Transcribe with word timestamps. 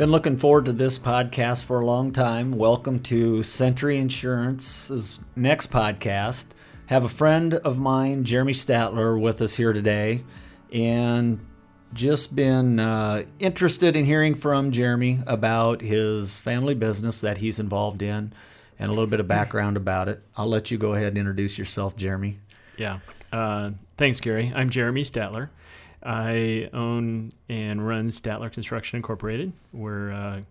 Been 0.00 0.10
looking 0.10 0.38
forward 0.38 0.64
to 0.64 0.72
this 0.72 0.98
podcast 0.98 1.64
for 1.64 1.78
a 1.78 1.84
long 1.84 2.10
time. 2.10 2.52
Welcome 2.52 3.00
to 3.00 3.42
Century 3.42 3.98
Insurance's 3.98 5.20
next 5.36 5.70
podcast. 5.70 6.46
Have 6.86 7.04
a 7.04 7.08
friend 7.08 7.52
of 7.52 7.78
mine, 7.78 8.24
Jeremy 8.24 8.54
Statler, 8.54 9.20
with 9.20 9.42
us 9.42 9.56
here 9.56 9.74
today, 9.74 10.24
and 10.72 11.44
just 11.92 12.34
been 12.34 12.80
uh, 12.80 13.24
interested 13.38 13.94
in 13.94 14.06
hearing 14.06 14.34
from 14.34 14.70
Jeremy 14.70 15.18
about 15.26 15.82
his 15.82 16.38
family 16.38 16.74
business 16.74 17.20
that 17.20 17.36
he's 17.36 17.60
involved 17.60 18.00
in 18.00 18.32
and 18.78 18.90
a 18.90 18.94
little 18.94 19.06
bit 19.06 19.20
of 19.20 19.28
background 19.28 19.76
about 19.76 20.08
it. 20.08 20.22
I'll 20.34 20.48
let 20.48 20.70
you 20.70 20.78
go 20.78 20.94
ahead 20.94 21.08
and 21.08 21.18
introduce 21.18 21.58
yourself, 21.58 21.94
Jeremy. 21.94 22.38
Yeah. 22.78 23.00
Uh, 23.30 23.72
thanks, 23.98 24.18
Gary. 24.18 24.50
I'm 24.54 24.70
Jeremy 24.70 25.02
Statler. 25.02 25.50
I 26.02 26.70
own 26.72 27.32
and 27.48 27.86
run 27.86 28.08
Statler 28.08 28.50
Construction 28.52 28.96
Incorporated. 28.96 29.52
We're 29.72 30.10
a 30.10 30.42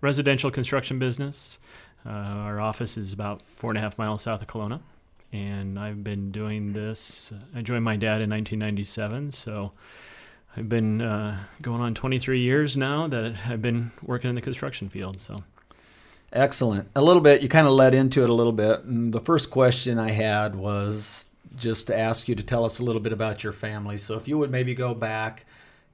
residential 0.00 0.50
construction 0.50 0.98
business. 0.98 1.58
Uh, 2.06 2.10
our 2.10 2.60
office 2.60 2.96
is 2.96 3.12
about 3.12 3.42
four 3.56 3.70
and 3.70 3.78
a 3.78 3.80
half 3.80 3.98
miles 3.98 4.22
south 4.22 4.42
of 4.42 4.48
Kalona. 4.48 4.80
And 5.32 5.78
I've 5.78 6.02
been 6.02 6.30
doing 6.30 6.72
this. 6.72 7.32
I 7.54 7.62
joined 7.62 7.84
my 7.84 7.96
dad 7.96 8.22
in 8.22 8.30
1997, 8.30 9.30
so 9.30 9.72
I've 10.56 10.68
been 10.68 11.02
uh, 11.02 11.38
going 11.60 11.82
on 11.82 11.94
23 11.94 12.40
years 12.40 12.76
now 12.76 13.08
that 13.08 13.34
I've 13.46 13.60
been 13.60 13.90
working 14.02 14.30
in 14.30 14.34
the 14.34 14.40
construction 14.40 14.88
field. 14.88 15.20
So, 15.20 15.36
excellent. 16.32 16.88
A 16.96 17.02
little 17.02 17.20
bit, 17.20 17.42
you 17.42 17.48
kind 17.48 17.66
of 17.66 17.74
led 17.74 17.94
into 17.94 18.22
it 18.22 18.30
a 18.30 18.34
little 18.34 18.52
bit. 18.52 18.84
And 18.84 19.12
the 19.12 19.20
first 19.20 19.50
question 19.50 19.98
I 19.98 20.12
had 20.12 20.54
was 20.54 21.26
just 21.56 21.86
to 21.88 21.98
ask 21.98 22.28
you 22.28 22.34
to 22.34 22.42
tell 22.42 22.64
us 22.64 22.78
a 22.78 22.84
little 22.84 23.00
bit 23.00 23.12
about 23.12 23.42
your 23.44 23.52
family. 23.52 23.96
So 23.96 24.14
if 24.16 24.28
you 24.28 24.38
would 24.38 24.50
maybe 24.50 24.74
go 24.74 24.94
back 24.94 25.46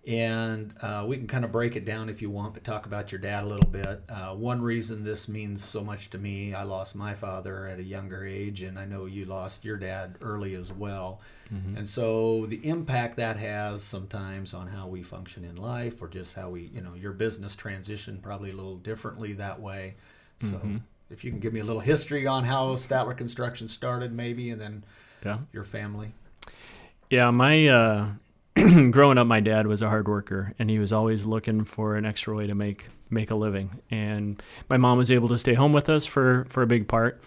and 0.06 0.74
uh, 0.82 1.04
we 1.06 1.16
can 1.16 1.26
kind 1.26 1.46
of 1.46 1.52
break 1.52 1.76
it 1.76 1.86
down 1.86 2.10
if 2.10 2.20
you 2.20 2.28
want, 2.28 2.52
but 2.52 2.62
talk 2.62 2.84
about 2.84 3.10
your 3.10 3.18
dad 3.18 3.44
a 3.44 3.46
little 3.46 3.70
bit. 3.70 4.02
Uh, 4.06 4.34
one 4.34 4.60
reason 4.60 5.02
this 5.02 5.28
means 5.28 5.64
so 5.64 5.82
much 5.82 6.10
to 6.10 6.18
me, 6.18 6.52
I 6.52 6.62
lost 6.62 6.94
my 6.94 7.14
father 7.14 7.66
at 7.66 7.78
a 7.78 7.82
younger 7.82 8.26
age, 8.26 8.60
and 8.60 8.78
I 8.78 8.84
know 8.84 9.06
you 9.06 9.24
lost 9.24 9.64
your 9.64 9.78
dad 9.78 10.16
early 10.20 10.56
as 10.56 10.70
well. 10.72 11.20
Mm-hmm. 11.50 11.78
And 11.78 11.88
so 11.88 12.44
the 12.46 12.60
impact 12.68 13.16
that 13.16 13.38
has 13.38 13.82
sometimes 13.82 14.52
on 14.52 14.66
how 14.66 14.88
we 14.88 15.02
function 15.02 15.42
in 15.42 15.56
life, 15.56 16.02
or 16.02 16.08
just 16.08 16.34
how 16.34 16.50
we, 16.50 16.70
you 16.74 16.82
know, 16.82 16.92
your 16.94 17.12
business 17.12 17.56
transition 17.56 18.18
probably 18.22 18.50
a 18.50 18.54
little 18.54 18.76
differently 18.76 19.32
that 19.34 19.58
way. 19.58 19.94
So 20.42 20.48
mm-hmm. 20.48 20.76
if 21.08 21.24
you 21.24 21.30
can 21.30 21.40
give 21.40 21.54
me 21.54 21.60
a 21.60 21.64
little 21.64 21.80
history 21.80 22.26
on 22.26 22.44
how 22.44 22.74
Statler 22.74 23.16
Construction 23.16 23.68
started, 23.68 24.12
maybe, 24.12 24.50
and 24.50 24.60
then 24.60 24.84
yeah. 25.24 25.38
your 25.52 25.64
family? 25.64 26.12
Yeah, 27.10 27.30
my 27.30 27.68
uh, 27.68 28.08
growing 28.90 29.18
up, 29.18 29.26
my 29.26 29.40
dad 29.40 29.66
was 29.66 29.82
a 29.82 29.88
hard 29.88 30.08
worker, 30.08 30.54
and 30.58 30.70
he 30.70 30.78
was 30.78 30.92
always 30.92 31.26
looking 31.26 31.64
for 31.64 31.96
an 31.96 32.04
extra 32.04 32.34
way 32.34 32.46
to 32.46 32.54
make 32.54 32.86
make 33.10 33.30
a 33.30 33.34
living. 33.34 33.80
And 33.90 34.42
my 34.68 34.76
mom 34.76 34.98
was 34.98 35.10
able 35.10 35.28
to 35.28 35.38
stay 35.38 35.54
home 35.54 35.72
with 35.72 35.88
us 35.88 36.06
for 36.06 36.46
for 36.48 36.62
a 36.62 36.66
big 36.66 36.88
part. 36.88 37.20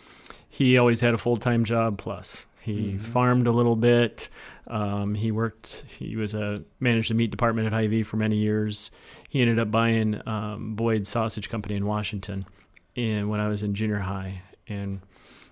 He 0.50 0.78
always 0.78 1.02
had 1.02 1.14
a 1.14 1.18
full 1.18 1.38
time 1.38 1.64
job 1.64 1.98
plus. 1.98 2.46
He 2.62 2.92
mm-hmm. 2.92 3.00
farmed 3.00 3.48
a 3.48 3.52
little 3.52 3.76
bit. 3.76 4.30
Um, 4.68 5.16
he 5.16 5.32
worked. 5.32 5.84
He 5.88 6.16
was 6.16 6.34
a 6.34 6.64
managed 6.80 7.10
the 7.10 7.14
meat 7.14 7.32
department 7.32 7.68
at 7.68 7.74
Hy-Vee 7.74 8.04
for 8.04 8.18
many 8.18 8.36
years. 8.36 8.92
He 9.30 9.42
ended 9.42 9.60
up 9.60 9.72
buying 9.72 10.22
um, 10.28 10.76
Boyd 10.76 11.08
Sausage 11.08 11.50
Company 11.50 11.76
in 11.76 11.86
Washington, 11.86 12.44
and 12.96 13.30
when 13.30 13.40
I 13.40 13.48
was 13.48 13.64
in 13.64 13.74
junior 13.74 14.00
high, 14.00 14.42
and 14.68 15.00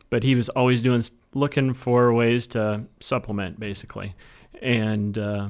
but 0.09 0.23
he 0.23 0.35
was 0.35 0.49
always 0.49 0.81
doing 0.81 1.03
looking 1.33 1.73
for 1.73 2.13
ways 2.13 2.47
to 2.47 2.83
supplement 2.99 3.59
basically. 3.59 4.15
And 4.61 5.17
uh, 5.17 5.49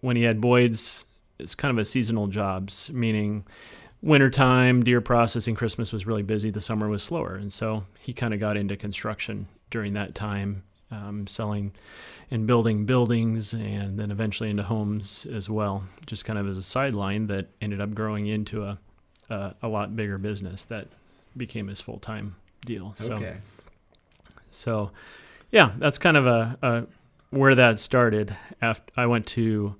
when 0.00 0.16
he 0.16 0.22
had 0.22 0.40
boyd's 0.40 1.04
it's 1.38 1.54
kind 1.54 1.70
of 1.70 1.78
a 1.78 1.84
seasonal 1.84 2.26
jobs 2.26 2.90
meaning 2.92 3.44
wintertime 4.02 4.82
deer 4.82 5.00
processing 5.00 5.54
christmas 5.54 5.92
was 5.92 6.06
really 6.06 6.22
busy 6.22 6.50
the 6.50 6.60
summer 6.60 6.88
was 6.88 7.02
slower. 7.02 7.34
And 7.34 7.52
so 7.52 7.84
he 8.00 8.12
kind 8.12 8.34
of 8.34 8.40
got 8.40 8.56
into 8.56 8.76
construction 8.76 9.46
during 9.70 9.94
that 9.94 10.14
time 10.14 10.62
um, 10.90 11.26
selling 11.26 11.72
and 12.30 12.46
building 12.46 12.86
buildings 12.86 13.52
and 13.52 13.98
then 13.98 14.10
eventually 14.10 14.50
into 14.50 14.62
homes 14.62 15.26
as 15.32 15.50
well 15.50 15.84
just 16.06 16.24
kind 16.24 16.38
of 16.38 16.48
as 16.48 16.56
a 16.56 16.62
sideline 16.62 17.26
that 17.26 17.48
ended 17.60 17.80
up 17.80 17.94
growing 17.94 18.26
into 18.26 18.62
a, 18.64 18.78
a, 19.30 19.54
a 19.62 19.68
lot 19.68 19.96
bigger 19.96 20.18
business 20.18 20.64
that 20.66 20.86
became 21.36 21.66
his 21.66 21.80
full-time 21.80 22.36
deal. 22.64 22.94
So 22.96 23.14
okay. 23.14 23.36
Yeah, 25.50 25.72
that's 25.78 25.98
kind 25.98 26.16
of 26.16 26.26
a, 26.26 26.58
a 26.62 26.86
where 27.30 27.54
that 27.54 27.78
started. 27.78 28.36
After 28.60 28.92
I 28.96 29.06
went 29.06 29.26
to 29.28 29.76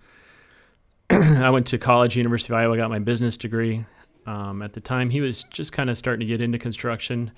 I 1.11 1.51
went 1.51 1.67
to 1.69 1.79
college, 1.79 2.17
University 2.17 2.53
of 2.53 2.59
Iowa, 2.59 2.77
got 2.77 2.91
my 2.91 2.99
business 2.99 3.37
degree. 3.37 3.85
Um, 4.27 4.63
at 4.63 4.73
the 4.73 4.81
time, 4.81 5.11
he 5.11 5.21
was 5.21 5.45
just 5.45 5.73
kind 5.73 5.91
of 5.91 5.99
starting 5.99 6.21
to 6.21 6.27
get 6.27 6.41
into 6.41 6.59
construction. 6.59 7.31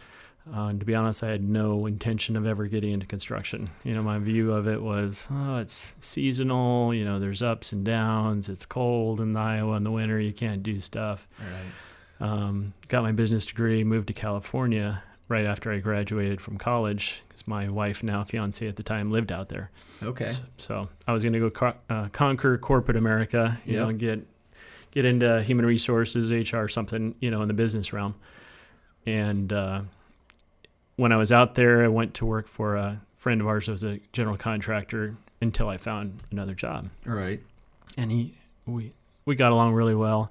Uh, 0.55 0.69
to 0.69 0.85
be 0.85 0.95
honest, 0.95 1.25
I 1.25 1.29
had 1.29 1.43
no 1.43 1.87
intention 1.87 2.37
of 2.37 2.47
ever 2.47 2.67
getting 2.67 2.93
into 2.93 3.07
construction. 3.07 3.69
You 3.83 3.95
know, 3.95 4.03
my 4.03 4.21
view 4.21 4.53
of 4.53 4.69
it 4.69 4.81
was, 4.81 5.27
oh, 5.33 5.57
it's 5.57 5.97
seasonal. 5.99 6.95
You 6.95 7.05
know, 7.05 7.19
there's 7.19 7.43
ups 7.43 7.73
and 7.73 7.85
downs. 7.85 8.49
It's 8.49 8.65
cold 8.65 9.21
in 9.21 9.37
Iowa 9.37 9.77
in 9.77 9.83
the 9.83 9.91
winter. 9.91 10.21
You 10.21 10.33
can't 10.33 10.63
do 10.63 10.79
stuff. 10.79 11.27
Right. 11.41 12.29
Um, 12.29 12.73
got 12.87 13.03
my 13.03 13.13
business 13.13 13.45
degree, 13.45 13.83
moved 13.83 14.07
to 14.07 14.15
California, 14.15 15.03
right 15.29 15.45
after 15.45 15.73
I 15.73 15.79
graduated 15.79 16.41
from 16.41 16.59
college 16.59 17.23
my 17.47 17.69
wife, 17.69 18.03
now 18.03 18.25
fiance 18.25 18.67
at 18.67 18.77
the 18.77 18.83
time, 18.83 19.11
lived 19.11 19.31
out 19.31 19.49
there. 19.49 19.71
Okay. 20.03 20.31
So, 20.31 20.43
so 20.57 20.89
I 21.07 21.13
was 21.13 21.23
going 21.23 21.33
to 21.33 21.39
go 21.39 21.51
co- 21.51 21.75
uh, 21.89 22.09
conquer 22.09 22.59
corporate 22.59 22.97
America, 22.97 23.59
you 23.65 23.75
yep. 23.75 23.87
know, 23.87 23.93
get 23.93 24.27
get 24.91 25.05
into 25.05 25.43
human 25.43 25.67
resources, 25.67 26.33
HR, 26.33 26.69
something, 26.69 27.15
you 27.21 27.31
know, 27.31 27.43
in 27.43 27.49
the 27.49 27.55
business 27.55 27.93
realm. 27.93 28.15
And 29.05 29.53
uh, 29.53 29.83
when 30.97 31.13
I 31.13 31.17
was 31.17 31.31
out 31.31 31.55
there, 31.55 31.85
I 31.85 31.89
went 31.89 32.15
to 32.15 32.27
work 32.27 32.49
for 32.49 32.77
a 32.77 33.01
friend 33.17 33.41
of 33.41 33.47
ours 33.47 33.67
who 33.67 33.73
was 33.73 33.85
a 33.85 34.01
general 34.13 34.37
contractor 34.37 35.17
until 35.41 35.69
I 35.69 35.77
found 35.77 36.23
another 36.33 36.55
job. 36.55 36.89
All 37.07 37.15
right. 37.15 37.41
And 37.97 38.11
he 38.11 38.35
we 38.67 38.93
we 39.25 39.35
got 39.37 39.53
along 39.53 39.75
really 39.75 39.95
well. 39.95 40.31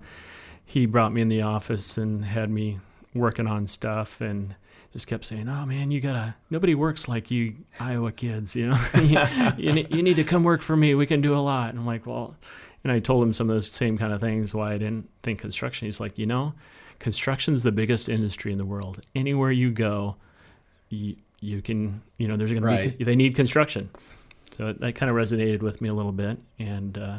He 0.65 0.85
brought 0.85 1.13
me 1.13 1.21
in 1.21 1.29
the 1.29 1.43
office 1.43 1.97
and 1.97 2.25
had 2.25 2.49
me 2.49 2.79
working 3.13 3.47
on 3.47 3.67
stuff 3.67 4.19
and 4.19 4.55
just 4.95 5.07
kept 5.07 5.25
saying, 5.25 5.49
"Oh 5.49 5.65
man, 5.65 5.91
you 5.91 5.99
gotta. 5.99 6.35
Nobody 6.49 6.73
works 6.73 7.09
like 7.09 7.29
you 7.29 7.53
Iowa 7.81 8.13
kids. 8.13 8.55
You 8.55 8.69
know, 8.69 8.77
you, 9.01 9.19
you, 9.57 9.87
you, 9.89 10.01
need 10.01 10.15
to 10.15 10.23
come 10.23 10.45
work 10.45 10.61
for 10.61 10.77
me. 10.77 10.95
We 10.95 11.05
can 11.05 11.19
do 11.19 11.35
a 11.35 11.43
lot." 11.43 11.71
And 11.71 11.79
I'm 11.79 11.85
like, 11.85 12.05
"Well," 12.05 12.33
and 12.85 12.93
I 12.93 12.99
told 12.99 13.21
him 13.21 13.33
some 13.33 13.49
of 13.49 13.57
those 13.57 13.69
same 13.69 13.97
kind 13.97 14.13
of 14.13 14.21
things 14.21 14.55
why 14.55 14.71
I 14.71 14.77
didn't 14.77 15.09
think 15.21 15.39
construction. 15.39 15.87
He's 15.87 15.99
like, 15.99 16.17
"You 16.17 16.25
know, 16.25 16.53
construction's 16.99 17.61
the 17.61 17.73
biggest 17.73 18.07
industry 18.07 18.53
in 18.53 18.57
the 18.57 18.63
world. 18.63 19.01
Anywhere 19.15 19.51
you 19.51 19.69
go, 19.69 20.15
you, 20.87 21.17
you 21.41 21.61
can. 21.61 22.01
You 22.17 22.29
know, 22.29 22.37
there's 22.37 22.53
gonna 22.53 22.65
right. 22.65 22.97
be 22.97 23.03
they 23.03 23.17
need 23.17 23.35
construction." 23.35 23.89
So 24.55 24.71
that 24.71 24.95
kind 24.95 25.09
of 25.09 25.17
resonated 25.17 25.61
with 25.61 25.81
me 25.81 25.89
a 25.89 25.93
little 25.93 26.13
bit, 26.13 26.39
and 26.57 26.97
uh, 26.97 27.17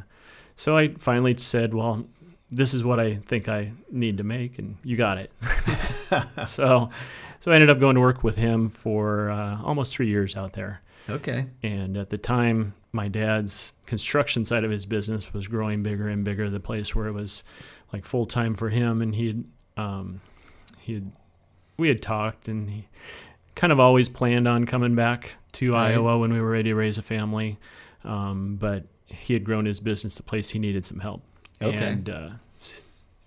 so 0.56 0.78
I 0.78 0.94
finally 0.94 1.36
said, 1.36 1.74
"Well." 1.74 2.06
This 2.48 2.74
is 2.74 2.84
what 2.84 3.00
I 3.00 3.16
think 3.16 3.48
I 3.48 3.72
need 3.90 4.18
to 4.18 4.22
make, 4.22 4.60
and 4.60 4.76
you 4.84 4.96
got 4.96 5.18
it. 5.18 5.32
so 6.46 6.90
so 7.46 7.52
I 7.52 7.54
ended 7.54 7.70
up 7.70 7.78
going 7.78 7.94
to 7.94 8.00
work 8.00 8.24
with 8.24 8.34
him 8.34 8.68
for 8.68 9.30
uh, 9.30 9.62
almost 9.62 9.92
three 9.92 10.08
years 10.08 10.34
out 10.34 10.54
there. 10.54 10.80
Okay. 11.08 11.46
And 11.62 11.96
at 11.96 12.10
the 12.10 12.18
time, 12.18 12.74
my 12.90 13.06
dad's 13.06 13.70
construction 13.86 14.44
side 14.44 14.64
of 14.64 14.70
his 14.72 14.84
business 14.84 15.32
was 15.32 15.46
growing 15.46 15.80
bigger 15.84 16.08
and 16.08 16.24
bigger. 16.24 16.50
The 16.50 16.58
place 16.58 16.92
where 16.92 17.06
it 17.06 17.12
was 17.12 17.44
like 17.92 18.04
full 18.04 18.26
time 18.26 18.56
for 18.56 18.68
him, 18.68 19.00
and 19.00 19.14
he 19.14 19.28
had, 19.28 19.44
um, 19.76 20.20
he 20.80 20.94
had, 20.94 21.12
we 21.76 21.86
had 21.86 22.02
talked, 22.02 22.48
and 22.48 22.68
he 22.68 22.88
kind 23.54 23.72
of 23.72 23.78
always 23.78 24.08
planned 24.08 24.48
on 24.48 24.66
coming 24.66 24.96
back 24.96 25.30
to 25.52 25.74
right. 25.74 25.92
Iowa 25.92 26.18
when 26.18 26.32
we 26.32 26.40
were 26.40 26.50
ready 26.50 26.70
to 26.70 26.74
raise 26.74 26.98
a 26.98 27.02
family. 27.02 27.58
Um, 28.02 28.56
but 28.56 28.86
he 29.04 29.34
had 29.34 29.44
grown 29.44 29.66
his 29.66 29.78
business 29.78 30.16
to 30.16 30.22
the 30.24 30.28
place 30.28 30.50
he 30.50 30.58
needed 30.58 30.84
some 30.84 30.98
help. 30.98 31.22
Okay. 31.62 31.90
And 31.90 32.10
uh, 32.10 32.30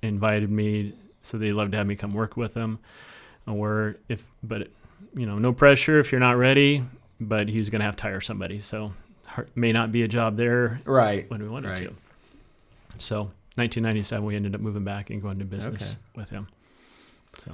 invited 0.02 0.52
me, 0.52 0.94
so 1.22 1.38
they 1.38 1.54
loved 1.54 1.72
to 1.72 1.78
have 1.78 1.88
me 1.88 1.96
come 1.96 2.14
work 2.14 2.36
with 2.36 2.54
them 2.54 2.80
or 3.50 3.98
if 4.08 4.24
but 4.44 4.68
you 5.16 5.26
know 5.26 5.40
no 5.40 5.52
pressure 5.52 6.00
if 6.00 6.12
you're 6.12 6.22
not 6.22 6.38
ready 6.38 6.84
but 7.20 7.50
he's 7.50 7.70
going 7.70 7.80
to 7.80 7.86
have 7.86 7.96
to 7.98 8.04
hire 8.04 8.22
somebody. 8.22 8.62
So 8.62 8.94
may 9.56 9.72
not 9.72 9.92
be 9.92 10.04
a 10.04 10.08
job 10.08 10.38
there 10.38 10.80
right. 10.86 11.30
when 11.30 11.42
we 11.42 11.50
wanted 11.50 11.70
right. 11.70 11.78
to. 11.80 11.96
So 12.98 13.24
1997 13.56 14.26
we 14.26 14.36
ended 14.36 14.56
up 14.56 14.62
moving 14.62 14.84
back 14.84 15.10
and 15.10 15.22
going 15.22 15.40
to 15.40 15.46
business 15.46 15.94
okay. 15.94 16.02
with 16.16 16.30
him. 16.30 16.48
So. 17.38 17.52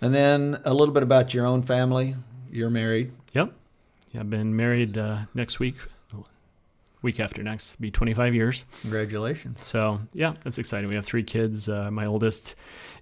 And 0.00 0.12
then 0.14 0.60
a 0.64 0.74
little 0.74 0.92
bit 0.92 1.02
about 1.02 1.32
your 1.32 1.46
own 1.46 1.62
family. 1.62 2.16
You're 2.50 2.70
married. 2.70 3.12
Yep. 3.34 3.52
Yeah, 4.10 4.20
i've 4.20 4.28
been 4.28 4.54
married 4.54 4.98
uh, 4.98 5.20
next 5.34 5.58
week 5.58 5.76
week 7.00 7.18
after 7.18 7.42
next 7.42 7.80
be 7.80 7.90
25 7.90 8.34
years. 8.34 8.64
Congratulations. 8.82 9.60
So 9.60 10.00
yeah 10.12 10.34
that's 10.44 10.58
exciting. 10.58 10.88
We 10.88 10.94
have 10.94 11.06
three 11.06 11.24
kids. 11.24 11.68
Uh, 11.68 11.90
my 11.90 12.06
oldest 12.06 12.54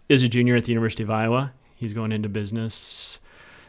is 0.09 0.23
a 0.23 0.29
junior 0.29 0.57
at 0.57 0.65
the 0.65 0.73
university 0.73 1.03
of 1.03 1.11
iowa 1.11 1.53
He's 1.81 1.95
going 1.95 2.13
into 2.13 2.29
business 2.29 3.19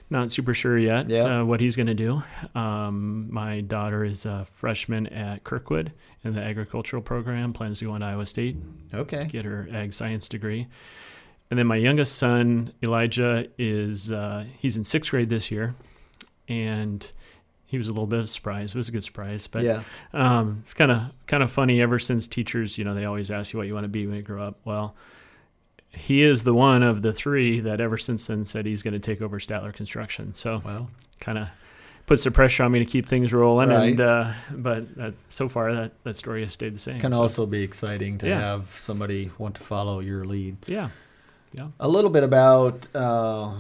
not 0.10 0.30
super 0.30 0.54
sure 0.54 0.78
yet 0.78 1.10
Yeah. 1.10 1.40
uh, 1.40 1.46
what 1.46 1.62
he's 1.62 1.78
going 1.78 1.88
to 1.88 1.94
do. 1.94 2.22
Um, 2.54 3.32
my 3.32 3.62
daughter 3.62 4.04
is 4.04 4.26
a 4.26 4.44
freshman 4.44 5.08
at 5.08 5.46
Kirkwood 5.46 5.94
in 6.26 6.34
the 6.34 6.42
agricultural 6.42 7.02
program, 7.02 7.54
plans 7.54 7.80
to 7.80 7.86
go 7.86 7.96
into 7.96 8.06
Iowa 8.08 8.26
State, 8.26 8.58
Okay. 8.94 9.24
get 9.32 9.46
her 9.46 9.70
ag 9.72 9.94
science 9.94 10.28
degree. 10.28 10.68
And 11.50 11.58
then 11.58 11.66
my 11.66 11.78
youngest 11.78 12.16
son, 12.16 12.74
Elijah, 12.84 13.48
is 13.58 14.12
uh, 14.12 14.44
he's 14.60 14.76
in 14.76 14.84
sixth 14.84 15.12
grade 15.12 15.30
this 15.30 15.50
year, 15.50 15.76
and 16.50 17.10
he 17.66 17.78
was 17.78 17.88
a 17.88 17.92
little 17.92 18.06
bit 18.08 18.20
of 18.20 18.26
a 18.26 18.28
surprise. 18.28 18.72
It 18.76 18.78
was 18.78 18.90
a 18.90 18.92
good 18.92 19.04
surprise, 19.04 19.48
but 19.48 19.64
yeah. 19.64 19.84
um, 20.14 20.60
it's 20.62 20.74
kind 20.74 20.92
of 20.92 21.04
kind 21.28 21.42
of 21.42 21.50
funny. 21.50 21.82
Ever 21.82 22.00
since 22.00 22.28
teachers, 22.28 22.78
you 22.78 22.84
know, 22.84 22.94
they 22.94 23.06
always 23.06 23.32
ask 23.32 23.54
you 23.54 23.58
what 23.60 23.68
you 23.68 23.74
want 23.74 23.86
to 23.86 23.90
be 23.90 24.06
when 24.08 24.18
you 24.18 24.22
grow 24.22 24.44
up. 24.44 24.60
Well, 24.66 24.96
he 25.92 26.24
is 26.24 26.44
the 26.44 26.54
one 26.54 26.84
of 26.84 27.02
the 27.02 27.14
three 27.14 27.60
that 27.62 27.80
ever 27.82 27.98
since 27.98 28.28
then 28.28 28.46
said 28.46 28.66
he's 28.66 28.82
going 28.82 28.94
to 28.94 29.00
take 29.00 29.22
over 29.22 29.40
Statler 29.40 29.74
Construction. 29.74 30.34
So 30.34 30.62
Well, 30.64 30.90
kind 31.20 31.38
of 31.38 31.48
puts 32.08 32.24
the 32.24 32.32
pressure 32.32 32.64
on 32.64 32.72
me 32.72 32.80
to 32.80 32.86
keep 32.86 33.06
things 33.06 33.32
rolling. 33.34 33.70
Right. 33.70 33.90
And 33.92 34.02
uh, 34.02 34.32
but 34.54 34.96
that, 34.96 35.14
so 35.30 35.48
far 35.48 35.74
that 35.74 35.92
that 36.04 36.16
story 36.16 36.42
has 36.44 36.54
stayed 36.54 36.76
the 36.76 36.80
same. 36.80 37.00
can 37.00 37.14
So, 37.14 37.22
also 37.22 37.46
be 37.46 37.62
exciting 37.62 38.18
to 38.20 38.28
Yeah. 38.28 38.40
have 38.40 38.74
somebody 38.78 39.32
want 39.38 39.56
to 39.56 39.62
follow 39.64 40.00
your 40.00 40.26
lead. 40.26 40.58
yeah, 40.68 40.90
yeah. 41.54 41.68
A 41.80 41.88
little 41.88 42.10
bit 42.10 42.24
about, 42.24 42.88
uh, 42.96 43.52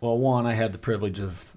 well, 0.00 0.18
one, 0.18 0.46
I 0.46 0.52
had 0.54 0.72
the 0.72 0.78
privilege 0.78 1.18
of 1.20 1.52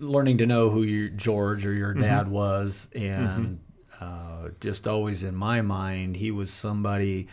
learning 0.00 0.38
to 0.38 0.46
know 0.46 0.70
who 0.70 0.82
your 0.82 1.08
George 1.08 1.64
or 1.66 1.72
your 1.72 1.94
Mhm. 1.94 2.00
dad 2.00 2.28
was, 2.28 2.88
and 2.94 3.60
uh, 4.00 4.48
just 4.60 4.86
always 4.88 5.22
in 5.22 5.34
my 5.36 5.60
mind, 5.62 6.16
he 6.16 6.30
was 6.30 6.50
somebody. 6.50 7.28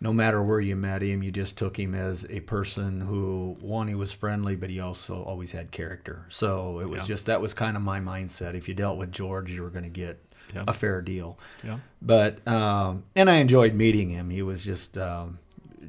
No 0.00 0.12
matter 0.12 0.40
where 0.42 0.60
you 0.60 0.76
met 0.76 1.02
him, 1.02 1.22
you 1.24 1.32
just 1.32 1.58
took 1.58 1.76
him 1.78 1.92
as 1.94 2.24
a 2.30 2.38
person 2.40 3.00
who, 3.00 3.56
one, 3.60 3.88
he 3.88 3.96
was 3.96 4.12
friendly, 4.12 4.54
but 4.54 4.70
he 4.70 4.78
also 4.78 5.22
always 5.24 5.50
had 5.52 5.72
character. 5.72 6.24
So 6.28 6.78
it 6.80 6.88
was 6.88 7.02
Yeah. 7.02 7.06
just 7.08 7.26
that 7.26 7.40
was 7.40 7.52
kind 7.52 7.76
of 7.76 7.82
my 7.82 7.98
mindset. 7.98 8.54
If 8.54 8.68
you 8.68 8.74
dealt 8.74 8.96
with 8.98 9.10
George, 9.10 9.50
you 9.50 9.62
were 9.62 9.70
going 9.70 9.82
to 9.84 9.90
get 9.90 10.20
yeah, 10.54 10.64
a 10.68 10.72
fair 10.72 11.02
deal. 11.02 11.36
yeah. 11.64 11.78
But 12.00 12.46
um, 12.46 13.02
and 13.16 13.28
I 13.28 13.36
enjoyed 13.36 13.74
meeting 13.74 14.08
him. 14.10 14.30
He 14.30 14.40
was 14.40 14.64
just 14.64 14.96
um, 14.96 15.38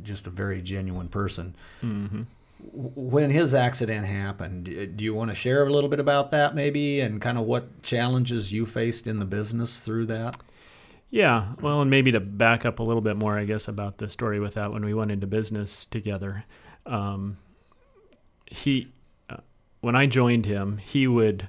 just 0.04 0.26
a 0.28 0.32
very 0.32 0.62
genuine 0.64 1.08
person. 1.08 1.54
hmm 1.82 2.24
When 2.74 3.30
his 3.30 3.54
accident 3.54 4.06
happened, 4.08 4.66
do 4.98 5.04
you 5.04 5.14
want 5.14 5.30
to 5.30 5.36
share 5.36 5.66
a 5.66 5.70
little 5.72 5.90
bit 5.90 6.00
about 6.00 6.32
that, 6.32 6.56
maybe, 6.56 7.00
and 7.00 7.22
kind 7.22 7.38
of 7.38 7.46
what 7.46 7.84
challenges 7.84 8.52
you 8.52 8.66
faced 8.66 9.08
in 9.08 9.20
the 9.20 9.26
business 9.26 9.82
through 9.82 10.08
that? 10.08 10.36
Yeah, 11.12 11.54
well, 11.62 11.82
and 11.82 11.90
maybe 11.90 12.12
to 12.12 12.20
back 12.20 12.66
up 12.66 12.80
a 12.80 12.84
little 12.84 13.02
bit 13.02 13.18
more, 13.18 13.38
I 13.38 13.46
guess, 13.46 13.68
about 13.68 13.98
the 13.98 14.10
story 14.10 14.40
with 14.40 14.54
that 14.56 14.72
when 14.72 14.86
we 14.86 14.94
went 14.94 15.10
into 15.12 15.26
business 15.26 15.86
together. 15.86 16.46
Um, 16.86 17.38
he, 18.46 18.92
uh, 19.30 19.38
when 19.82 19.96
I 19.96 20.06
joined 20.06 20.46
him, 20.46 20.78
he 20.78 21.08
would, 21.08 21.48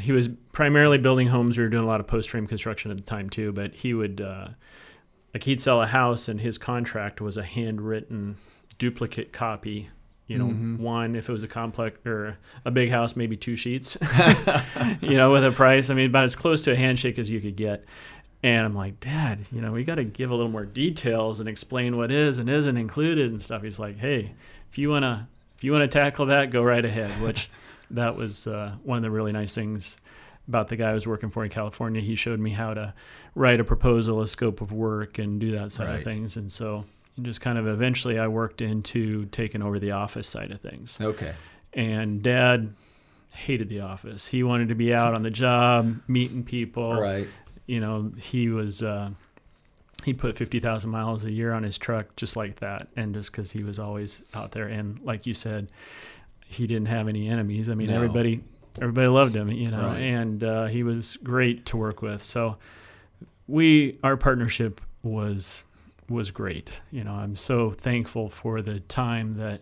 he 0.00 0.10
was 0.10 0.28
primarily 0.52 0.98
building 0.98 1.28
homes. 1.28 1.56
We 1.58 1.62
were 1.64 1.70
doing 1.70 1.84
a 1.84 1.86
lot 1.86 2.00
of 2.00 2.08
post 2.08 2.30
frame 2.30 2.46
construction 2.48 2.90
at 2.90 2.96
the 2.96 3.02
time 3.04 3.30
too, 3.30 3.52
but 3.52 3.72
he 3.74 3.94
would, 3.94 4.20
uh, 4.20 4.48
like, 5.32 5.44
he'd 5.44 5.60
sell 5.60 5.80
a 5.80 5.86
house, 5.86 6.26
and 6.28 6.40
his 6.40 6.58
contract 6.58 7.20
was 7.20 7.36
a 7.36 7.44
handwritten 7.44 8.36
duplicate 8.78 9.32
copy. 9.32 9.90
You 10.26 10.38
know, 10.38 10.46
Mhm. 10.48 10.78
one 10.78 11.16
if 11.16 11.28
it 11.28 11.32
was 11.32 11.42
a 11.42 11.48
complex 11.48 11.98
or 12.06 12.38
a 12.64 12.70
big 12.70 12.88
house, 12.90 13.16
maybe 13.16 13.36
two 13.36 13.56
sheets. 13.56 13.96
you 15.00 15.16
know, 15.16 15.32
with 15.32 15.44
a 15.44 15.50
price. 15.50 15.90
I 15.90 15.94
mean, 15.94 16.06
about 16.06 16.24
as 16.24 16.36
close 16.36 16.60
to 16.62 16.72
a 16.72 16.76
handshake 16.76 17.18
as 17.18 17.28
you 17.28 17.40
could 17.40 17.56
get. 17.56 17.84
And 18.42 18.64
I'm 18.64 18.74
like, 18.74 19.00
Dad, 19.00 19.40
you 19.52 19.60
know, 19.60 19.72
we 19.72 19.84
got 19.84 19.96
to 19.96 20.04
give 20.04 20.30
a 20.30 20.34
little 20.34 20.50
more 20.50 20.64
details 20.64 21.40
and 21.40 21.48
explain 21.48 21.96
what 21.96 22.10
is 22.10 22.38
and 22.38 22.48
isn't 22.48 22.76
included 22.76 23.30
and 23.32 23.42
stuff. 23.42 23.62
He's 23.62 23.78
like, 23.78 23.98
Hey, 23.98 24.32
if 24.70 24.78
you 24.78 24.88
wanna, 24.88 25.28
if 25.56 25.62
you 25.64 25.72
wanna 25.72 25.88
tackle 25.88 26.26
that, 26.26 26.50
go 26.50 26.62
right 26.62 26.84
ahead. 26.84 27.10
Which 27.20 27.50
that 27.90 28.16
was 28.16 28.46
uh, 28.46 28.74
one 28.82 28.96
of 28.96 29.02
the 29.02 29.10
really 29.10 29.32
nice 29.32 29.54
things 29.54 29.98
about 30.48 30.68
the 30.68 30.76
guy 30.76 30.90
I 30.90 30.94
was 30.94 31.06
working 31.06 31.30
for 31.30 31.44
in 31.44 31.50
California. 31.50 32.00
He 32.00 32.16
showed 32.16 32.40
me 32.40 32.50
how 32.50 32.72
to 32.74 32.94
write 33.34 33.60
a 33.60 33.64
proposal, 33.64 34.20
a 34.22 34.26
scope 34.28 34.60
of 34.62 34.72
work, 34.72 35.18
and 35.18 35.38
do 35.38 35.50
that 35.52 35.70
side 35.70 35.86
Right. 35.88 35.96
of 35.98 36.02
things. 36.02 36.36
And 36.36 36.50
so, 36.50 36.86
just 37.22 37.40
kind 37.42 37.58
of 37.58 37.68
eventually, 37.68 38.18
I 38.18 38.26
worked 38.28 38.62
into 38.62 39.26
taking 39.26 39.62
over 39.62 39.78
the 39.78 39.90
office 39.90 40.26
side 40.26 40.50
of 40.50 40.60
things 40.62 40.96
Okay. 41.00 41.34
and 41.74 42.22
dad 42.22 42.72
hated 43.32 43.68
the 43.68 43.80
office 43.80 44.26
he 44.26 44.42
wanted 44.42 44.68
to 44.68 44.74
be 44.74 44.92
out 44.92 45.14
on 45.14 45.22
the 45.22 45.30
job 45.30 46.00
meeting 46.08 46.42
people 46.42 46.94
Right. 46.94 47.28
You 47.70 47.80
know 47.80 48.10
he 48.18 48.48
was 48.48 48.82
uh, 48.82 49.10
he 50.04 50.12
put 50.14 50.34
50,000 50.36 50.88
miles 50.90 51.24
a 51.24 51.30
year 51.30 51.52
on 51.52 51.62
his 51.62 51.76
truck 51.78 52.16
just 52.16 52.34
like 52.36 52.56
that 52.60 52.88
and 52.96 53.14
just 53.14 53.30
because 53.30 53.50
he 53.52 53.62
was 53.62 53.78
always 53.78 54.22
out 54.34 54.50
there 54.52 54.66
and 54.68 54.98
like 55.04 55.26
you 55.26 55.34
said 55.34 55.70
he 56.46 56.66
didn't 56.66 56.88
have 56.88 57.06
any 57.06 57.28
enemies 57.28 57.68
i 57.68 57.74
mean 57.74 57.88
No. 57.88 57.96
everybody 57.96 58.40
everybody 58.80 59.08
loved 59.08 59.34
him 59.36 59.50
you 59.50 59.70
know 59.70 59.86
Right. 59.88 60.00
and 60.00 60.42
uh, 60.42 60.66
he 60.66 60.82
was 60.82 61.16
great 61.22 61.66
to 61.66 61.76
work 61.76 62.02
with 62.02 62.22
so 62.22 62.56
we 63.46 63.98
our 64.02 64.16
partnership 64.16 64.80
was 65.02 65.64
was 66.08 66.30
great 66.30 66.80
you 66.90 67.04
know 67.04 67.12
i'm 67.12 67.36
so 67.36 67.70
thankful 67.70 68.28
for 68.28 68.60
the 68.62 68.80
time 68.80 69.34
that 69.34 69.60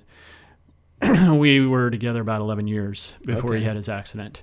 we 1.39 1.67
were 1.67 1.91
together 1.91 2.21
about 2.21 2.41
11 2.41 2.67
years 2.67 3.15
before 3.25 3.51
Okay. 3.51 3.59
he 3.61 3.65
had 3.65 3.77
his 3.77 3.89
accident 3.89 4.43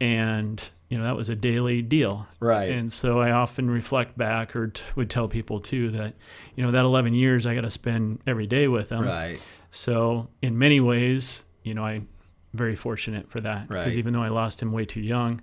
and 0.00 0.70
you 0.88 0.98
know 0.98 1.04
that 1.04 1.16
was 1.16 1.28
a 1.28 1.34
daily 1.36 1.82
deal 1.82 2.26
Right. 2.40 2.70
and 2.70 2.92
so 2.92 3.20
I 3.20 3.30
often 3.32 3.70
reflect 3.70 4.16
back 4.18 4.56
or 4.56 4.68
t- 4.68 4.82
would 4.96 5.10
tell 5.10 5.28
people 5.28 5.60
too 5.60 5.90
that, 5.90 6.14
you 6.56 6.64
know, 6.64 6.70
that 6.72 6.84
11 6.84 7.14
years 7.14 7.46
I 7.46 7.54
got 7.54 7.60
to 7.62 7.70
spend 7.70 8.20
every 8.26 8.46
day 8.46 8.66
with 8.68 8.88
them. 8.88 9.02
right. 9.04 9.40
So 9.70 10.28
in 10.42 10.58
many 10.58 10.80
ways, 10.80 11.44
you 11.62 11.74
know, 11.74 11.84
I'm 11.84 12.08
very 12.54 12.74
fortunate 12.74 13.30
for 13.30 13.40
that 13.42 13.68
because 13.68 13.84
Right. 13.86 13.96
even 13.96 14.12
though 14.14 14.22
I 14.22 14.28
lost 14.30 14.60
him 14.60 14.72
way 14.72 14.84
too 14.84 15.00
young, 15.00 15.40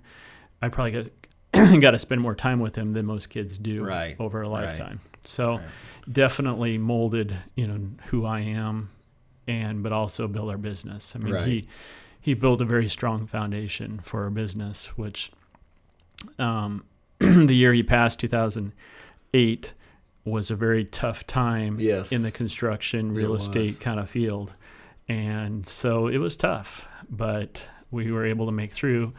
I 0.60 0.68
probably 0.68 0.90
got 0.90 1.06
got 1.80 1.92
to 1.92 1.98
spend 1.98 2.20
more 2.20 2.34
time 2.34 2.60
with 2.60 2.74
him 2.76 2.92
than 2.92 3.06
most 3.06 3.30
kids 3.30 3.56
do 3.56 3.82
Right. 3.82 4.16
over 4.18 4.42
a 4.42 4.48
lifetime 4.48 5.00
Right. 5.02 5.26
So 5.26 5.60
definitely 6.10 6.76
molded, 6.78 7.34
you 7.54 7.66
know, 7.66 7.80
who 8.06 8.26
I 8.26 8.40
am 8.40 8.90
and 9.46 9.82
but 9.82 9.92
also 9.92 10.28
build 10.28 10.50
our 10.50 10.58
business. 10.58 11.14
I 11.16 11.20
mean, 11.20 11.34
Right. 11.34 11.46
he 11.46 11.68
he 12.28 12.34
built 12.34 12.60
a 12.60 12.64
very 12.66 12.88
strong 12.88 13.26
foundation 13.26 14.00
for 14.04 14.24
our 14.24 14.28
business, 14.30 14.86
which 14.98 15.30
um, 16.38 16.84
the 17.18 17.54
year 17.54 17.72
he 17.72 17.82
passed, 17.82 18.20
2008, 18.20 19.72
was 20.26 20.50
a 20.50 20.54
very 20.56 20.84
tough 20.84 21.26
time 21.26 21.80
Yes. 21.80 22.12
in 22.12 22.22
the 22.22 22.30
construction 22.30 23.14
real 23.14 23.34
It 23.34 23.38
estate 23.38 23.66
was. 23.66 23.78
kind 23.78 23.98
of 23.98 24.10
field. 24.10 24.52
And 25.08 25.66
so 25.66 26.08
it 26.08 26.18
was 26.18 26.36
tough, 26.36 26.86
but 27.08 27.66
we 27.90 28.12
were 28.12 28.26
able 28.26 28.44
to 28.44 28.52
make 28.52 28.74
through. 28.74 29.14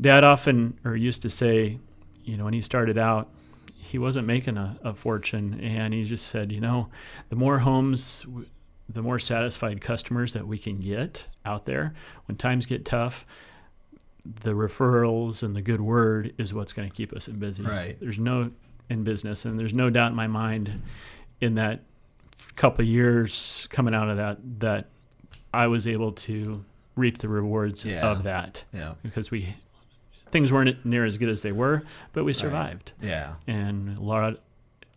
Dad 0.00 0.24
often, 0.24 0.78
or 0.82 0.96
used 0.96 1.20
to 1.22 1.30
say, 1.30 1.78
you 2.24 2.38
know, 2.38 2.44
when 2.44 2.54
he 2.54 2.62
started 2.62 2.96
out, 2.96 3.28
he 3.76 3.98
wasn't 3.98 4.26
making 4.26 4.56
a, 4.56 4.78
a 4.82 4.94
fortune. 4.94 5.60
And 5.60 5.92
he 5.92 6.04
just 6.04 6.28
said, 6.28 6.50
you 6.50 6.62
know, 6.62 6.88
the 7.28 7.36
more 7.36 7.58
homes, 7.58 8.24
the 8.88 9.02
more 9.02 9.18
satisfied 9.18 9.80
customers 9.80 10.32
that 10.34 10.46
we 10.46 10.58
can 10.58 10.78
get 10.78 11.26
out 11.44 11.66
there 11.66 11.94
when 12.26 12.36
times 12.36 12.66
get 12.66 12.84
tough, 12.84 13.26
the 14.42 14.52
referrals 14.52 15.42
and 15.42 15.54
the 15.56 15.62
good 15.62 15.80
word 15.80 16.32
is 16.38 16.52
what's 16.54 16.72
going 16.72 16.88
to 16.88 16.94
keep 16.94 17.12
us 17.12 17.28
in 17.28 17.38
busy. 17.38 17.62
Right. 17.62 17.98
There's 18.00 18.18
no 18.18 18.50
in 18.88 19.02
business, 19.04 19.44
and 19.44 19.58
there's 19.58 19.74
no 19.74 19.90
doubt 19.90 20.10
in 20.10 20.16
my 20.16 20.26
mind 20.28 20.82
in 21.40 21.54
that 21.56 21.82
couple 22.54 22.82
of 22.82 22.88
years 22.88 23.66
coming 23.70 23.94
out 23.94 24.08
of 24.08 24.16
that 24.18 24.38
that 24.60 24.86
I 25.52 25.66
was 25.66 25.86
able 25.86 26.12
to 26.12 26.64
reap 26.94 27.18
the 27.18 27.28
rewards 27.28 27.84
Yeah. 27.84 28.06
of 28.08 28.22
that 28.24 28.64
Yeah. 28.72 28.94
because 29.02 29.30
we 29.30 29.54
things 30.30 30.52
weren't 30.52 30.84
near 30.84 31.04
as 31.04 31.18
good 31.18 31.28
as 31.28 31.42
they 31.42 31.52
were, 31.52 31.82
but 32.12 32.24
we 32.24 32.32
survived, 32.32 32.92
Yeah. 33.00 33.34
and 33.46 33.96
a 33.96 34.00
lot 34.00 34.38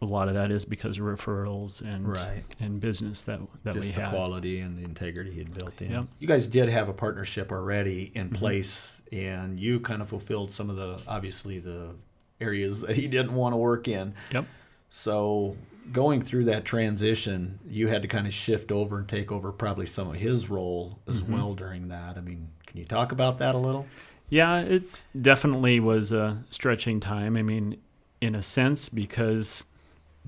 a 0.01 0.05
lot 0.05 0.27
of 0.29 0.33
that 0.35 0.49
is 0.51 0.63
because 0.63 0.97
of 0.97 1.03
referrals 1.03 1.81
and 1.81 2.07
Right. 2.07 2.43
and 2.59 2.79
business 2.79 3.23
that 3.23 3.39
that 3.63 3.73
just 3.75 3.89
we 3.89 3.95
the 3.95 4.01
had. 4.01 4.09
quality 4.11 4.59
and 4.61 4.77
the 4.77 4.83
integrity 4.83 5.31
he 5.31 5.39
had 5.39 5.53
built 5.53 5.81
in. 5.81 5.91
Yep. 5.91 6.05
You 6.19 6.27
guys 6.27 6.47
did 6.47 6.69
have 6.69 6.87
a 6.87 6.93
partnership 6.93 7.51
already 7.51 8.11
in 8.15 8.29
Mhm. 8.29 8.35
place, 8.35 9.01
and 9.11 9.59
you 9.59 9.79
kind 9.81 10.01
of 10.01 10.07
fulfilled 10.07 10.51
some 10.51 10.69
of 10.69 10.75
the 10.77 10.99
obviously 11.07 11.59
the 11.59 11.95
areas 12.39 12.81
that 12.81 12.95
he 12.95 13.07
didn't 13.07 13.33
want 13.33 13.51
to 13.53 13.57
work 13.57 13.87
in. 13.89 14.13
Yep. 14.31 14.45
So 14.89 15.57
going 15.91 16.21
through 16.21 16.45
that 16.45 16.63
transition, 16.65 17.59
you 17.67 17.87
had 17.87 18.01
to 18.03 18.07
kind 18.07 18.25
of 18.27 18.33
shift 18.33 18.71
over 18.71 18.99
and 18.99 19.07
take 19.07 19.31
over 19.31 19.51
probably 19.51 19.85
some 19.85 20.07
of 20.09 20.15
his 20.15 20.49
role 20.49 20.99
as 21.07 21.21
Mhm. 21.23 21.29
well 21.29 21.53
during 21.55 21.89
that. 21.89 22.17
I 22.17 22.21
mean, 22.21 22.47
can 22.65 22.77
you 22.79 22.85
talk 22.85 23.11
about 23.11 23.39
that 23.39 23.53
a 23.55 23.57
little? 23.57 23.85
Yeah, 24.29 24.61
it's 24.61 25.03
definitely 25.19 25.79
was 25.79 26.11
a 26.11 26.43
stretching 26.51 26.99
time. 26.99 27.35
I 27.35 27.41
mean, 27.41 27.77
in 28.21 28.35
a 28.35 28.43
sense, 28.43 28.87
because 28.87 29.63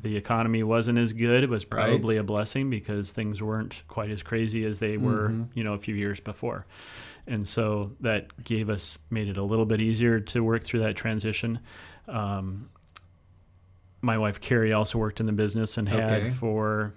the 0.01 0.15
economy 0.17 0.63
wasn't 0.63 0.97
as 0.97 1.13
good, 1.13 1.43
it 1.43 1.49
was 1.49 1.63
Right. 1.65 1.85
probably 1.87 2.17
a 2.17 2.23
blessing 2.23 2.69
because 2.69 3.11
things 3.11 3.41
weren't 3.41 3.83
quite 3.87 4.09
as 4.11 4.23
crazy 4.23 4.65
as 4.65 4.79
they 4.79 4.97
were, 4.97 5.29
Mhm. 5.29 5.47
you 5.53 5.63
know, 5.63 5.73
a 5.73 5.77
few 5.77 5.95
years 5.95 6.19
before. 6.19 6.65
And 7.27 7.47
so 7.47 7.91
that 7.99 8.43
gave 8.43 8.69
us, 8.69 8.97
made 9.09 9.27
it 9.27 9.37
a 9.37 9.43
little 9.43 9.65
bit 9.65 9.79
easier 9.79 10.19
to 10.19 10.43
work 10.43 10.63
through 10.63 10.79
that 10.81 10.95
transition. 10.95 11.59
Um, 12.07 12.67
my 14.01 14.17
wife 14.17 14.41
Carrie 14.41 14.73
also 14.73 14.97
worked 14.97 15.19
in 15.19 15.27
the 15.27 15.31
business 15.31 15.77
and 15.77 15.87
Okay. 15.87 15.99
had 16.25 16.33
for 16.33 16.93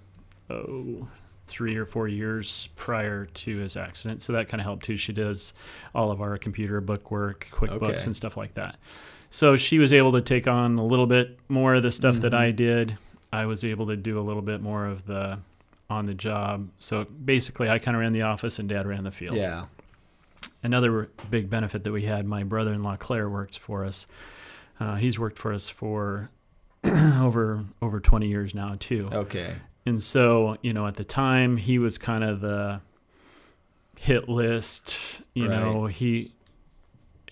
oh 0.51 1.07
three 1.47 1.77
or 1.77 1.85
four 1.85 2.09
years 2.09 2.69
prior 2.75 3.27
to 3.27 3.59
his 3.59 3.77
accident. 3.77 4.23
So 4.23 4.33
that 4.33 4.49
kind 4.49 4.63
of 4.63 4.65
helped 4.65 4.85
too. 4.87 4.97
She 4.97 5.13
does 5.13 5.53
all 5.95 6.11
of 6.11 6.23
our 6.23 6.39
computer 6.39 6.81
book 6.81 7.11
work, 7.11 7.49
QuickBooks, 7.51 7.83
Okay. 7.83 8.05
and 8.07 8.17
stuff 8.17 8.39
like 8.39 8.55
that. 8.55 8.79
So 9.35 9.57
she 9.57 9.81
was 9.81 9.93
able 9.93 10.13
to 10.13 10.21
take 10.23 10.47
on 10.47 10.79
a 10.79 10.87
little 10.87 11.09
bit 11.09 11.41
more 11.49 11.75
of 11.75 11.83
the 11.83 11.91
stuff 11.91 12.19
that 12.19 12.31
Mhm. 12.31 12.39
I 12.39 12.51
did. 12.53 12.99
I 13.33 13.47
was 13.47 13.65
able 13.65 13.89
to 13.89 13.97
do 13.97 14.17
a 14.17 14.23
little 14.23 14.43
bit 14.43 14.61
more 14.63 14.87
of 14.87 15.07
the 15.07 15.39
on 15.91 16.07
the 16.07 16.15
job. 16.15 16.69
So 16.79 17.05
basically, 17.05 17.69
I 17.69 17.81
kind 17.81 17.97
of 17.97 18.01
ran 18.01 18.13
the 18.13 18.23
office 18.23 18.61
and 18.61 18.69
dad 18.69 18.87
ran 18.87 19.03
the 19.03 19.11
field. 19.11 19.35
Yeah. 19.37 19.65
Another 20.63 21.09
big 21.31 21.51
benefit 21.51 21.83
that 21.83 21.91
we 21.91 22.03
had, 22.03 22.27
my 22.27 22.45
brother 22.45 22.73
in 22.73 22.85
law 22.85 22.95
Claire 22.95 23.29
works 23.29 23.57
for 23.57 23.85
us. 23.85 24.07
Uh, 24.79 24.95
he's 24.95 25.19
worked 25.19 25.41
for 25.41 25.53
us 25.53 25.69
for 25.69 26.31
over 26.85 27.65
over 27.83 27.99
20 27.99 28.29
years 28.29 28.55
now, 28.55 28.77
too. 28.79 29.09
Okay. 29.13 29.57
And 29.85 30.01
so, 30.01 30.59
you 30.63 30.73
know, 30.73 30.87
at 30.87 30.95
the 30.95 31.05
time, 31.05 31.57
he 31.57 31.81
was 31.81 31.99
kind 31.99 32.23
of 32.23 32.41
the 32.41 32.81
hit 33.99 34.29
list. 34.29 35.23
You 35.35 35.49
know, 35.49 35.87
he 35.87 36.31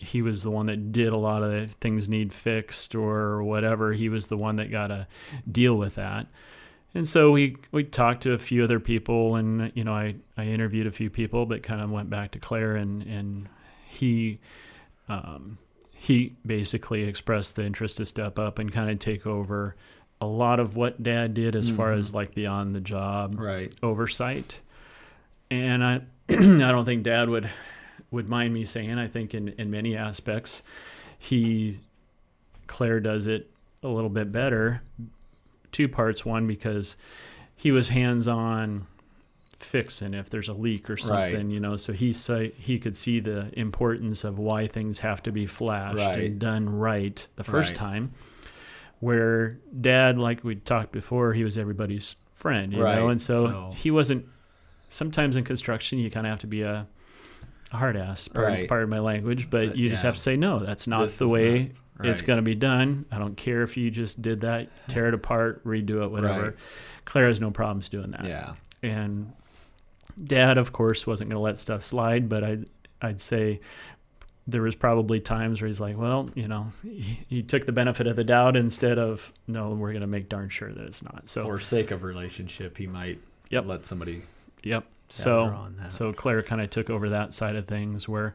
he 0.02 0.20
was 0.22 0.42
the 0.42 0.50
one 0.50 0.66
that 0.66 0.92
did 0.92 1.08
a 1.10 1.16
lot 1.18 1.42
of 1.42 1.50
the 1.50 1.68
things 1.80 2.08
need 2.08 2.32
fixed 2.32 2.94
or 2.94 3.42
whatever. 3.42 3.92
He 3.92 4.08
was 4.08 4.26
the 4.26 4.36
one 4.36 4.56
that 4.56 4.70
got 4.70 4.88
to 4.88 5.06
deal 5.50 5.76
with 5.76 5.94
that. 5.94 6.26
And 6.94 7.08
so 7.08 7.30
we 7.30 7.56
we 7.70 7.84
talked 7.84 8.22
to 8.24 8.32
a 8.32 8.38
few 8.38 8.64
other 8.64 8.78
people, 8.80 9.36
and 9.36 9.72
you 9.74 9.84
know, 9.84 9.94
I 9.94 10.16
I 10.36 10.44
interviewed 10.44 10.86
a 10.86 10.90
few 10.90 11.08
people, 11.08 11.46
but 11.46 11.62
kind 11.62 11.80
of 11.80 11.90
went 11.90 12.10
back 12.10 12.32
to 12.32 12.38
Claire, 12.38 12.76
and 12.76 13.02
and 13.02 13.48
he. 13.88 14.38
Um, 15.08 15.58
he 15.94 16.34
basically 16.44 17.04
expressed 17.04 17.54
the 17.54 17.64
interest 17.64 17.98
to 17.98 18.06
step 18.06 18.36
up 18.38 18.58
and 18.58 18.72
kind 18.72 18.90
of 18.90 18.98
take 18.98 19.24
over 19.24 19.76
a 20.20 20.26
lot 20.26 20.58
of 20.58 20.74
what 20.74 21.00
dad 21.02 21.32
did 21.34 21.54
as 21.54 21.70
far 21.70 21.92
Mhm. 21.92 21.98
as 21.98 22.12
like 22.12 22.34
the 22.34 22.46
on 22.46 22.72
the 22.72 22.80
job 22.80 23.36
Right. 23.38 23.72
oversight. 23.84 24.58
And 25.50 25.84
I 25.84 26.00
I 26.28 26.34
don't 26.34 26.84
think 26.84 27.04
dad 27.04 27.28
would 27.28 27.48
would 28.12 28.28
mind 28.28 28.54
me 28.54 28.64
saying 28.64 28.98
I 28.98 29.08
think 29.08 29.34
in, 29.34 29.48
in 29.58 29.70
many 29.70 29.96
aspects 29.96 30.62
he 31.18 31.80
Claire 32.68 33.00
does 33.00 33.26
it 33.26 33.50
a 33.82 33.88
little 33.88 34.08
bit 34.10 34.30
better. 34.30 34.82
Two 35.72 35.88
parts. 35.88 36.24
One 36.24 36.46
because 36.46 36.96
he 37.56 37.70
was 37.72 37.88
hands 37.88 38.28
on 38.28 38.86
fixing 39.54 40.12
if 40.14 40.28
there's 40.30 40.48
a 40.48 40.52
leak 40.52 40.88
or 40.90 40.94
Right. 40.94 41.00
something, 41.02 41.50
you 41.50 41.60
know, 41.60 41.76
so 41.76 41.92
he 41.92 42.12
say 42.12 42.52
he 42.56 42.78
could 42.78 42.96
see 42.96 43.20
the 43.20 43.50
importance 43.58 44.24
of 44.24 44.38
why 44.38 44.66
things 44.66 44.98
have 45.00 45.22
to 45.24 45.32
be 45.32 45.46
flashed 45.46 45.98
Right. 45.98 46.18
and 46.18 46.38
done 46.38 46.68
right 46.68 47.26
the 47.36 47.44
first 47.44 47.70
Right. 47.72 47.76
time. 47.78 48.12
Where 49.00 49.58
dad, 49.80 50.18
like 50.18 50.44
we 50.44 50.56
talked 50.56 50.92
before, 50.92 51.32
he 51.32 51.44
was 51.44 51.56
everybody's 51.58 52.16
friend, 52.34 52.72
you 52.72 52.82
Right, 52.82 52.96
know, 52.96 53.08
and 53.08 53.20
so, 53.20 53.46
so- 53.46 53.72
he 53.76 53.90
wasn't. 53.90 54.26
Sometimes 54.88 55.36
in 55.36 55.44
construction, 55.44 55.98
you 55.98 56.10
kind 56.10 56.26
of 56.26 56.30
have 56.30 56.40
to 56.40 56.46
be 56.46 56.62
a 56.62 56.86
hard 57.72 57.96
ass, 57.96 58.28
pardon, 58.28 58.54
Right. 58.60 58.68
pardon 58.68 58.88
my 58.90 58.98
language, 58.98 59.48
but 59.50 59.68
But, 59.68 59.76
you 59.76 59.88
just 59.88 60.02
yeah. 60.02 60.08
have 60.08 60.16
to 60.16 60.20
say 60.22 60.36
no. 60.36 60.58
That's 60.60 60.86
not 60.86 61.02
This 61.02 61.18
the 61.18 61.28
way 61.28 61.72
not- 61.98 62.06
it's 62.06 62.22
going 62.22 62.36
to 62.38 62.42
be 62.42 62.54
done. 62.54 63.04
I 63.10 63.18
don't 63.18 63.36
care 63.36 63.62
if 63.62 63.76
you 63.76 63.90
just 63.90 64.22
did 64.22 64.40
that, 64.42 64.68
tear 64.88 65.08
it 65.08 65.14
apart, 65.14 65.64
redo 65.64 66.02
it, 66.04 66.10
whatever. 66.10 66.42
Right. 66.42 66.54
Claire 67.04 67.26
has 67.28 67.40
no 67.40 67.50
problems 67.50 67.88
doing 67.88 68.10
that. 68.12 68.24
Yeah. 68.24 68.54
And 68.82 69.32
dad, 70.22 70.58
of 70.58 70.72
course, 70.72 71.06
wasn't 71.06 71.30
going 71.30 71.38
to 71.38 71.42
let 71.44 71.58
stuff 71.58 71.82
slide, 71.84 72.28
but 72.28 72.42
I'd, 72.44 72.66
I'd 73.00 73.20
say 73.20 73.60
there 74.48 74.62
was 74.62 74.74
probably 74.74 75.20
times 75.20 75.60
where 75.62 75.68
he's 75.68 75.80
like, 75.80 75.96
well, 75.96 76.28
you 76.34 76.48
know, 76.48 76.72
he, 76.82 77.20
he 77.28 77.42
took 77.42 77.64
the 77.64 77.72
benefit 77.72 78.06
of 78.08 78.16
the 78.16 78.24
doubt 78.24 78.56
instead 78.56 78.98
of, 78.98 79.32
no, 79.46 79.70
we're 79.70 79.92
going 79.92 80.00
to 80.00 80.06
make 80.08 80.28
darn 80.28 80.48
sure 80.48 80.72
that 80.72 80.84
it's 80.84 81.02
not. 81.02 81.28
So, 81.28 81.44
For 81.44 81.60
sake 81.60 81.92
of 81.92 82.02
relationship, 82.02 82.76
he 82.76 82.86
might 82.88 83.20
Yep. 83.50 83.66
let 83.66 83.86
somebody 83.86 84.22
yep. 84.62 84.84
So, 85.08 85.68
so 85.88 86.12
Claire 86.14 86.42
kind 86.42 86.62
of 86.62 86.70
took 86.70 86.88
over 86.88 87.10
that 87.10 87.34
side 87.34 87.54
of 87.56 87.66
things 87.66 88.08
where 88.08 88.34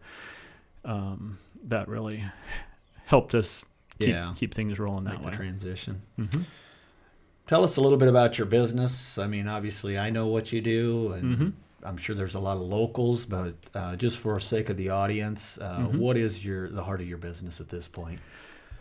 um, 0.86 1.40
that 1.64 1.88
really 1.88 2.24
helped 3.06 3.34
us 3.34 3.66
keep, 4.00 4.10
yeah, 4.10 4.34
keep 4.36 4.54
things 4.54 4.78
rolling 4.80 5.06
make 5.06 5.16
that 5.16 5.22
the 5.24 5.28
way. 5.30 5.36
transition. 5.36 6.02
hmm 6.16 6.42
Tell 7.48 7.64
us 7.64 7.78
a 7.78 7.82
little 7.82 7.98
bit 7.98 8.10
about 8.10 8.38
your 8.38 8.46
business. 8.46 9.18
I 9.18 9.26
mean, 9.26 9.48
obviously, 9.48 9.98
I 9.98 10.10
know 10.10 10.28
what 10.28 10.52
you 10.52 10.60
do, 10.60 11.14
and 11.14 11.38
Mhm. 11.38 11.54
I'm 11.82 11.96
sure 11.96 12.14
there's 12.14 12.36
a 12.36 12.42
lot 12.42 12.58
of 12.58 12.64
locals. 12.64 13.26
But 13.26 13.54
uh, 13.74 13.96
just 13.96 14.20
for 14.20 14.38
sake 14.42 14.70
of 14.70 14.76
the 14.76 14.90
audience, 14.90 15.58
uh, 15.62 15.88
Mhm. 15.88 15.98
what 15.98 16.18
is 16.18 16.46
your 16.46 16.70
the 16.70 16.84
heart 16.84 17.00
of 17.00 17.08
your 17.08 17.18
business 17.18 17.62
at 17.62 17.70
this 17.70 17.88
point? 17.88 18.20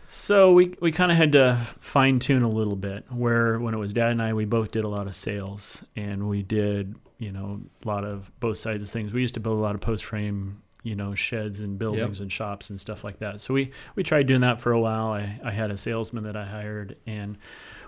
So 0.09 0.51
we 0.51 0.73
we 0.81 0.91
kind 0.91 1.11
of 1.13 1.17
had 1.17 1.31
to 1.31 1.57
fine 1.79 2.19
tune 2.19 2.43
a 2.43 2.49
little 2.49 2.75
bit. 2.75 3.05
Where 3.09 3.57
when 3.57 3.73
it 3.73 3.77
was 3.77 3.93
Dad 3.93 4.11
and 4.11 4.21
I, 4.21 4.33
we 4.33 4.43
both 4.43 4.71
did 4.71 4.83
a 4.83 4.89
lot 4.89 5.07
of 5.07 5.15
sales, 5.15 5.85
and 5.95 6.27
we 6.27 6.43
did 6.43 6.95
you 7.19 7.31
know 7.31 7.61
a 7.83 7.87
lot 7.87 8.03
of 8.03 8.31
both 8.39 8.57
sides 8.57 8.83
of 8.83 8.89
things. 8.89 9.13
We 9.13 9.21
used 9.21 9.33
to 9.35 9.39
build 9.39 9.57
a 9.57 9.61
lot 9.61 9.75
of 9.75 9.81
post 9.81 10.05
frame 10.05 10.61
you 10.83 10.95
know 10.95 11.13
sheds 11.15 11.59
and 11.59 11.77
buildings 11.77 12.19
and 12.21 12.31
shops 12.31 12.69
and 12.69 12.79
stuff 12.79 13.03
like 13.03 13.19
that. 13.19 13.41
So 13.41 13.53
we 13.53 13.71
we 13.95 14.03
tried 14.03 14.27
doing 14.27 14.41
that 14.41 14.59
for 14.59 14.71
a 14.71 14.79
while. 14.79 15.07
I 15.07 15.39
I 15.43 15.51
had 15.51 15.71
a 15.71 15.77
salesman 15.77 16.23
that 16.23 16.35
I 16.37 16.45
hired 16.45 16.97
and 17.05 17.37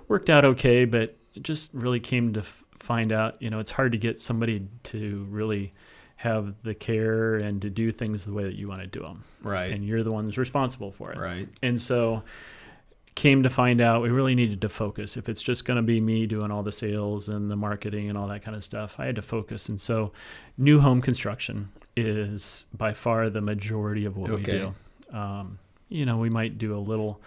worked 0.07 0.29
out 0.29 0.43
okay, 0.45 0.85
but 0.85 1.15
it 1.35 1.43
just 1.43 1.73
really 1.73 1.99
came 1.99 2.33
to 2.33 2.39
f- 2.41 2.65
find 2.77 3.11
out 3.11 3.41
you 3.41 3.49
know 3.49 3.59
it's 3.59 3.71
hard 3.71 3.91
to 3.91 3.97
get 3.97 4.19
somebody 4.21 4.67
to 4.83 5.25
really 5.29 5.73
have 6.15 6.53
the 6.63 6.73
care 6.73 7.35
and 7.35 7.61
to 7.61 7.69
do 7.69 7.93
things 7.93 8.25
the 8.25 8.33
way 8.33 8.43
that 8.43 8.55
you 8.55 8.67
want 8.67 8.81
to 8.81 8.87
do 8.87 8.99
them 8.99 9.23
Right, 9.41 9.71
and 9.71 9.85
you're 9.85 10.03
the 10.03 10.11
ones 10.11 10.37
responsible 10.37 10.91
for 10.91 11.13
it 11.13 11.17
right, 11.17 11.47
and 11.63 11.79
so 11.79 12.23
came 13.19 13.43
to 13.43 13.49
find 13.49 13.81
out 13.81 14.01
we 14.01 14.09
really 14.09 14.33
needed 14.33 14.61
to 14.61 14.69
focus. 14.69 15.17
If 15.17 15.27
it's 15.27 15.41
just 15.41 15.65
going 15.65 15.75
to 15.75 15.83
be 15.83 15.99
me 15.99 16.25
doing 16.25 16.51
all 16.51 16.63
the 16.63 16.71
sales 16.71 17.27
and 17.27 17.51
the 17.51 17.55
marketing 17.57 18.07
and 18.07 18.17
all 18.17 18.27
that 18.29 18.41
kind 18.43 18.55
of 18.55 18.63
stuff, 18.63 18.95
I 18.97 19.05
had 19.07 19.17
to 19.17 19.21
focus. 19.21 19.67
And 19.67 19.79
so 19.79 20.13
new 20.57 20.79
home 20.79 21.01
construction 21.01 21.69
is 21.97 22.65
by 22.73 22.93
far 22.93 23.29
the 23.29 23.41
majority 23.41 24.05
of 24.05 24.15
what 24.15 24.29
Okay. 24.31 24.35
we 24.37 24.59
do. 25.11 25.17
Um, 25.17 25.59
you 25.89 26.05
know, 26.05 26.17
we 26.17 26.29
might 26.29 26.57
do 26.57 26.75
a 26.77 26.79
little 26.79 27.19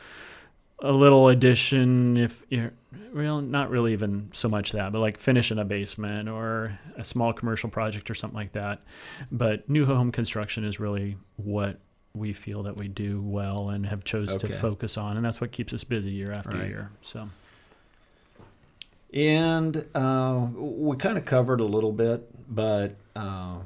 a 0.85 0.91
little 0.91 1.29
addition 1.29 2.17
if 2.17 2.43
you're 2.49 2.73
well 3.15 3.41
not 3.41 3.71
really 3.71 3.93
even 3.93 4.29
so 4.33 4.49
much 4.49 4.73
that 4.73 4.91
but 4.91 4.99
like 4.99 5.17
finishing 5.17 5.57
a 5.61 5.65
basement 5.65 6.29
or 6.29 6.77
a 6.97 7.05
small 7.05 7.33
commercial 7.33 7.71
project 7.71 8.11
or 8.11 8.17
something 8.17 8.37
like 8.37 8.51
that 8.51 8.81
but 9.31 9.69
new 9.71 9.87
home 9.87 10.11
construction 10.11 10.65
is 10.65 10.81
really 10.81 11.17
what 11.37 11.79
we 12.15 12.33
feel 12.33 12.63
that 12.65 12.77
we 12.77 12.89
do 12.89 13.21
well 13.23 13.71
and 13.71 13.87
have 13.87 14.05
chose 14.05 14.37
to 14.37 14.47
focus 14.61 14.97
on 14.99 15.17
and 15.17 15.25
that's 15.25 15.41
what 15.41 15.51
keeps 15.53 15.73
us 15.73 15.83
busy 15.85 16.11
year 16.11 16.31
after 16.33 16.57
Right. 16.57 16.69
year 16.69 16.91
so 17.01 17.29
and 19.15 19.85
uh, 19.95 20.47
we 20.55 20.97
kind 20.97 21.19
of 21.19 21.25
covered 21.27 21.61
a 21.61 21.65
little 21.65 21.93
bit, 21.93 22.27
but 22.55 22.97
uh, 23.15 23.59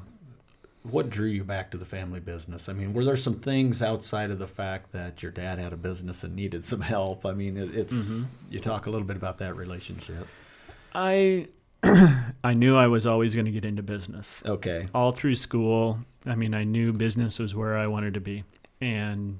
what 0.83 1.09
drew 1.09 1.27
you 1.29 1.43
back 1.45 1.71
to 1.71 1.77
the 1.77 1.85
family 1.85 2.19
business? 2.19 2.67
I 2.67 2.73
mean, 2.73 2.93
were 2.93 3.05
there 3.05 3.15
some 3.15 3.35
things 3.35 3.81
outside 3.81 4.29
of 4.29 4.39
the 4.39 4.47
fact 4.47 4.91
that 4.91 5.23
your 5.23 5.31
dad 5.31 5.57
had 5.57 5.71
a 5.71 5.77
business 5.77 6.23
and 6.25 6.35
needed 6.35 6.65
some 6.65 6.81
help? 6.81 7.25
I 7.25 7.31
mean, 7.33 7.55
it, 7.55 7.73
it's 7.73 7.93
Mhm. 8.25 8.27
you 8.49 8.59
talk 8.59 8.87
a 8.87 8.89
little 8.89 9.07
bit 9.07 9.15
about 9.15 9.37
that 9.37 9.55
relationship. 9.55 10.27
i 10.93 11.47
i 12.43 12.53
knew 12.53 12.75
i 12.75 12.87
was 12.87 13.05
always 13.05 13.33
going 13.33 13.45
to 13.45 13.51
get 13.51 13.65
into 13.65 13.83
business 13.83 14.41
Okay, 14.45 14.87
all 14.93 15.11
through 15.11 15.35
school. 15.35 15.99
I 16.25 16.35
mean, 16.35 16.53
I 16.53 16.63
knew 16.65 16.91
business 16.91 17.39
was 17.39 17.55
where 17.55 17.77
I 17.77 17.87
wanted 17.87 18.13
to 18.15 18.19
be, 18.19 18.43
and 18.81 19.39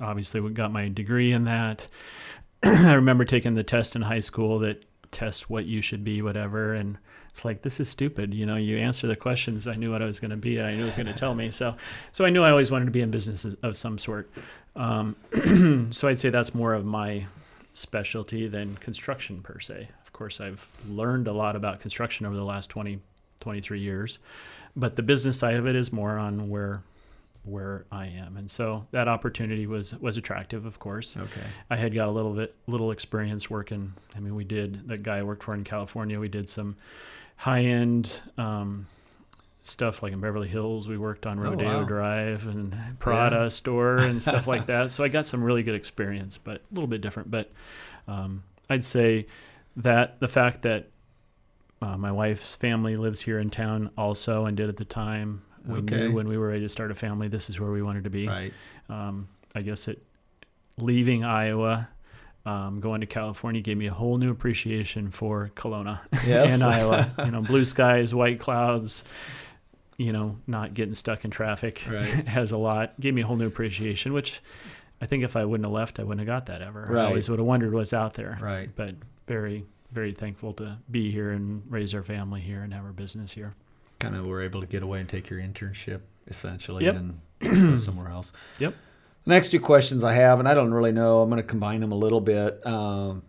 obviously, 0.00 0.40
we 0.40 0.50
got 0.50 0.72
my 0.72 0.88
degree 0.88 1.32
in 1.32 1.44
that. 1.44 1.86
I 2.62 2.92
remember 2.92 3.24
taking 3.24 3.54
the 3.54 3.62
test 3.62 3.96
in 3.96 4.02
high 4.02 4.20
school 4.20 4.58
that 4.60 4.84
test 5.10 5.48
what 5.48 5.64
you 5.64 5.80
should 5.80 6.04
be, 6.04 6.20
whatever, 6.20 6.74
and 6.74 6.98
it's 7.30 7.44
like 7.44 7.62
this 7.62 7.80
is 7.80 7.88
stupid. 7.88 8.34
You 8.34 8.44
know, 8.46 8.56
you 8.56 8.76
answer 8.76 9.06
the 9.06 9.16
questions. 9.16 9.66
I 9.66 9.74
knew 9.76 9.90
what 9.90 10.02
I 10.02 10.04
was 10.04 10.20
going 10.20 10.30
to 10.32 10.36
be, 10.36 10.58
and 10.58 10.66
I 10.66 10.74
knew 10.74 10.82
it 10.82 10.86
was 10.86 10.96
going 10.96 11.06
to 11.06 11.14
tell 11.14 11.34
me. 11.34 11.50
So, 11.50 11.74
so 12.12 12.24
I 12.24 12.30
knew 12.30 12.42
I 12.42 12.50
always 12.50 12.70
wanted 12.70 12.86
to 12.86 12.90
be 12.90 13.00
in 13.00 13.10
business 13.10 13.46
of 13.62 13.76
some 13.76 13.96
sort. 13.98 14.30
Um, 14.76 15.16
so 15.92 16.08
I'd 16.08 16.18
say 16.18 16.30
that's 16.30 16.54
more 16.54 16.74
of 16.74 16.84
my 16.84 17.26
specialty 17.74 18.48
than 18.48 18.74
construction 18.76 19.40
per 19.40 19.60
se. 19.60 19.88
Of 20.18 20.20
course, 20.20 20.40
I've 20.40 20.66
learned 20.88 21.28
a 21.28 21.32
lot 21.32 21.54
about 21.54 21.78
construction 21.78 22.26
over 22.26 22.34
the 22.34 22.42
last 22.42 22.68
20, 22.70 22.98
23 23.38 23.78
years 23.78 24.18
but 24.74 24.96
the 24.96 25.02
business 25.04 25.38
side 25.38 25.54
of 25.54 25.64
it 25.68 25.76
is 25.76 25.92
more 25.92 26.18
on 26.18 26.48
where 26.50 26.82
where 27.44 27.84
I 27.92 28.06
am, 28.06 28.36
and 28.36 28.50
so 28.50 28.84
that 28.90 29.06
opportunity 29.06 29.68
was 29.68 29.94
was 30.00 30.16
attractive. 30.16 30.66
Of 30.66 30.80
course, 30.80 31.16
okay, 31.16 31.46
I 31.70 31.76
had 31.76 31.94
got 31.94 32.08
a 32.08 32.10
little 32.10 32.32
bit 32.32 32.52
little 32.66 32.90
experience 32.90 33.48
working. 33.48 33.92
I 34.16 34.18
mean, 34.20 34.34
we 34.34 34.42
did 34.42 34.88
that 34.88 35.04
guy 35.04 35.18
I 35.18 35.22
worked 35.22 35.44
for 35.44 35.54
in 35.54 35.62
California. 35.62 36.18
We 36.18 36.28
did 36.28 36.50
some 36.50 36.74
high 37.36 37.62
end 37.62 38.20
um, 38.36 38.88
stuff 39.62 40.02
like 40.02 40.12
in 40.12 40.20
Beverly 40.20 40.48
Hills. 40.48 40.88
We 40.88 40.98
worked 40.98 41.26
on 41.26 41.38
Oh, 41.38 41.42
Rodeo 41.50 41.78
wow. 41.80 41.84
Drive 41.84 42.46
and 42.48 42.76
Prada 42.98 43.42
Yeah. 43.44 43.48
store 43.50 43.98
and 43.98 44.20
stuff 44.20 44.46
like 44.52 44.66
that. 44.66 44.90
So 44.90 45.04
I 45.04 45.08
got 45.08 45.26
some 45.28 45.42
really 45.44 45.62
good 45.62 45.76
experience, 45.76 46.38
but 46.38 46.56
a 46.56 46.74
little 46.74 46.88
bit 46.88 47.00
different. 47.02 47.30
But 47.30 47.52
um, 48.08 48.42
I'd 48.68 48.84
say 48.84 49.26
that 49.78 50.20
the 50.20 50.28
fact 50.28 50.62
that 50.62 50.90
uh, 51.80 51.96
my 51.96 52.10
wife's 52.12 52.56
family 52.56 52.96
lives 52.96 53.20
here 53.20 53.38
in 53.38 53.50
town 53.50 53.90
also 53.96 54.46
and 54.46 54.56
did 54.56 54.68
at 54.68 54.76
the 54.76 54.84
time. 54.84 55.42
We 55.64 55.78
Okay. 55.78 55.96
knew 56.08 56.12
when 56.12 56.26
we 56.28 56.36
were 56.38 56.48
ready 56.48 56.62
to 56.62 56.68
start 56.68 56.90
a 56.90 56.94
family, 56.94 57.28
this 57.28 57.48
is 57.50 57.60
where 57.60 57.70
we 57.70 57.82
wanted 57.82 58.04
to 58.04 58.10
be. 58.10 58.26
right, 58.26 58.52
Um, 58.88 59.28
I 59.54 59.62
guess 59.62 59.86
it 59.88 60.02
leaving 60.76 61.24
Iowa, 61.24 61.88
um, 62.46 62.80
going 62.80 63.00
to 63.00 63.06
California 63.06 63.60
gave 63.60 63.76
me 63.76 63.86
a 63.86 63.92
whole 63.92 64.16
new 64.18 64.30
appreciation 64.30 65.10
for 65.10 65.46
Kalona 65.56 66.00
Yes. 66.26 66.54
and 66.54 66.62
Iowa. 66.62 67.10
You 67.24 67.30
know, 67.32 67.42
blue 67.42 67.64
skies, 67.64 68.14
white 68.14 68.40
clouds. 68.40 69.04
You 69.98 70.12
know, 70.12 70.36
not 70.46 70.74
getting 70.74 70.94
stuck 70.94 71.24
in 71.24 71.30
traffic 71.30 71.82
Right. 71.90 72.26
has 72.28 72.52
a 72.52 72.56
lot. 72.56 72.98
Gave 73.00 73.14
me 73.14 73.22
a 73.22 73.26
whole 73.26 73.36
new 73.36 73.46
appreciation, 73.48 74.12
which 74.12 74.40
I 75.00 75.06
think 75.06 75.22
if 75.24 75.34
I 75.36 75.44
wouldn't 75.44 75.66
have 75.66 75.72
left, 75.72 75.98
I 76.00 76.04
wouldn't 76.04 76.20
have 76.20 76.26
got 76.26 76.46
that 76.46 76.62
ever. 76.62 76.86
Right. 76.90 77.02
I 77.02 77.06
always 77.06 77.28
would 77.28 77.38
have 77.40 77.46
wondered 77.46 77.72
what's 77.74 77.92
out 77.92 78.14
there. 78.14 78.38
Right. 78.40 78.70
But 78.74 78.94
very, 79.28 79.64
very 79.92 80.12
thankful 80.12 80.52
to 80.54 80.78
be 80.90 81.10
here 81.12 81.30
and 81.30 81.62
raise 81.68 81.94
our 81.94 82.02
family 82.02 82.40
here 82.40 82.62
and 82.62 82.74
have 82.74 82.84
our 82.84 82.92
business 82.92 83.32
here. 83.32 83.54
Kind 84.00 84.16
of 84.16 84.26
were 84.26 84.42
able 84.42 84.60
to 84.60 84.66
get 84.66 84.82
away 84.82 85.00
and 85.00 85.08
take 85.08 85.30
your 85.30 85.38
internship 85.40 86.00
essentially 86.26 86.84
Yep. 86.84 86.96
and 86.96 87.20
go 87.70 87.76
somewhere 87.76 88.08
else. 88.08 88.32
Yep. 88.58 88.74
The 89.24 89.30
next 89.30 89.50
two 89.50 89.60
questions 89.60 90.04
I 90.04 90.12
have, 90.14 90.38
and 90.40 90.48
I 90.48 90.54
don't 90.54 90.72
really 90.72 90.92
know, 90.92 91.20
I'm 91.20 91.28
going 91.30 91.42
to 91.42 91.46
combine 91.46 91.80
them 91.80 91.92
a 91.92 91.96
little 91.96 92.20
bit. 92.20 92.64
Um, 92.66 93.22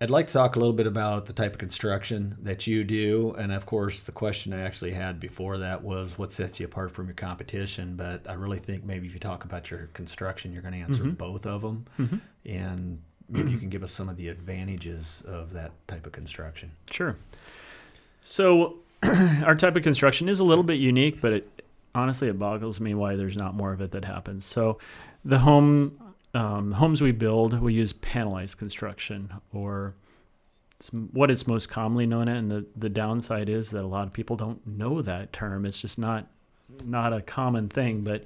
I'd 0.00 0.10
like 0.10 0.26
to 0.26 0.32
talk 0.32 0.56
a 0.56 0.58
little 0.58 0.74
bit 0.74 0.86
about 0.86 1.24
the 1.26 1.32
type 1.32 1.52
of 1.52 1.58
construction 1.58 2.36
that 2.42 2.66
you 2.66 2.84
do. 2.84 3.34
And 3.38 3.50
of 3.52 3.64
course, 3.64 4.02
the 4.02 4.12
question 4.12 4.52
I 4.52 4.60
actually 4.60 4.92
had 4.92 5.18
before 5.20 5.58
that 5.58 5.82
was 5.82 6.18
what 6.18 6.32
sets 6.32 6.60
you 6.60 6.66
apart 6.66 6.90
from 6.90 7.06
your 7.06 7.14
competition. 7.14 7.96
But 7.96 8.28
I 8.28 8.34
really 8.34 8.58
think 8.58 8.84
maybe 8.84 9.06
if 9.06 9.14
you 9.14 9.20
talk 9.20 9.44
about 9.44 9.70
your 9.70 9.86
construction, 9.94 10.52
you're 10.52 10.60
going 10.62 10.74
to 10.74 10.80
answer 10.80 11.02
Mhm. 11.04 11.16
both 11.16 11.46
of 11.46 11.62
them. 11.62 11.86
Mhm. 11.98 12.20
And 12.44 12.98
maybe 13.28 13.50
you 13.50 13.58
can 13.58 13.68
give 13.68 13.82
us 13.82 13.92
some 13.92 14.08
of 14.08 14.16
the 14.16 14.28
advantages 14.28 15.22
of 15.26 15.52
that 15.52 15.72
type 15.88 16.06
of 16.06 16.12
construction. 16.12 16.72
Sure. 16.90 17.16
So, 18.22 18.76
our 19.44 19.54
type 19.54 19.76
of 19.76 19.82
construction 19.82 20.28
is 20.28 20.40
a 20.40 20.44
little 20.44 20.64
bit 20.64 20.78
unique, 20.78 21.20
but 21.20 21.32
it 21.32 21.62
honestly 21.94 22.28
it 22.28 22.38
boggles 22.38 22.80
me 22.80 22.94
why 22.94 23.16
there's 23.16 23.36
not 23.36 23.54
more 23.54 23.72
of 23.72 23.80
it 23.80 23.92
that 23.92 24.04
happens. 24.04 24.44
So, 24.44 24.78
the 25.24 25.38
home 25.38 25.98
um, 26.34 26.72
homes 26.72 27.00
we 27.00 27.12
build, 27.12 27.58
we 27.60 27.72
use 27.72 27.92
panelized 27.92 28.58
construction, 28.58 29.32
or 29.52 29.94
it's 30.78 30.92
what 30.92 31.30
it's 31.30 31.46
most 31.46 31.68
commonly 31.68 32.06
known 32.06 32.28
as. 32.28 32.38
And 32.38 32.50
the 32.50 32.66
the 32.76 32.88
downside 32.88 33.48
is 33.48 33.70
that 33.70 33.82
a 33.82 33.86
lot 33.86 34.06
of 34.06 34.12
people 34.12 34.36
don't 34.36 34.64
know 34.66 35.02
that 35.02 35.32
term. 35.32 35.64
It's 35.64 35.80
just 35.80 35.98
not 35.98 36.26
not 36.84 37.12
a 37.12 37.22
common 37.22 37.68
thing. 37.68 38.02
But 38.02 38.24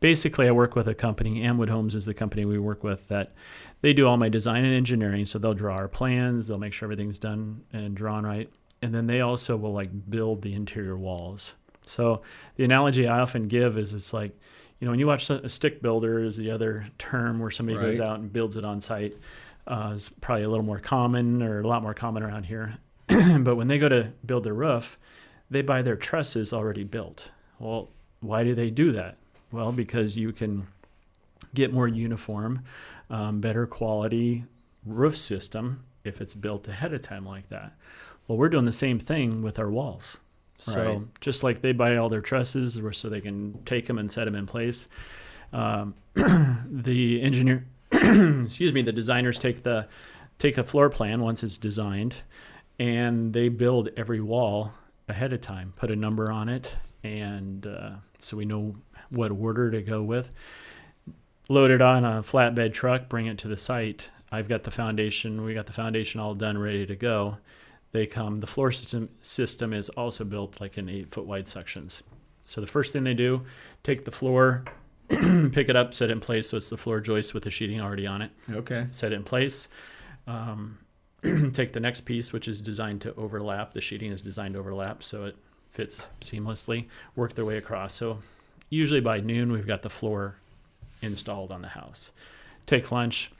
basically, 0.00 0.48
I 0.48 0.52
work 0.52 0.74
with 0.74 0.88
a 0.88 0.94
company. 0.94 1.42
Amwood 1.42 1.68
Homes 1.68 1.94
is 1.94 2.06
the 2.06 2.14
company 2.14 2.44
we 2.44 2.58
work 2.58 2.82
with 2.82 3.06
that 3.08 3.32
they 3.80 3.92
do 3.92 4.06
all 4.06 4.16
my 4.16 4.28
design 4.28 4.64
and 4.64 4.74
engineering. 4.74 5.26
So 5.26 5.38
they'll 5.38 5.54
draw 5.54 5.76
our 5.76 5.88
plans, 5.88 6.46
they'll 6.46 6.58
make 6.58 6.72
sure 6.72 6.86
everything's 6.86 7.18
done 7.18 7.62
and 7.72 7.94
drawn 7.94 8.24
right, 8.24 8.50
and 8.82 8.94
then 8.94 9.06
they 9.06 9.20
also 9.20 9.56
will 9.56 9.72
like 9.72 9.90
build 10.10 10.42
the 10.42 10.54
interior 10.54 10.96
walls. 10.96 11.54
So 11.84 12.22
the 12.56 12.64
analogy 12.64 13.08
I 13.08 13.20
often 13.20 13.48
give 13.48 13.78
is 13.78 13.94
it's 13.94 14.12
like, 14.12 14.36
you 14.78 14.86
know, 14.86 14.92
when 14.92 15.00
you 15.00 15.06
watch 15.06 15.28
a 15.28 15.48
stick 15.48 15.82
builder 15.82 16.22
is 16.24 16.36
the 16.36 16.50
other 16.50 16.86
term 16.98 17.38
where 17.38 17.50
somebody 17.50 17.78
goes 17.78 18.00
out 18.00 18.20
and 18.20 18.32
builds 18.32 18.56
it 18.56 18.64
on 18.64 18.80
site. 18.80 19.16
Uh, 19.66 19.92
is 19.94 20.08
probably 20.20 20.42
a 20.42 20.48
little 20.48 20.64
more 20.64 20.78
common 20.78 21.42
or 21.42 21.60
a 21.60 21.66
lot 21.66 21.82
more 21.82 21.94
common 21.94 22.22
around 22.22 22.44
here. 22.44 22.74
but 23.08 23.56
when 23.56 23.68
they 23.68 23.78
go 23.78 23.88
to 23.88 24.10
build 24.24 24.42
their 24.42 24.54
roof, 24.54 24.98
they 25.50 25.62
buy 25.62 25.82
their 25.82 25.96
trusses 25.96 26.52
already 26.52 26.82
built. 26.82 27.30
Well, 27.58 27.90
why 28.20 28.42
do 28.42 28.54
they 28.54 28.70
do 28.70 28.92
that? 28.92 29.16
Well, 29.52 29.70
because 29.70 30.16
you 30.16 30.32
can 30.32 30.66
get 31.54 31.72
more 31.72 31.88
uniform, 31.88 32.62
um, 33.10 33.40
better 33.40 33.66
quality 33.66 34.44
roof 34.86 35.16
system 35.16 35.84
if 36.04 36.20
it's 36.20 36.34
built 36.34 36.68
ahead 36.68 36.94
of 36.94 37.02
time 37.02 37.26
like 37.26 37.48
that. 37.50 37.74
Well, 38.26 38.38
we're 38.38 38.48
doing 38.48 38.64
the 38.64 38.72
same 38.72 38.98
thing 38.98 39.42
with 39.42 39.58
our 39.58 39.70
walls. 39.70 40.18
So 40.56 40.82
Right. 40.82 41.20
just 41.20 41.42
like 41.42 41.62
they 41.62 41.72
buy 41.72 41.96
all 41.96 42.08
their 42.08 42.20
trusses 42.20 42.78
so 42.92 43.08
they 43.08 43.20
can 43.20 43.58
take 43.64 43.86
them 43.86 43.98
and 43.98 44.10
set 44.10 44.26
them 44.26 44.34
in 44.34 44.46
place, 44.46 44.88
um, 45.52 45.94
the 46.14 47.20
engineer, 47.22 47.66
excuse 47.92 48.72
me, 48.72 48.82
the 48.82 48.92
designers 48.92 49.38
take 49.38 49.62
the 49.62 49.88
take 50.38 50.58
a 50.58 50.64
floor 50.64 50.88
plan 50.88 51.20
once 51.20 51.42
it's 51.42 51.56
designed, 51.56 52.16
and 52.78 53.32
they 53.32 53.48
build 53.48 53.90
every 53.96 54.20
wall 54.20 54.72
ahead 55.08 55.32
of 55.32 55.40
time, 55.40 55.72
put 55.76 55.90
a 55.90 55.96
number 55.96 56.30
on 56.30 56.48
it, 56.48 56.76
and 57.02 57.66
uh, 57.66 57.90
so 58.20 58.36
we 58.36 58.44
know 58.44 58.76
what 59.10 59.30
order 59.32 59.70
to 59.70 59.82
go 59.82 60.02
with. 60.02 60.30
Load 61.50 61.72
it 61.72 61.82
on 61.82 62.04
a 62.04 62.22
flatbed 62.22 62.72
truck, 62.72 63.08
bring 63.08 63.26
it 63.26 63.36
to 63.38 63.48
the 63.48 63.56
site. 63.56 64.08
I've 64.30 64.48
got 64.48 64.62
the 64.62 64.70
foundation. 64.70 65.42
We 65.42 65.52
got 65.52 65.66
the 65.66 65.72
foundation 65.72 66.20
all 66.20 66.32
done, 66.32 66.56
ready 66.56 66.86
to 66.86 66.94
go. 66.94 67.38
They 67.90 68.06
come. 68.06 68.38
The 68.38 68.46
floor 68.46 68.70
system 68.70 69.08
system 69.20 69.72
is 69.72 69.88
also 69.88 70.22
built 70.22 70.60
like 70.60 70.78
in 70.78 70.88
eight 70.88 71.08
foot 71.08 71.26
wide 71.26 71.48
sections. 71.48 72.04
So 72.44 72.60
the 72.60 72.68
first 72.68 72.92
thing 72.92 73.02
they 73.02 73.14
do, 73.14 73.42
take 73.82 74.04
the 74.04 74.12
floor, 74.12 74.64
pick 75.08 75.68
it 75.68 75.74
up, 75.74 75.92
set 75.92 76.08
it 76.08 76.12
in 76.12 76.20
place. 76.20 76.48
So 76.50 76.56
it's 76.56 76.70
the 76.70 76.76
floor 76.76 77.00
joist 77.00 77.34
with 77.34 77.42
the 77.42 77.50
sheeting 77.50 77.80
already 77.80 78.06
on 78.06 78.22
it 78.22 78.30
Okay. 78.52 78.86
set 78.92 79.12
it 79.12 79.16
in 79.16 79.24
place. 79.24 79.66
Um, 80.28 80.78
take 81.52 81.72
the 81.72 81.80
next 81.80 82.02
piece, 82.02 82.32
which 82.32 82.46
is 82.46 82.60
designed 82.60 83.00
to 83.00 83.14
overlap. 83.16 83.72
The 83.72 83.80
sheeting 83.80 84.12
is 84.12 84.22
designed 84.22 84.54
to 84.54 84.60
overlap 84.60 85.02
so 85.02 85.24
it 85.24 85.36
fits 85.68 86.06
seamlessly. 86.20 86.86
Work 87.16 87.34
their 87.34 87.44
way 87.44 87.56
across. 87.56 87.92
So 87.94 88.20
usually 88.68 89.00
by 89.00 89.18
noon, 89.18 89.50
we've 89.50 89.66
got 89.66 89.82
the 89.82 89.90
floor 89.90 90.36
installed 91.02 91.50
on 91.52 91.62
the 91.62 91.68
house. 91.68 92.10
Take 92.66 92.90
lunch, 92.92 93.30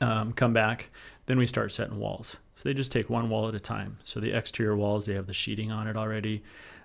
um, 0.00 0.32
come 0.32 0.52
back, 0.52 0.90
then 1.26 1.38
we 1.38 1.46
start 1.46 1.72
setting 1.72 1.98
walls. 1.98 2.38
So 2.54 2.68
they 2.68 2.74
just 2.74 2.92
take 2.92 3.10
one 3.10 3.28
wall 3.30 3.48
at 3.48 3.54
a 3.54 3.60
time. 3.60 3.98
So 4.04 4.20
the 4.20 4.32
exterior 4.36 4.76
walls, 4.76 5.06
they 5.06 5.14
have 5.14 5.26
the 5.26 5.32
sheeting 5.34 5.70
on 5.72 5.86
it 5.86 5.96
already. 5.96 6.42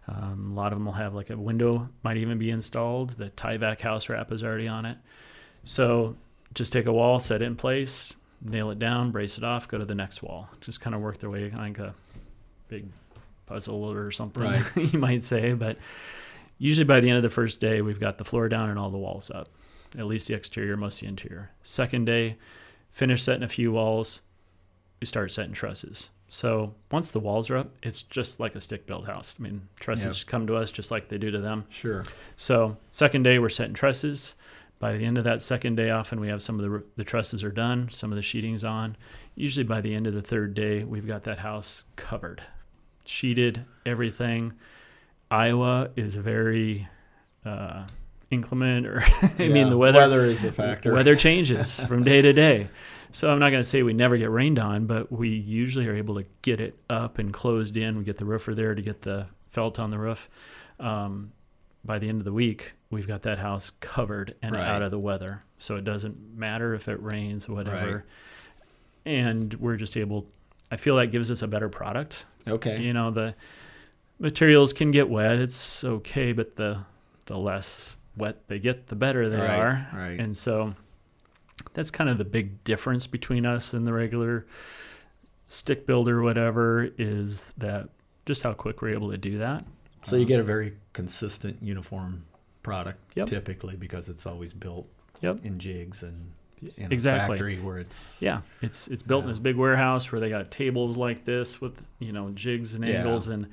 Um, 0.08 0.52
a 0.54 0.56
lot 0.56 0.72
of 0.72 0.80
them 0.80 0.86
will 0.86 0.94
have 0.94 1.14
like 1.14 1.30
a 1.30 1.38
window, 1.38 1.90
might 2.04 2.18
even 2.18 2.38
be 2.40 2.50
installed. 2.50 3.12
The 3.12 3.30
Tyvek 3.30 3.80
house 3.82 4.10
wrap 4.10 4.32
is 4.32 4.44
already 4.44 4.68
on 4.68 4.86
it. 4.86 4.98
So 5.64 6.16
just 6.54 6.74
take 6.74 6.88
a 6.88 6.94
wall, 6.94 7.20
set 7.20 7.42
it 7.42 7.46
in 7.46 7.56
place, 7.56 8.14
nail 8.42 8.72
it 8.72 8.80
down, 8.80 9.12
brace 9.12 9.38
it 9.38 9.44
off, 9.44 9.68
go 9.68 9.78
to 9.78 9.86
the 9.86 9.94
next 9.96 10.24
wall. 10.24 10.50
Just 10.62 10.82
kind 10.82 10.96
of 10.96 11.02
work 11.02 11.20
their 11.20 11.30
way 11.30 11.52
like 11.52 11.78
a 11.78 11.94
big 12.70 12.88
puzzle 13.46 13.92
or 13.92 14.10
something, 14.12 14.44
Right. 14.44 14.64
you 14.76 14.98
might 14.98 15.24
say. 15.24 15.54
But 15.54 15.78
usually 16.58 16.86
by 16.86 17.00
the 17.02 17.10
end 17.10 17.18
of 17.18 17.24
the 17.24 17.30
first 17.30 17.60
day, 17.60 17.82
we've 17.82 18.00
got 18.00 18.18
the 18.18 18.26
floor 18.26 18.50
down 18.50 18.70
and 18.70 18.80
all 18.80 18.90
the 18.90 18.98
walls 18.98 19.30
up, 19.30 19.50
at 19.98 20.06
least 20.06 20.28
the 20.28 20.34
exterior, 20.34 20.78
most 20.78 21.02
of 21.02 21.02
the 21.02 21.08
interior. 21.08 21.52
Second 21.64 22.06
day, 22.06 22.38
finish 22.92 23.24
setting 23.24 23.44
a 23.44 23.50
few 23.50 23.72
walls, 23.72 24.22
we 25.00 25.08
start 25.08 25.32
setting 25.32 25.54
trusses. 25.54 26.10
So 26.30 26.76
once 26.92 27.12
the 27.12 27.20
walls 27.20 27.50
are 27.50 27.58
up, 27.58 27.72
it's 27.82 28.04
just 28.04 28.40
like 28.40 28.56
a 28.56 28.62
stick 28.62 28.86
built 28.86 29.06
house. 29.06 29.36
I 29.40 29.44
mean, 29.44 29.62
trusses 29.80 30.24
come 30.24 30.46
to 30.48 30.56
us 30.56 30.72
just 30.72 30.92
like 30.92 31.10
they 31.10 31.18
do 31.18 31.32
to 31.32 31.40
them. 31.40 31.66
Sure. 31.70 32.04
So 32.38 32.78
second 32.92 33.24
day 33.24 33.40
we're 33.40 33.50
setting 33.50 33.74
trusses. 33.74 34.36
By 34.78 34.96
the 34.96 35.04
end 35.04 35.18
of 35.18 35.26
that 35.26 35.42
second 35.42 35.76
day, 35.76 35.90
often 35.90 36.22
we 36.22 36.30
have 36.30 36.42
some 36.42 36.60
of 36.60 36.72
the 36.72 36.84
the 36.96 37.04
trusses 37.04 37.44
are 37.44 37.52
done, 37.52 37.90
some 37.90 38.12
of 38.12 38.16
the 38.16 38.22
sheeting's 38.22 38.64
on. 38.64 38.96
Usually 39.36 39.66
by 39.66 39.82
the 39.82 39.94
end 39.94 40.08
of 40.08 40.14
the 40.14 40.22
third 40.22 40.54
day, 40.54 40.84
we've 40.84 41.08
got 41.08 41.24
that 41.24 41.40
house 41.40 41.84
covered, 41.96 42.42
sheeted, 43.06 43.66
everything. 43.86 44.54
Iowa 45.32 45.90
is 45.98 46.16
very 46.16 46.88
uh, 47.46 47.86
inclement, 48.32 48.86
or 48.88 49.02
I 49.40 49.48
mean 49.50 49.70
the 49.70 49.78
weather 49.78 50.00
Weather 50.00 50.26
is 50.26 50.44
a 50.44 50.52
factor. 50.52 50.94
Weather 50.94 51.16
changes 51.16 51.80
from 51.88 52.04
day 52.04 52.22
to 52.22 52.34
day. 52.34 52.68
So 53.12 53.32
I'm 53.32 53.40
not 53.40 53.50
going 53.50 53.64
to 53.64 53.68
say 53.68 53.82
we 53.82 53.94
never 53.94 54.18
get 54.18 54.30
rained 54.30 54.60
on, 54.60 54.86
but 54.86 55.12
we 55.12 55.30
usually 55.30 55.88
are 55.88 55.96
able 55.96 56.16
to 56.16 56.26
get 56.44 56.62
it 56.62 56.78
up 56.92 57.18
and 57.18 57.34
closed 57.34 57.76
in. 57.76 57.98
We 57.98 58.04
get 58.04 58.18
the 58.18 58.26
roofer 58.26 58.54
there 58.54 58.76
to 58.76 58.82
get 58.84 59.02
the 59.02 59.26
felt 59.50 59.80
on 59.80 59.90
the 59.90 59.98
roof. 59.98 60.30
Um, 60.80 61.32
by 61.84 61.98
the 61.98 62.08
end 62.08 62.22
of 62.22 62.26
the 62.26 62.34
week, 62.34 62.74
we've 62.92 63.08
got 63.08 63.24
that 63.24 63.40
house 63.40 63.72
covered 63.80 64.36
and 64.44 64.54
Right. 64.54 64.62
out 64.68 64.84
of 64.84 64.92
the 64.92 65.00
weather. 65.00 65.42
So 65.58 65.76
it 65.76 65.86
doesn't 65.86 66.36
matter 66.38 66.76
if 66.76 66.88
it 66.88 67.02
rains, 67.02 67.50
whatever. 67.50 67.96
Right. 67.96 68.04
And 69.06 69.54
we're 69.56 69.78
just 69.78 69.98
able, 69.98 70.28
I 70.72 70.78
feel 70.78 70.96
that 70.98 71.08
gives 71.08 71.32
us 71.32 71.42
a 71.42 71.48
better 71.48 71.68
product. 71.70 72.26
Okay. 72.48 72.80
You 72.80 72.94
know, 72.94 73.10
the 73.10 73.34
materials 74.20 74.72
can 74.74 74.92
get 74.92 75.10
wet. 75.10 75.40
It's 75.40 75.84
okay, 75.84 76.32
but 76.32 76.58
the, 76.58 76.80
the 77.26 77.38
less 77.38 77.96
wet 78.20 78.48
they 78.48 78.60
get, 78.60 78.88
the 78.88 78.96
better 78.96 79.28
they 79.30 79.38
Right, 79.38 79.50
are. 79.50 79.88
right. 79.94 80.20
And 80.20 80.36
so 80.36 80.74
that's 81.74 81.90
kind 81.92 82.10
of 82.10 82.18
the 82.18 82.26
big 82.26 82.64
difference 82.64 83.08
between 83.08 83.46
us 83.46 83.74
and 83.74 83.88
the 83.88 83.94
regular 83.94 84.46
stick 85.48 85.86
builder, 85.86 86.22
whatever, 86.22 86.90
is 86.98 87.54
that 87.58 87.90
just 88.26 88.44
how 88.44 88.54
quick 88.54 88.82
we're 88.82 88.94
able 88.94 89.12
to 89.12 89.18
do 89.18 89.40
that. 89.40 89.66
So 90.04 90.16
you 90.16 90.22
um, 90.24 90.28
get 90.28 90.40
a 90.40 90.44
very 90.44 90.74
consistent, 90.94 91.58
uniform 91.62 92.26
product 92.64 93.02
Yep. 93.16 93.28
typically 93.28 93.76
because 93.76 94.10
it's 94.10 94.26
always 94.26 94.54
built 94.54 94.88
Yep. 95.22 95.44
in 95.44 95.58
jigs 95.60 96.04
and 96.04 96.32
in 96.78 96.92
Exactly. 96.92 97.36
a 97.36 97.38
factory 97.38 97.58
where 97.60 97.78
it's 97.78 98.22
Yeah, 98.22 98.42
it's 98.62 98.88
it's 98.90 99.02
built 99.02 99.24
in 99.24 99.30
this 99.30 99.40
big 99.40 99.56
warehouse 99.56 100.12
where 100.12 100.20
they 100.20 100.30
got 100.30 100.52
tables 100.52 100.98
like 100.98 101.24
this 101.26 101.60
with 101.62 101.82
you 102.00 102.12
know 102.12 102.30
jigs 102.32 102.74
and 102.76 102.84
Yeah. 102.86 102.96
angles 103.00 103.28
and 103.30 103.48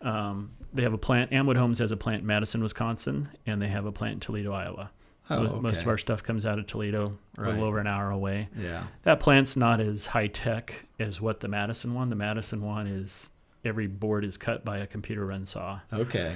um, 0.00 0.50
they 0.72 0.82
have 0.82 0.92
a 0.92 0.98
plant. 0.98 1.30
Amwood 1.30 1.56
Homes 1.56 1.78
has 1.78 1.90
a 1.90 1.96
plant 1.96 2.20
in 2.22 2.26
Madison, 2.26 2.62
Wisconsin, 2.62 3.28
and 3.46 3.60
they 3.60 3.68
have 3.68 3.86
a 3.86 3.92
plant 3.92 4.14
in 4.14 4.20
Toledo, 4.20 4.52
Iowa. 4.52 4.90
Oh, 5.30 5.42
Mo- 5.42 5.60
Most 5.60 5.82
of 5.82 5.88
our 5.88 5.98
stuff 5.98 6.22
comes 6.22 6.46
out 6.46 6.58
of 6.58 6.66
Toledo, 6.66 7.18
a 7.36 7.42
little 7.42 7.64
over 7.64 7.78
an 7.78 7.86
hour 7.86 8.10
away. 8.10 8.48
yeah 8.56 8.84
That 9.02 9.20
plant's 9.20 9.56
not 9.56 9.78
as 9.80 10.06
high 10.06 10.28
tech 10.28 10.86
as 10.98 11.20
what 11.20 11.40
the 11.40 11.48
Madison 11.48 11.92
one. 11.94 12.08
The 12.08 12.16
Madison 12.16 12.62
one 12.62 12.86
is 12.86 13.28
every 13.64 13.86
board 13.88 14.24
is 14.24 14.36
cut 14.38 14.64
by 14.64 14.78
a 14.78 14.86
computer 14.86 15.26
run 15.26 15.44
saw. 15.44 15.80
okay 15.92 16.34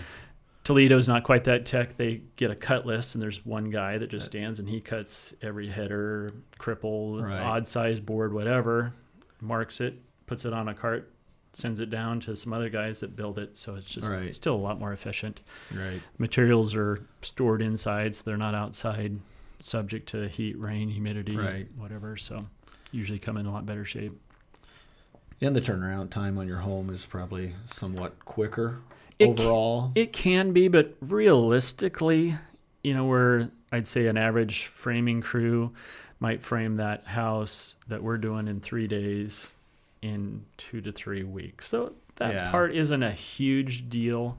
Toledo's 0.64 1.08
not 1.08 1.24
quite 1.24 1.44
that 1.44 1.66
tech. 1.66 1.96
They 1.96 2.20
get 2.36 2.50
a 2.52 2.54
cut 2.54 2.86
list, 2.86 3.14
and 3.16 3.22
there's 3.22 3.44
one 3.44 3.70
guy 3.70 3.98
that 3.98 4.08
just 4.10 4.26
stands 4.26 4.60
and 4.60 4.68
he 4.68 4.80
cuts 4.80 5.34
every 5.42 5.66
header, 5.68 6.34
cripple, 6.58 7.20
Right. 7.20 7.40
odd 7.40 7.66
size 7.66 7.98
board, 7.98 8.32
whatever, 8.32 8.92
marks 9.40 9.80
it, 9.80 9.94
puts 10.26 10.44
it 10.44 10.52
on 10.52 10.68
a 10.68 10.74
cart, 10.74 11.11
sends 11.52 11.80
it 11.80 11.90
down 11.90 12.18
to 12.20 12.34
some 12.34 12.52
other 12.52 12.68
guys 12.68 13.00
that 13.00 13.14
build 13.14 13.38
it. 13.38 13.56
So 13.56 13.74
it's 13.76 13.92
just 13.92 14.10
Right. 14.10 14.34
still 14.34 14.54
a 14.54 14.56
lot 14.56 14.78
more 14.78 14.92
efficient. 14.92 15.42
Right. 15.74 16.00
Materials 16.18 16.74
are 16.74 16.98
stored 17.20 17.60
inside, 17.62 18.14
so 18.14 18.22
they're 18.24 18.36
not 18.36 18.54
outside, 18.54 19.18
subject 19.60 20.08
to 20.10 20.28
heat, 20.28 20.58
rain, 20.58 20.88
humidity, 20.88 21.36
Right. 21.36 21.68
whatever. 21.76 22.16
So 22.16 22.42
usually 22.90 23.18
come 23.18 23.36
in 23.36 23.46
a 23.46 23.52
lot 23.52 23.66
better 23.66 23.84
shape. 23.84 24.18
And 25.40 25.56
the 25.56 25.60
turnaround 25.60 26.10
time 26.10 26.38
on 26.38 26.46
your 26.46 26.58
home 26.58 26.88
is 26.90 27.04
probably 27.04 27.54
somewhat 27.64 28.24
quicker 28.24 28.78
It 29.18 29.28
overall. 29.28 29.92
It 29.94 30.12
can 30.12 30.52
be, 30.52 30.68
but 30.68 30.96
realistically, 31.00 32.36
you 32.82 32.94
know, 32.94 33.04
where 33.06 33.50
I'd 33.70 33.86
say 33.86 34.06
an 34.06 34.16
average 34.16 34.66
framing 34.66 35.20
crew 35.20 35.72
might 36.20 36.42
frame 36.42 36.76
that 36.76 37.06
house 37.06 37.74
that 37.88 38.02
we're 38.02 38.18
doing 38.18 38.48
in 38.48 38.60
three 38.60 38.86
days 38.86 39.52
in 40.02 40.44
two 40.56 40.80
to 40.82 40.92
three 40.92 41.22
weeks. 41.22 41.68
So 41.68 41.94
that 42.16 42.34
Yeah. 42.34 42.50
part 42.50 42.74
isn't 42.74 43.02
a 43.02 43.12
huge 43.12 43.88
deal. 43.88 44.38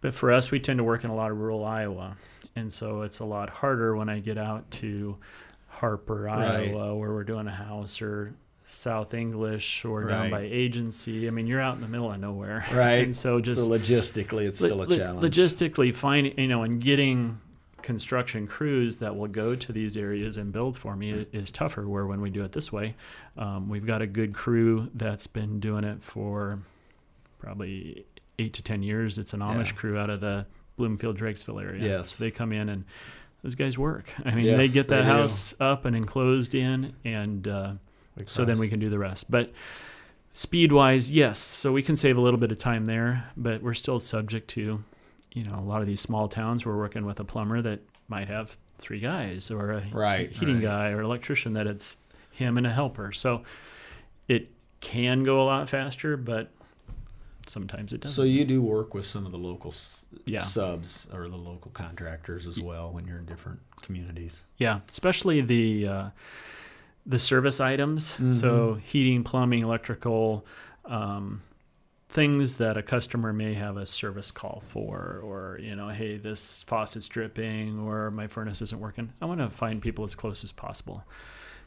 But 0.00 0.14
for 0.14 0.32
us, 0.32 0.50
we 0.50 0.60
tend 0.60 0.78
to 0.78 0.84
work 0.84 1.04
in 1.04 1.10
a 1.10 1.14
lot 1.14 1.30
of 1.30 1.38
rural 1.38 1.64
Iowa. 1.64 2.16
And 2.56 2.72
so 2.72 3.02
it's 3.02 3.18
a 3.20 3.24
lot 3.24 3.50
harder 3.50 3.94
when 3.96 4.08
I 4.08 4.20
get 4.20 4.38
out 4.38 4.70
to 4.72 5.16
Harper, 5.68 6.22
Right. 6.22 6.70
Iowa, 6.70 6.94
where 6.96 7.12
we're 7.12 7.24
doing 7.24 7.46
a 7.46 7.52
house, 7.52 8.00
or 8.02 8.34
South 8.64 9.14
English, 9.14 9.84
or 9.84 10.04
down 10.04 10.30
by 10.30 10.40
agency. 10.42 11.26
I 11.28 11.30
mean, 11.30 11.46
you're 11.46 11.60
out 11.60 11.74
in 11.76 11.80
the 11.80 11.88
middle 11.88 12.10
of 12.12 12.18
nowhere. 12.20 12.64
right. 12.72 13.04
And 13.04 13.16
so 13.16 13.40
just 13.40 13.58
so 13.58 13.68
logistically, 13.68 14.46
it's 14.48 14.58
still 14.58 14.78
a 14.78 14.82
lo- 14.82 14.84
lo- 14.84 14.96
challenge. 14.96 15.22
Logistically, 15.34 15.94
finding 15.94 16.38
you 16.38 16.48
know, 16.48 16.62
and 16.64 16.80
getting 16.82 17.38
construction 17.82 18.46
crews 18.46 18.96
that 18.98 19.14
will 19.16 19.28
go 19.28 19.54
to 19.54 19.72
these 19.72 19.96
areas 19.96 20.36
and 20.36 20.52
build 20.52 20.76
for 20.76 20.96
me 20.96 21.26
is 21.32 21.50
tougher. 21.50 21.88
Where 21.88 22.06
when 22.06 22.20
we 22.20 22.30
do 22.30 22.44
it 22.44 22.52
this 22.52 22.72
way, 22.72 22.94
um, 23.36 23.68
we've 23.68 23.86
got 23.86 24.02
a 24.02 24.06
good 24.06 24.34
crew 24.34 24.90
that's 24.94 25.26
been 25.26 25.60
doing 25.60 25.84
it 25.84 26.02
for 26.02 26.58
probably 27.38 28.04
eight 28.38 28.52
to 28.54 28.62
ten 28.62 28.82
years. 28.82 29.18
It's 29.18 29.32
an 29.32 29.40
Amish 29.40 29.66
Yeah. 29.68 29.72
crew 29.72 29.98
out 29.98 30.10
of 30.10 30.20
the 30.20 30.46
Bloomfield 30.76 31.18
Drakesville 31.18 31.62
area. 31.62 31.82
Yes. 31.84 32.10
so 32.10 32.24
they 32.24 32.30
come 32.30 32.52
in 32.52 32.68
and 32.68 32.84
those 33.42 33.54
guys 33.54 33.78
work. 33.78 34.08
I 34.24 34.34
mean, 34.34 34.44
Yes, 34.44 34.60
they 34.60 34.68
get 34.72 34.88
they 34.88 34.96
that 34.96 35.02
do. 35.02 35.08
house 35.08 35.54
up 35.60 35.84
and 35.84 35.94
enclosed 35.96 36.54
in, 36.54 36.92
and 37.04 37.46
uh, 37.46 37.72
so 38.26 38.44
then 38.44 38.58
we 38.58 38.68
can 38.68 38.80
do 38.80 38.90
the 38.90 38.98
rest. 38.98 39.30
But 39.30 39.52
speed 40.32 40.72
wise, 40.72 41.10
yes. 41.10 41.38
So 41.38 41.72
we 41.72 41.82
can 41.82 41.94
save 41.96 42.16
a 42.16 42.20
little 42.20 42.38
bit 42.40 42.50
of 42.52 42.58
time 42.58 42.86
there, 42.86 43.30
but 43.36 43.62
we're 43.62 43.74
still 43.74 44.00
subject 44.00 44.48
to, 44.50 44.82
you 45.32 45.44
know, 45.44 45.56
a 45.58 45.62
lot 45.62 45.80
of 45.80 45.86
these 45.86 46.00
small 46.00 46.28
towns. 46.28 46.64
We're 46.66 46.76
working 46.76 47.04
with 47.06 47.20
a 47.20 47.24
plumber 47.24 47.60
that 47.62 47.80
might 48.08 48.28
have 48.28 48.56
three 48.78 49.00
guys, 49.00 49.50
or 49.50 49.72
a 49.72 49.82
Right, 49.92 50.30
heating 50.30 50.56
right. 50.56 50.62
guy, 50.62 50.88
or 50.90 51.00
electrician 51.02 51.52
that 51.54 51.66
it's 51.66 51.96
him 52.32 52.56
and 52.56 52.66
a 52.66 52.70
helper. 52.72 53.12
So 53.12 53.42
it 54.28 54.50
can 54.80 55.24
go 55.24 55.42
a 55.42 55.44
lot 55.44 55.68
faster, 55.68 56.16
but 56.16 56.50
sometimes 57.46 57.92
it 57.92 58.00
doesn't. 58.02 58.14
So 58.14 58.22
you 58.22 58.44
do 58.44 58.62
work 58.62 58.94
with 58.94 59.04
some 59.04 59.26
of 59.26 59.32
the 59.32 59.38
local 59.38 59.74
Yeah. 60.26 60.40
subs 60.40 61.08
or 61.12 61.28
the 61.28 61.36
local 61.36 61.70
contractors 61.72 62.46
as 62.46 62.60
well 62.60 62.92
when 62.92 63.06
you're 63.06 63.18
in 63.18 63.26
different 63.26 63.60
communities. 63.82 64.44
Yeah, 64.58 64.80
especially 64.88 65.40
the 65.40 65.88
uh, 65.88 66.10
the 67.06 67.18
service 67.18 67.58
items. 67.60 68.12
Mm-hmm. 68.12 68.32
So 68.32 68.74
heating, 68.84 69.24
plumbing, 69.24 69.62
electrical, 69.62 70.44
um, 70.84 71.40
things 72.08 72.56
that 72.56 72.76
a 72.76 72.82
customer 72.82 73.32
may 73.32 73.52
have 73.54 73.76
a 73.76 73.84
service 73.86 74.30
call 74.30 74.62
for, 74.64 75.20
or 75.22 75.58
you 75.60 75.76
know, 75.76 75.88
hey, 75.88 76.16
this 76.16 76.62
faucet's 76.62 77.06
dripping, 77.06 77.78
or 77.80 78.10
my 78.10 78.26
furnace 78.26 78.62
isn't 78.62 78.80
working. 78.80 79.12
I 79.20 79.26
want 79.26 79.40
to 79.40 79.50
find 79.50 79.82
people 79.82 80.04
as 80.04 80.14
close 80.14 80.42
as 80.42 80.52
possible. 80.52 81.04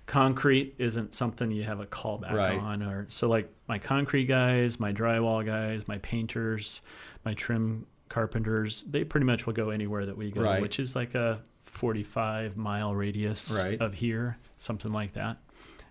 Concrete 0.07 0.73
isn't 0.79 1.13
something 1.13 1.51
you 1.51 1.63
have 1.63 1.79
a 1.79 1.85
callback 1.85 2.31
Right. 2.31 2.57
on, 2.57 2.81
or 2.81 3.05
so 3.07 3.29
like 3.29 3.49
my 3.67 3.77
concrete 3.77 4.25
guys, 4.25 4.79
my 4.79 4.91
drywall 4.91 5.45
guys, 5.45 5.87
my 5.87 5.99
painters, 5.99 6.81
my 7.23 7.35
trim 7.35 7.85
carpenters, 8.09 8.81
they 8.89 9.03
pretty 9.03 9.25
much 9.25 9.45
will 9.45 9.53
go 9.53 9.69
anywhere 9.69 10.05
that 10.07 10.17
we 10.17 10.31
go, 10.31 10.41
Right. 10.41 10.61
which 10.61 10.79
is 10.79 10.95
like 10.95 11.13
a 11.13 11.39
45 11.61 12.57
mile 12.57 12.95
radius 12.95 13.51
Right. 13.63 13.79
of 13.79 13.93
here, 13.93 14.37
something 14.57 14.91
like 14.91 15.13
that. 15.13 15.37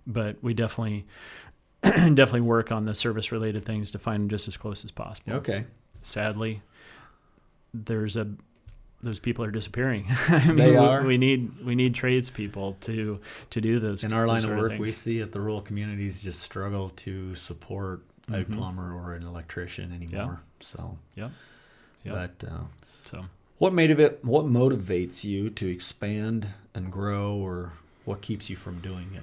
But 0.07 0.43
we 0.43 0.55
definitely 0.55 1.07
definitely 1.83 2.43
work 2.43 2.71
on 2.73 2.85
the 2.85 2.95
service 2.95 3.33
related 3.33 3.65
things 3.65 3.91
to 3.93 3.99
find 3.99 4.23
them 4.23 4.29
just 4.29 4.49
as 4.49 4.57
close 4.57 4.85
as 4.85 4.91
possible. 4.91 5.35
Okay. 5.35 5.65
Sadly, 6.03 6.63
there's 7.75 8.17
a 8.17 8.29
those 9.03 9.19
people 9.19 9.43
are 9.45 9.51
disappearing. 9.51 10.05
I 10.29 10.47
mean, 10.49 10.57
They 10.57 10.71
we- 10.73 10.77
are? 10.77 11.03
We 11.05 11.17
need 11.17 11.65
we 11.65 11.75
need 11.75 11.95
tradespeople 11.95 12.77
to 12.83 13.21
to 13.51 13.61
do 13.61 13.79
those. 13.81 14.05
In 14.05 14.13
our 14.13 14.27
line 14.27 14.45
of 14.45 14.51
work, 14.51 14.73
things. 14.73 14.81
we 14.81 14.91
see 14.91 15.21
at 15.21 15.33
the 15.33 15.41
rural 15.41 15.63
communities 15.63 16.23
just 16.23 16.41
struggle 16.43 16.91
to 16.97 17.35
support 17.35 18.03
a 18.29 18.45
Mhm. 18.45 18.53
plumber 18.53 18.93
or 18.95 19.15
an 19.15 19.23
electrician 19.25 19.93
anymore. 19.93 20.41
So. 20.61 20.99
Yep. 21.17 21.31
but 22.05 22.45
uh, 22.47 22.61
so 23.05 23.25
what 23.59 23.73
made 23.73 23.91
of 23.91 23.99
it? 24.01 24.23
What 24.25 24.45
motivates 24.47 25.25
you 25.25 25.49
to 25.51 25.67
expand 25.69 26.47
and 26.75 26.91
grow, 26.93 27.35
or 27.35 27.73
what 28.05 28.21
keeps 28.23 28.49
you 28.51 28.57
from 28.57 28.81
doing 28.81 29.11
it? 29.15 29.23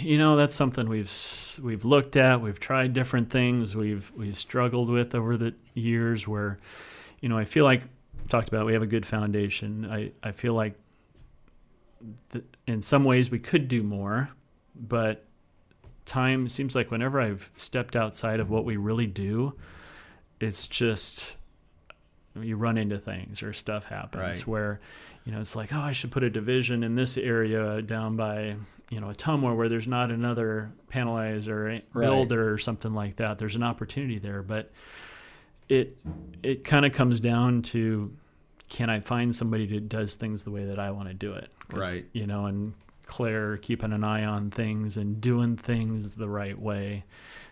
You 0.00 0.18
know 0.18 0.36
that's 0.36 0.54
something 0.54 0.88
we've 0.88 1.58
we've 1.62 1.84
looked 1.84 2.16
at 2.16 2.40
we've 2.40 2.60
tried 2.60 2.92
different 2.92 3.30
things 3.30 3.74
we've 3.76 4.10
we've 4.16 4.38
struggled 4.38 4.88
with 4.88 5.14
over 5.14 5.36
the 5.36 5.54
years 5.74 6.26
where 6.28 6.58
you 7.20 7.28
know 7.28 7.38
i 7.38 7.44
feel 7.44 7.64
like 7.64 7.82
talked 8.28 8.48
about 8.48 8.66
we 8.66 8.72
have 8.72 8.82
a 8.82 8.86
good 8.86 9.06
foundation 9.06 9.86
i 9.90 10.10
i 10.22 10.32
feel 10.32 10.54
like 10.54 10.74
th- 12.32 12.44
in 12.66 12.80
some 12.82 13.04
ways 13.04 13.30
we 13.30 13.38
could 13.38 13.68
do 13.68 13.82
more 13.82 14.28
but 14.74 15.24
time 16.04 16.48
seems 16.48 16.74
like 16.74 16.90
whenever 16.90 17.20
i've 17.20 17.50
stepped 17.56 17.96
outside 17.96 18.40
of 18.40 18.50
what 18.50 18.64
we 18.64 18.76
really 18.76 19.06
do 19.06 19.52
it's 20.40 20.66
just 20.66 21.36
you 22.40 22.56
run 22.56 22.76
into 22.76 22.98
things 22.98 23.42
or 23.42 23.52
stuff 23.52 23.84
happens 23.86 24.20
Right. 24.38 24.46
where 24.46 24.80
you 25.26 25.32
know 25.32 25.40
it's 25.40 25.54
like 25.56 25.72
oh 25.74 25.80
i 25.80 25.92
should 25.92 26.10
put 26.10 26.22
a 26.22 26.30
division 26.30 26.82
in 26.82 26.94
this 26.94 27.18
area 27.18 27.82
down 27.82 28.16
by 28.16 28.56
you 28.88 29.00
know 29.00 29.08
Ottumwa 29.08 29.54
where 29.56 29.68
there's 29.68 29.88
not 29.88 30.10
another 30.10 30.70
panelizer 30.90 31.82
Right. 31.92 32.06
builder 32.06 32.52
or 32.52 32.56
something 32.58 32.94
like 32.94 33.16
that 33.16 33.36
there's 33.38 33.56
an 33.56 33.62
opportunity 33.64 34.18
there 34.18 34.42
but 34.42 34.70
it 35.68 35.96
it 36.42 36.64
kind 36.64 36.86
of 36.86 36.92
comes 36.92 37.18
down 37.20 37.62
to 37.62 38.14
can 38.68 38.88
i 38.88 39.00
find 39.00 39.34
somebody 39.34 39.66
that 39.66 39.88
does 39.88 40.14
things 40.14 40.44
the 40.44 40.50
way 40.50 40.64
that 40.66 40.78
i 40.78 40.90
want 40.90 41.08
to 41.08 41.14
do 41.14 41.32
it? 41.34 41.50
Right. 41.72 42.06
you 42.12 42.26
know 42.26 42.46
and 42.46 42.72
claire 43.06 43.56
keeping 43.56 43.92
an 43.92 44.02
eye 44.04 44.24
on 44.24 44.50
things 44.50 44.96
and 44.96 45.20
doing 45.20 45.56
things 45.56 46.16
the 46.16 46.28
right 46.28 46.58
way 46.58 47.04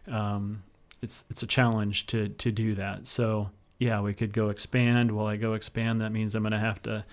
um, 0.08 0.62
it's 1.02 1.24
it's 1.30 1.42
a 1.42 1.46
challenge 1.46 2.06
to 2.08 2.28
to 2.28 2.50
do 2.52 2.74
that 2.74 3.06
so 3.06 3.50
yeah 3.78 4.00
we 4.00 4.14
could 4.14 4.32
go 4.32 4.48
expand 4.50 5.10
well 5.10 5.26
i 5.26 5.36
go 5.36 5.54
expand 5.54 6.00
that 6.00 6.10
means 6.12 6.34
i'm 6.34 6.42
going 6.42 6.52
to 6.52 6.58
have 6.58 6.82
to 6.82 7.04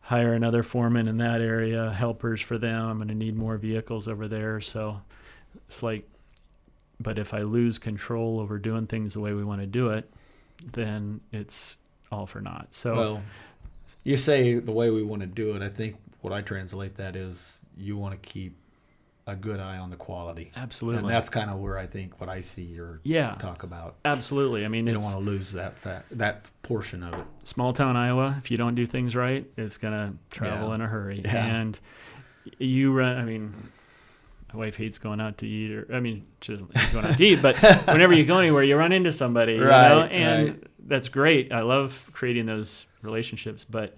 hire 0.00 0.32
another 0.32 0.62
foreman 0.62 1.08
in 1.08 1.18
that 1.18 1.40
area, 1.40 1.90
helpers 1.90 2.40
for 2.40 2.58
them. 2.58 2.88
I'm 2.88 2.96
going 2.96 3.08
to 3.08 3.14
need 3.14 3.36
more 3.36 3.56
vehicles 3.56 4.08
over 4.08 4.28
there. 4.28 4.60
So 4.60 5.00
it's 5.68 5.82
like, 5.82 6.08
but 6.98 7.18
if 7.18 7.32
I 7.32 7.42
lose 7.42 7.78
control 7.78 8.40
over 8.40 8.58
doing 8.58 8.86
things 8.86 9.14
the 9.14 9.20
way 9.20 9.32
we 9.32 9.44
want 9.44 9.60
to 9.60 9.66
do 9.66 9.90
it, 9.90 10.10
then 10.72 11.20
it's 11.32 11.76
all 12.12 12.26
for 12.26 12.40
naught. 12.40 12.68
So 12.70 12.96
Well, 12.96 13.22
you 14.04 14.16
say 14.16 14.54
the 14.54 14.72
way 14.72 14.90
we 14.90 15.02
want 15.02 15.22
to 15.22 15.26
do 15.26 15.54
it. 15.54 15.62
I 15.62 15.68
think 15.68 15.96
what 16.20 16.32
I 16.32 16.42
translate 16.42 16.96
that 16.96 17.16
is 17.16 17.60
you 17.76 17.96
want 17.96 18.20
to 18.20 18.28
keep 18.28 18.56
a 19.26 19.36
good 19.36 19.60
eye 19.60 19.78
on 19.78 19.90
the 19.90 19.96
quality, 19.96 20.50
absolutely, 20.56 21.00
and 21.02 21.10
that's 21.10 21.28
kind 21.28 21.50
of 21.50 21.58
where 21.60 21.78
I 21.78 21.86
think 21.86 22.20
what 22.20 22.28
I 22.28 22.40
see 22.40 22.62
your 22.64 23.00
yeah, 23.04 23.34
talk 23.38 23.62
about. 23.62 23.96
absolutely. 24.04 24.64
I 24.64 24.68
mean, 24.68 24.86
You 24.86 24.94
don't 24.94 25.02
want 25.02 25.14
to 25.14 25.20
lose 25.20 25.52
that 25.52 25.78
fact, 25.78 26.16
that 26.18 26.50
portion 26.62 27.02
of 27.02 27.14
it. 27.14 27.26
small 27.44 27.72
town 27.72 27.96
Iowa. 27.96 28.34
If 28.38 28.50
you 28.50 28.56
don't 28.56 28.74
do 28.74 28.86
things 28.86 29.14
right, 29.14 29.46
it's 29.56 29.76
going 29.76 29.92
to 29.94 30.14
travel 30.36 30.68
Yeah. 30.70 30.74
in 30.76 30.80
a 30.80 30.86
hurry. 30.88 31.20
Yeah. 31.24 31.44
And 31.60 31.78
you 32.58 32.92
run, 32.92 33.16
I 33.18 33.22
mean, 33.24 33.54
my 34.52 34.58
wife 34.58 34.74
hates 34.76 34.98
going 34.98 35.20
out 35.20 35.38
to 35.38 35.46
eat, 35.46 35.70
or 35.70 35.86
I 35.94 36.00
mean, 36.00 36.24
she 36.40 36.52
doesn't 36.52 36.74
like 36.74 36.92
going 36.92 37.04
out 37.04 37.16
to 37.16 37.24
eat, 37.24 37.40
but 37.40 37.56
whenever 37.86 38.12
you 38.14 38.24
go 38.24 38.38
anywhere, 38.38 38.64
you 38.64 38.76
run 38.76 38.90
into 38.92 39.12
somebody, 39.12 39.54
you 39.54 39.64
Right, 39.68 39.88
know, 39.90 40.00
and 40.02 40.48
right. 40.48 40.62
that's 40.88 41.08
great. 41.08 41.52
I 41.52 41.60
love 41.60 42.08
creating 42.12 42.46
those 42.46 42.86
relationships, 43.02 43.64
but 43.64 43.94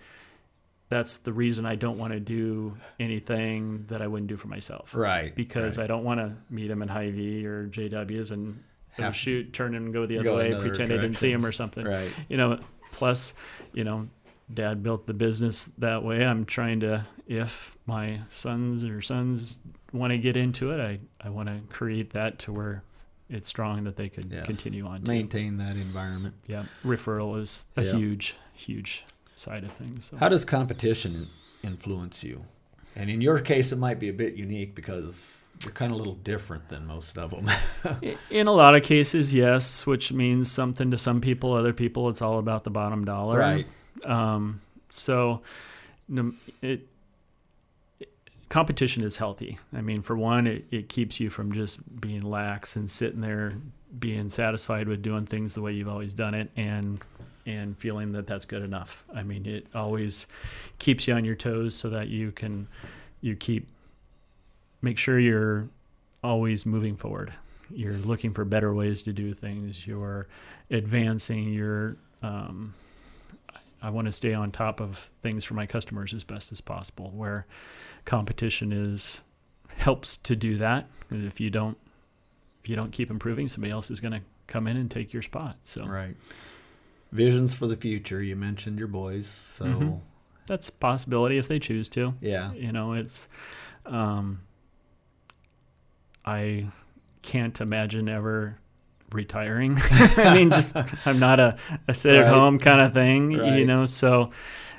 that's 0.93 1.17
the 1.19 1.33
reason 1.33 1.65
I 1.65 1.75
don't 1.75 1.97
want 1.99 2.13
to 2.13 2.21
do 2.21 2.77
anything 3.01 3.85
that 3.89 4.03
I 4.03 4.07
wouldn't 4.07 4.29
do 4.29 4.37
for 4.37 4.49
myself. 4.49 4.95
Right. 4.95 5.35
Because 5.35 5.79
right. 5.79 5.85
I 5.85 5.87
don't 5.87 6.05
want 6.05 6.21
to 6.21 6.35
meet 6.51 6.71
him 6.71 6.83
in 6.83 6.89
Hy-Vee 6.89 7.47
or 7.47 7.67
JWs 7.69 8.31
and 8.31 8.63
Have- 8.93 9.17
shoot, 9.17 9.53
turn 9.55 9.75
and 9.75 9.93
go 9.93 10.05
the 10.05 10.17
other 10.19 10.25
Go 10.25 10.37
way, 10.37 10.53
pretend 10.61 10.93
I 10.93 10.97
didn't 10.97 11.15
see 11.17 11.33
him 11.33 11.47
or 11.47 11.53
something 11.53 11.87
right. 11.87 12.13
you 12.29 12.37
know 12.37 12.59
plus 12.93 13.33
you 13.73 13.85
know 13.85 14.07
dad 14.53 14.83
built 14.83 15.07
the 15.07 15.15
business 15.15 15.71
that 15.79 16.05
way 16.05 16.27
i'm 16.27 16.45
trying 16.45 16.81
to 16.81 17.03
if 17.27 17.75
my 17.87 18.21
sons 18.29 18.85
or 18.85 19.01
sons 19.01 19.59
want 19.95 20.11
to 20.11 20.19
get 20.19 20.37
into 20.37 20.73
it 20.73 20.79
i 20.79 20.99
i 21.27 21.31
want 21.31 21.49
to 21.49 21.59
create 21.75 22.11
that 22.11 22.39
to 22.39 22.53
where 22.53 22.83
it's 23.31 23.49
strong 23.49 23.85
that 23.85 23.97
they 23.97 24.11
could 24.11 24.27
Yes. 24.31 24.45
continue 24.45 24.85
on. 24.87 25.01
to. 25.05 25.09
Maintain 25.11 25.57
that 25.57 25.77
environment. 25.77 26.35
Yeah, 26.47 26.65
referral 26.85 27.41
is 27.41 27.65
a 27.79 27.83
Yeah. 27.85 27.93
huge, 27.97 28.37
huge 28.53 29.05
side 29.43 29.65
of 29.65 29.73
things. 29.73 30.07
So. 30.07 30.17
How 30.17 30.29
does 30.29 30.45
competition 30.45 31.29
influence 31.63 32.25
you? 32.25 32.41
And 32.95 33.11
in 33.11 33.21
your 33.21 33.39
case, 33.39 33.73
it 33.73 33.79
might 33.79 33.99
be 33.99 34.09
a 34.09 34.13
bit 34.13 34.35
unique 34.35 34.75
because 34.75 35.43
you're 35.63 35.73
kind 35.73 35.91
of 35.91 35.97
a 35.97 35.99
little 35.99 36.15
different 36.17 36.69
than 36.69 36.87
most 36.87 37.19
of 37.19 37.31
them. 37.31 37.49
In 38.31 38.47
a 38.47 38.53
lot 38.53 38.75
of 38.75 38.83
cases, 38.83 39.33
yes, 39.33 39.87
which 39.87 40.13
means 40.13 40.51
something 40.51 40.91
to 40.91 40.99
some 40.99 41.21
people. 41.21 41.55
Other 41.55 41.73
people, 41.73 42.09
it's 42.09 42.21
all 42.21 42.39
about 42.39 42.65
the 42.65 42.71
bottom 42.71 43.05
dollar. 43.05 43.39
right. 43.39 43.67
Um, 44.05 44.61
so, 44.91 45.43
it, 46.11 46.35
it- 46.61 46.89
competition 48.51 49.03
is 49.03 49.17
healthy. 49.17 49.59
I 49.73 49.81
mean, 49.81 50.03
for 50.03 50.15
one, 50.15 50.47
it, 50.47 50.67
it 50.71 50.89
keeps 50.91 51.19
you 51.19 51.31
from 51.31 51.53
just 51.53 51.79
being 52.01 52.23
lax 52.23 52.77
and 52.77 52.91
sitting 52.91 53.23
there 53.23 53.55
being 53.99 54.29
satisfied 54.29 54.89
with 54.89 55.01
doing 55.01 55.25
things 55.25 55.55
the 55.55 55.63
way 55.63 55.73
you've 55.73 55.89
always 55.89 56.13
done 56.13 56.35
it 56.35 56.51
and 56.57 57.01
and 57.47 57.77
feeling 57.77 58.13
that 58.13 58.27
that's 58.27 58.45
good 58.45 58.63
enough. 58.63 59.05
I 59.15 59.23
mean, 59.23 59.47
it 59.47 59.67
always 59.75 60.27
keeps 60.79 61.09
you 61.09 61.15
on 61.15 61.25
your 61.25 61.35
toes 61.35 61.75
so 61.75 61.91
that 61.91 62.09
you 62.09 62.33
can 62.33 62.69
you 63.21 63.37
keep 63.37 63.69
make 64.81 64.99
sure 64.99 65.19
you're 65.19 65.69
always 66.23 66.67
moving 66.67 66.97
forward. 66.97 67.33
You're 67.71 67.95
looking 67.95 68.33
for 68.33 68.45
better 68.45 68.75
ways 68.75 69.03
to 69.05 69.13
do 69.13 69.33
things. 69.33 69.87
You're 69.87 70.29
advancing. 70.71 71.53
You're 71.53 71.97
um, 72.23 72.75
I 73.83 73.91
want 73.91 74.07
to 74.07 74.13
stay 74.13 74.33
on 74.33 74.53
top 74.53 74.81
of 74.81 75.11
things 75.23 75.45
for 75.45 75.55
my 75.55 75.67
customers 75.67 76.15
as 76.15 76.23
best 76.23 76.53
as 76.53 76.61
possible. 76.61 77.11
Where 77.15 77.47
competition 78.05 78.73
is 78.73 79.23
helps 79.77 80.17
to 80.19 80.37
do 80.37 80.59
that. 80.59 80.87
If 81.11 81.41
you 81.41 81.51
don't 81.51 81.79
if 82.63 82.69
you 82.69 82.77
don't 82.77 82.93
keep 82.93 83.11
improving, 83.11 83.49
somebody 83.49 83.73
else 83.73 83.91
is 83.91 84.01
going 84.01 84.13
to 84.13 84.21
come 84.47 84.69
in 84.69 84.77
and 84.77 84.91
take 84.91 85.13
your 85.13 85.23
spot. 85.23 85.57
So 85.65 85.85
Right. 85.85 86.17
Visions 87.13 87.53
for 87.55 87.67
the 87.67 87.77
future. 87.77 88.23
You 88.23 88.35
mentioned 88.37 88.79
your 88.79 88.89
boys, 88.89 89.27
so 89.27 89.67
Mhm. 89.67 90.01
that's 90.47 90.69
a 90.71 90.73
possibility 90.73 91.39
if 91.39 91.47
they 91.47 91.59
choose 91.59 91.89
to. 91.91 92.15
yeah. 92.21 92.53
You 92.55 92.73
know, 92.73 92.95
it's 92.95 93.29
um, 93.87 94.41
I 96.25 96.69
can't 97.23 97.61
imagine 97.61 98.09
ever 98.09 98.59
retiring. 99.13 99.77
I 99.91 100.35
mean, 100.35 100.51
just 100.51 100.75
I'm 101.07 101.19
not 101.19 101.41
a, 101.41 101.57
a 101.89 101.95
sit 101.95 102.15
at 102.15 102.23
Right. 102.23 102.29
home 102.33 102.59
kind 102.59 102.81
of 102.81 102.93
thing, 102.93 103.33
you 103.33 103.65
know. 103.67 103.85
So 103.87 104.31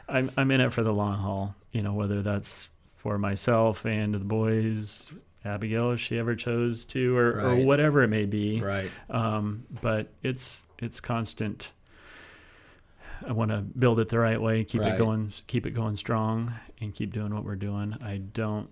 I'm 0.07 0.31
I'm 0.37 0.51
in 0.51 0.61
it 0.61 0.73
for 0.73 0.83
the 0.83 0.93
long 0.93 1.17
haul. 1.17 1.55
You 1.71 1.81
know, 1.81 1.93
whether 1.93 2.21
that's 2.21 2.69
for 2.95 3.17
myself 3.17 3.85
and 3.85 4.13
the 4.13 4.19
boys, 4.19 5.11
Abigail, 5.43 5.91
if 5.91 5.99
she 5.99 6.17
ever 6.17 6.35
chose 6.35 6.85
to, 6.85 7.17
or, 7.17 7.41
or 7.41 7.55
whatever 7.57 8.01
it 8.03 8.07
may 8.07 8.25
be. 8.25 8.61
Right. 8.61 8.89
Um, 9.09 9.65
but 9.81 10.07
it's 10.23 10.65
it's 10.79 10.99
constant. 11.01 11.71
I 13.27 13.31
want 13.31 13.51
to 13.51 13.61
build 13.61 13.99
it 13.99 14.09
the 14.09 14.19
right 14.19 14.41
way, 14.41 14.63
keep 14.63 14.81
Right. 14.81 14.93
it 14.93 14.97
going, 14.97 15.31
keep 15.47 15.65
it 15.65 15.71
going 15.71 15.95
strong, 15.95 16.53
and 16.81 16.93
keep 16.93 17.13
doing 17.13 17.33
what 17.33 17.43
we're 17.43 17.55
doing. 17.55 17.93
I 18.01 18.17
don't 18.17 18.69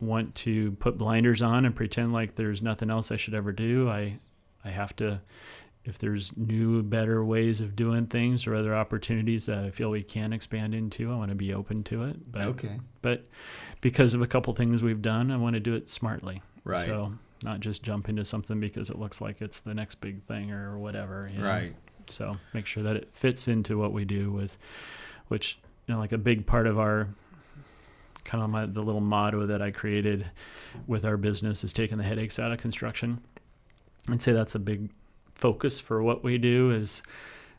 want 0.00 0.34
to 0.36 0.72
put 0.72 0.96
blinders 0.96 1.42
on 1.42 1.64
and 1.64 1.74
pretend 1.74 2.12
like 2.12 2.36
there's 2.36 2.62
nothing 2.62 2.88
else 2.90 3.10
I 3.10 3.16
should 3.16 3.34
ever 3.34 3.52
do. 3.52 3.88
I 3.88 4.18
I 4.64 4.70
have 4.70 4.94
to. 4.96 5.20
If 5.84 5.96
there's 5.96 6.36
new, 6.36 6.82
better 6.82 7.24
ways 7.24 7.62
of 7.62 7.74
doing 7.74 8.06
things 8.08 8.46
or 8.46 8.54
other 8.54 8.74
opportunities 8.74 9.46
that 9.46 9.64
I 9.64 9.70
feel 9.70 9.88
we 9.90 10.02
can 10.02 10.34
expand 10.34 10.74
into, 10.74 11.10
I 11.10 11.16
want 11.16 11.30
to 11.30 11.34
be 11.34 11.54
open 11.54 11.82
to 11.84 12.04
it. 12.04 12.30
But 12.30 12.42
Okay. 12.42 12.78
but 13.00 13.24
because 13.80 14.12
of 14.12 14.20
a 14.20 14.26
couple 14.26 14.52
things 14.52 14.82
we've 14.82 15.00
done, 15.00 15.30
I 15.30 15.36
want 15.38 15.54
to 15.54 15.60
do 15.60 15.74
it 15.74 15.88
smartly. 15.88 16.42
Right. 16.64 16.84
So 16.84 17.14
not 17.42 17.60
just 17.60 17.82
jump 17.82 18.08
into 18.10 18.24
something 18.26 18.60
because 18.60 18.90
it 18.90 18.98
looks 18.98 19.20
like 19.22 19.40
it's 19.40 19.60
the 19.60 19.72
next 19.72 20.00
big 20.02 20.22
thing 20.24 20.50
or 20.50 20.78
whatever. 20.78 21.30
you 21.32 21.38
know? 21.40 21.46
Right. 21.46 21.74
So 22.08 22.36
make 22.54 22.66
sure 22.66 22.82
that 22.82 22.96
it 22.96 23.08
fits 23.12 23.48
into 23.48 23.78
what 23.78 23.92
we 23.92 24.04
do 24.04 24.30
with, 24.32 24.56
which 25.28 25.58
you 25.86 25.94
know, 25.94 26.00
like 26.00 26.12
a 26.12 26.18
big 26.18 26.46
part 26.46 26.66
of 26.66 26.78
our 26.78 27.08
kind 28.24 28.44
of 28.44 28.50
my 28.50 28.66
the 28.66 28.82
little 28.82 29.00
motto 29.00 29.46
that 29.46 29.62
I 29.62 29.70
created 29.70 30.26
with 30.86 31.04
our 31.04 31.16
business 31.16 31.64
is 31.64 31.72
taking 31.72 31.98
the 31.98 32.04
headaches 32.04 32.38
out 32.38 32.52
of 32.52 32.58
construction. 32.58 33.20
I'd 34.08 34.20
say 34.20 34.32
that's 34.32 34.54
a 34.54 34.58
big 34.58 34.90
focus 35.34 35.80
for 35.80 36.02
what 36.02 36.22
we 36.24 36.38
do. 36.38 36.70
Is 36.70 37.02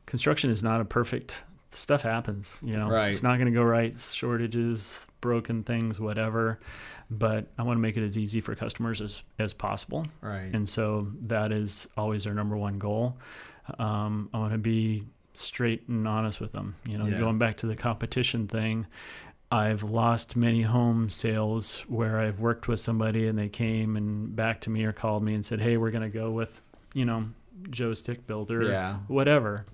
construction 0.06 0.50
is 0.52 0.62
not 0.64 0.82
a 0.82 0.86
perfect 0.86 1.44
stuff 1.72 2.02
happens. 2.02 2.60
You 2.64 2.74
know, 2.74 2.90
Right. 2.90 3.10
it's 3.10 3.22
not 3.22 3.36
going 3.38 3.46
to 3.46 3.52
go 3.52 3.62
right. 3.64 3.96
Shortages, 3.98 5.06
broken 5.22 5.64
things, 5.64 6.00
whatever. 6.00 6.60
But 7.12 7.48
I 7.58 7.64
want 7.64 7.78
to 7.78 7.82
make 7.82 7.96
it 7.98 8.04
as 8.04 8.18
easy 8.18 8.42
for 8.42 8.54
customers 8.56 9.02
as 9.02 9.24
as 9.40 9.54
possible. 9.54 10.06
Right. 10.22 10.52
And 10.54 10.68
so 10.68 11.12
that 11.22 11.52
is 11.52 11.88
always 11.98 12.26
our 12.28 12.34
number 12.34 12.58
one 12.58 12.78
goal. 12.80 13.18
Um, 13.78 14.30
I 14.34 14.40
want 14.40 14.54
to 14.54 14.58
be 14.58 15.04
straight 15.34 15.88
and 15.88 16.08
honest 16.08 16.40
with 16.42 16.52
them. 16.52 16.76
You 16.88 16.98
know, 16.98 17.06
Yeah. 17.06 17.20
going 17.20 17.38
back 17.38 17.58
to 17.58 17.68
the 17.68 17.76
competition 17.76 18.48
thing, 18.48 18.86
I've 19.52 19.84
lost 19.84 20.36
many 20.36 20.62
home 20.62 21.10
sales 21.10 21.80
where 21.88 22.20
I've 22.20 22.40
worked 22.40 22.68
with 22.68 22.80
somebody 22.80 23.28
and 23.28 23.38
they 23.38 23.50
came 23.50 23.96
and 23.98 24.36
back 24.36 24.62
to 24.62 24.70
me 24.70 24.84
or 24.86 24.92
called 24.94 25.24
me 25.24 25.34
and 25.34 25.44
said, 25.46 25.60
"Hey, 25.60 25.78
we're 25.78 25.92
going 25.92 26.04
to 26.04 26.16
go 26.16 26.30
with, 26.32 26.62
you 26.94 27.06
know, 27.06 27.26
Joe 27.70 27.94
Stick 27.96 28.28
Builder, 28.28 28.70
yeah. 28.70 28.98
whatever." 29.08 29.66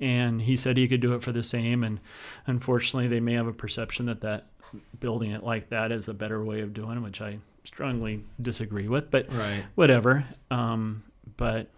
And 0.00 0.42
he 0.42 0.56
said 0.56 0.76
he 0.76 0.88
could 0.88 1.00
do 1.00 1.14
it 1.14 1.22
for 1.22 1.32
the 1.32 1.42
same. 1.44 1.82
And 1.84 2.00
unfortunately, 2.46 3.08
they 3.08 3.20
may 3.20 3.34
have 3.34 3.46
a 3.46 3.52
perception 3.52 4.06
that 4.06 4.20
that 4.22 4.46
building 5.00 5.30
it 5.30 5.42
like 5.44 5.68
that 5.70 5.92
is 5.92 6.08
a 6.08 6.14
better 6.14 6.44
way 6.44 6.60
of 6.60 6.74
doing 6.74 6.96
it, 6.98 7.00
which 7.00 7.20
I 7.22 7.38
strongly 7.64 8.24
disagree 8.40 8.88
with. 8.88 9.10
But 9.10 9.32
Right. 9.32 9.64
whatever. 9.76 10.24
Um, 10.50 11.04
but 11.36 11.70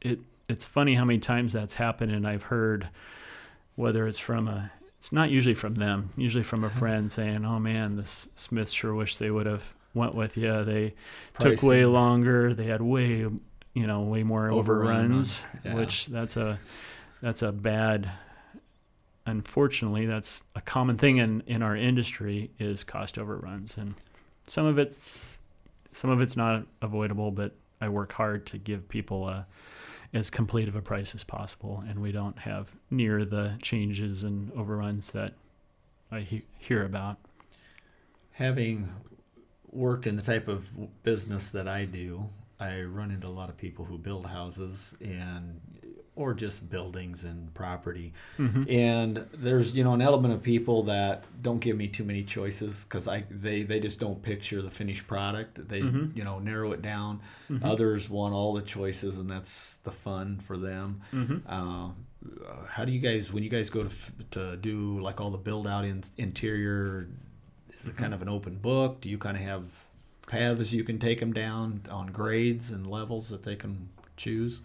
it 0.00 0.18
it's 0.48 0.64
funny 0.64 0.94
how 0.94 1.04
many 1.04 1.18
times 1.18 1.52
that's 1.52 1.74
happened, 1.74 2.12
and 2.12 2.26
I've 2.26 2.44
heard 2.44 2.88
whether 3.74 4.06
it's 4.06 4.18
from 4.18 4.48
a 4.48 4.70
it's 4.98 5.12
not 5.12 5.30
usually 5.30 5.54
from 5.54 5.74
them, 5.74 6.10
usually 6.16 6.44
from 6.44 6.64
a 6.64 6.70
friend 6.80 7.10
saying, 7.10 7.44
"Oh 7.44 7.58
man, 7.58 7.96
the 7.96 8.04
Smiths 8.04 8.72
sure 8.72 8.94
wish 8.94 9.18
they 9.18 9.30
would 9.30 9.46
have 9.46 9.74
went 9.94 10.14
with 10.14 10.36
you. 10.36 10.64
They 10.64 10.94
took 11.38 11.62
way 11.62 11.84
longer. 11.86 12.54
They 12.54 12.66
had 12.66 12.82
way 12.82 13.26
you 13.74 13.86
know 13.86 14.02
way 14.02 14.22
more 14.22 14.50
Overrun 14.50 15.06
overruns, 15.06 15.42
yeah. 15.64 15.74
which 15.74 16.06
that's 16.06 16.36
a 16.36 16.58
that's 17.20 17.42
a 17.42 17.52
bad." 17.52 18.10
Unfortunately, 19.28 20.06
that's 20.06 20.44
a 20.54 20.60
common 20.60 20.96
thing 20.98 21.16
in, 21.16 21.42
in 21.48 21.60
our 21.60 21.74
industry 21.74 22.52
is 22.60 22.84
cost 22.84 23.18
overruns, 23.18 23.76
and 23.76 23.94
some 24.46 24.66
of 24.66 24.78
it's 24.78 25.38
some 25.90 26.10
of 26.10 26.20
it's 26.20 26.36
not 26.36 26.64
avoidable, 26.80 27.32
but 27.32 27.52
I 27.80 27.88
work 27.88 28.12
hard 28.12 28.46
to 28.46 28.58
give 28.58 28.88
people 28.88 29.28
a, 29.28 29.46
as 30.12 30.30
complete 30.30 30.68
of 30.68 30.76
a 30.76 30.82
price 30.82 31.14
as 31.14 31.24
possible, 31.24 31.82
and 31.88 32.00
we 32.00 32.12
don't 32.12 32.38
have 32.40 32.70
near 32.90 33.24
the 33.24 33.56
changes 33.62 34.22
and 34.22 34.52
overruns 34.52 35.10
that 35.12 35.34
I 36.10 36.20
he- 36.20 36.44
hear 36.58 36.84
about. 36.84 37.18
Having 38.32 38.88
worked 39.70 40.06
in 40.06 40.16
the 40.16 40.22
type 40.22 40.48
of 40.48 40.70
business 41.02 41.50
that 41.50 41.68
I 41.68 41.84
do, 41.84 42.28
I 42.58 42.80
run 42.82 43.10
into 43.10 43.26
a 43.26 43.28
lot 43.28 43.48
of 43.48 43.56
people 43.56 43.84
who 43.84 43.98
build 43.98 44.26
houses 44.26 44.94
and 45.00 45.60
or 46.16 46.32
just 46.34 46.68
buildings 46.70 47.24
and 47.24 47.52
property. 47.54 48.12
Mm-hmm. 48.38 48.64
And 48.70 49.26
there's 49.34 49.76
you 49.76 49.84
know 49.84 49.92
an 49.92 50.00
element 50.02 50.32
of 50.34 50.42
people 50.42 50.82
that 50.84 51.24
don't 51.42 51.60
give 51.60 51.76
me 51.76 51.86
too 51.88 52.04
many 52.04 52.24
choices 52.24 52.84
because 52.84 53.06
I 53.06 53.24
they 53.30 53.62
they 53.62 53.78
just 53.78 54.00
don't 54.00 54.20
picture 54.22 54.60
the 54.62 54.70
finished 54.70 55.06
product. 55.06 55.68
They 55.68 55.82
Mhm. 55.82 56.16
you 56.16 56.24
know 56.24 56.38
narrow 56.38 56.72
it 56.72 56.82
down. 56.82 57.20
Mm-hmm. 57.50 57.64
Others 57.64 58.10
want 58.10 58.34
all 58.34 58.54
the 58.54 58.62
choices, 58.62 59.18
and 59.18 59.30
that's 59.30 59.76
the 59.84 59.92
fun 59.92 60.38
for 60.38 60.56
them. 60.56 61.02
Mm-hmm. 61.12 61.36
Uh, 61.46 61.90
how 62.68 62.84
do 62.84 62.90
you 62.92 62.98
guys 62.98 63.32
when 63.32 63.42
you 63.44 63.50
guys 63.50 63.70
go 63.70 63.84
to 63.84 63.96
to 64.32 64.56
do 64.56 64.98
like 65.00 65.20
all 65.20 65.30
the 65.30 65.38
build 65.38 65.68
out 65.68 65.84
in, 65.84 66.02
interior? 66.16 67.08
Is 67.78 67.86
it 67.86 67.96
kind 67.96 68.14
of 68.14 68.22
an 68.22 68.28
open 68.30 68.56
book? 68.56 69.02
Do 69.02 69.10
you 69.10 69.18
kind 69.18 69.36
of 69.36 69.42
have 69.42 69.64
paths 70.26 70.72
you 70.72 70.82
can 70.82 70.98
take 70.98 71.20
them 71.20 71.32
down 71.34 71.82
on 71.90 72.06
grades 72.06 72.70
and 72.70 72.86
levels 72.86 73.28
that 73.28 73.42
they 73.42 73.54
can 73.54 73.90
choose? 74.16 74.62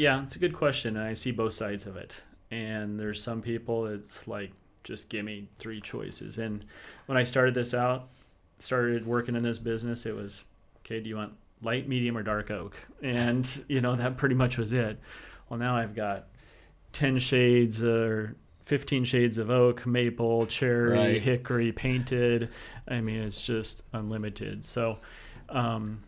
Yeah, 0.00 0.22
it's 0.22 0.34
a 0.34 0.38
good 0.38 0.54
question, 0.54 0.96
and 0.96 1.04
I 1.04 1.12
see 1.12 1.30
both 1.30 1.52
sides 1.52 1.84
of 1.84 1.94
it. 1.98 2.22
And 2.50 2.98
there's 2.98 3.22
some 3.22 3.42
people 3.42 3.84
it's 3.86 4.26
like 4.26 4.50
just 4.82 5.10
give 5.10 5.26
me 5.26 5.50
three 5.58 5.78
choices. 5.82 6.38
And 6.38 6.64
when 7.04 7.18
I 7.18 7.22
started 7.22 7.52
this 7.52 7.74
out, 7.74 8.08
started 8.60 9.04
working 9.06 9.36
in 9.36 9.42
this 9.42 9.58
business, 9.58 10.06
it 10.06 10.16
was 10.16 10.46
okay. 10.78 11.00
Do 11.00 11.08
you 11.10 11.16
want 11.16 11.34
light, 11.60 11.86
medium, 11.86 12.16
or 12.16 12.22
dark 12.22 12.50
oak? 12.50 12.78
And 13.02 13.46
you 13.68 13.82
know 13.82 13.94
that 13.94 14.16
pretty 14.16 14.34
much 14.34 14.56
was 14.56 14.72
it. 14.72 14.98
Well, 15.50 15.60
now 15.60 15.76
I've 15.76 15.94
got 15.94 16.28
ten 16.92 17.18
shades 17.18 17.84
or 17.84 18.36
fifteen 18.64 19.04
shades 19.04 19.36
of 19.36 19.50
oak, 19.50 19.86
maple, 19.86 20.46
cherry, 20.46 20.96
Right. 20.96 21.20
hickory, 21.20 21.72
painted. 21.72 22.48
I 22.88 23.02
mean, 23.02 23.20
it's 23.20 23.42
just 23.42 23.82
unlimited. 23.92 24.64
So. 24.64 24.96
Um, 25.50 26.02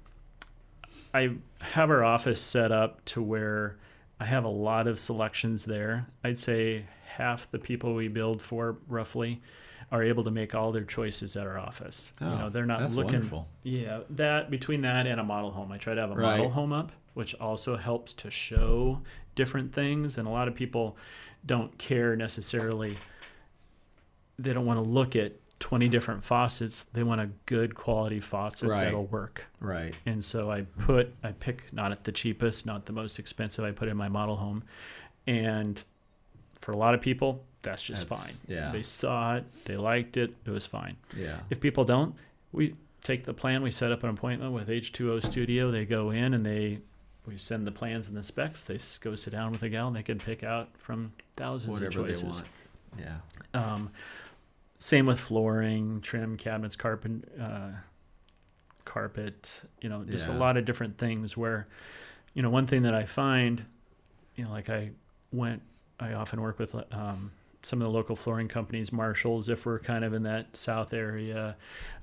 I 1.14 1.37
have 1.61 1.90
our 1.90 2.05
office 2.05 2.40
set 2.40 2.70
up 2.72 3.05
to 3.07 3.22
where 3.22 3.77
I 4.20 4.25
have 4.25 4.44
a 4.44 4.48
lot 4.48 4.87
of 4.87 4.98
selections 4.98 5.64
there. 5.64 6.07
I'd 6.25 6.38
say 6.38 6.85
half 7.07 7.51
the 7.51 7.59
people 7.59 7.94
we 7.94 8.09
build 8.09 8.40
for 8.42 8.77
roughly 8.88 9.42
are 9.90 10.03
able 10.03 10.25
to 10.25 10.31
make 10.31 10.55
all 10.55 10.72
their 10.72 10.85
choices 10.85 11.37
at 11.37 11.46
our 11.46 11.59
office. 11.59 12.12
you 12.20 12.27
Oh, 12.27 12.38
know, 12.38 12.48
they're 12.48 12.64
not 12.64 12.81
that's 12.81 12.96
looking. 12.96 13.12
wonderful. 13.14 13.48
Yeah, 13.62 14.01
that 14.11 14.51
between 14.51 14.81
that 14.83 15.07
and 15.07 15.20
a 15.20 15.25
model 15.25 15.51
home, 15.51 15.70
I 15.70 15.77
try 15.77 15.94
to 15.94 16.01
have 16.01 16.11
a 16.11 16.14
Right. 16.14 16.37
model 16.38 16.51
home 16.51 16.72
up, 16.72 16.92
which 17.14 17.35
also 17.35 17.77
helps 17.77 18.14
to 18.14 18.31
show 18.31 19.03
different 19.35 19.75
things. 19.75 20.16
And 20.16 20.27
a 20.27 20.31
lot 20.31 20.48
of 20.48 20.55
people 20.55 20.96
don't 21.44 21.77
care 21.77 22.16
necessarily. 22.16 22.96
They 24.38 24.55
don't 24.55 24.64
want 24.64 24.79
to 24.79 24.88
look 24.88 25.14
at 25.14 25.33
20 25.62 25.88
different 25.88 26.25
faucets. 26.25 26.85
They 26.92 27.05
want 27.05 27.20
a 27.20 27.31
good 27.46 27.75
quality 27.75 28.18
faucet 28.18 28.68
Right. 28.68 28.85
that'll 28.85 29.07
work. 29.07 29.46
Right. 29.61 29.94
And 30.07 30.22
so 30.25 30.51
I 30.51 30.62
put, 30.79 31.14
I 31.22 31.31
pick 31.33 31.72
not 31.72 31.92
at 31.92 32.03
the 32.03 32.11
cheapest, 32.12 32.66
not 32.66 32.85
the 32.85 32.92
most 32.92 33.18
expensive. 33.20 33.64
I 33.64 33.70
put 33.70 33.88
in 33.88 33.96
my 33.96 34.09
model 34.09 34.35
home, 34.37 34.64
and 35.27 35.83
for 36.61 36.72
a 36.72 36.77
lot 36.77 36.94
of 36.94 37.01
people, 37.01 37.42
that's 37.62 37.83
just 37.83 38.09
That's- 38.09 38.37
fine. 38.38 38.46
yeah. 38.57 38.70
They 38.72 38.83
saw 38.83 39.37
it, 39.37 39.44
they 39.64 39.77
liked 39.77 40.16
it, 40.16 40.35
it 40.44 40.51
was 40.51 40.66
fine. 40.66 40.96
Yeah. 41.16 41.38
If 41.48 41.61
people 41.61 41.85
don't, 41.85 42.14
we 42.53 42.75
take 43.03 43.25
the 43.25 43.35
plan. 43.35 43.62
We 43.62 43.70
set 43.70 43.90
up 43.92 44.03
an 44.05 44.11
appointment 44.11 44.53
with 44.53 44.68
H2O 44.68 45.20
Studio. 45.22 45.70
They 45.70 45.85
go 45.85 46.11
in 46.11 46.35
and 46.35 46.44
they, 46.44 46.79
we 47.27 47.37
send 47.38 47.66
the 47.66 47.72
plans 47.72 48.09
and 48.09 48.16
the 48.16 48.22
specs. 48.25 48.64
They 48.64 48.79
go 49.01 49.14
sit 49.16 49.31
down 49.33 49.53
with 49.53 49.62
a 49.62 49.68
gal 49.68 49.87
and 49.88 49.96
they 49.96 50.03
can 50.03 50.18
pick 50.18 50.42
out 50.44 50.68
from 50.77 51.12
thousands 51.37 51.81
Whatever 51.81 52.01
of 52.01 52.07
they 52.07 52.12
choices. 52.12 52.25
want. 52.25 52.48
Yeah. 52.98 53.16
Um, 53.55 53.90
same 54.83 55.07
with 55.07 55.21
flooring, 55.21 56.01
trim, 56.01 56.37
cabinets, 56.37 56.75
carpet, 56.75 57.12
uh, 57.40 57.71
carpet. 58.85 59.62
You 59.81 59.88
know, 59.88 60.03
just 60.03 60.27
a 60.27 60.33
lot 60.33 60.57
of 60.57 60.64
different 60.64 60.99
things. 60.99 61.37
Where, 61.37 61.68
you 62.35 62.42
know, 62.42 62.51
one 62.51 62.66
thing 62.66 62.83
that 62.83 62.92
I 62.92 63.05
find, 63.05 63.64
you 64.35 64.45
know, 64.45 64.51
like 64.51 64.68
I 64.68 64.90
went, 65.33 65.62
I 66.01 66.14
often 66.14 66.40
work 66.40 66.59
with 66.59 66.75
um, 66.90 67.31
some 67.62 67.81
of 67.81 67.87
the 67.87 67.92
local 67.92 68.16
flooring 68.16 68.49
companies, 68.49 68.92
Marshalls, 68.92 69.49
if 69.49 69.66
we're 69.66 69.79
kind 69.79 70.05
of 70.05 70.14
in 70.14 70.25
that 70.25 70.57
south 70.57 70.92
area. 70.92 71.55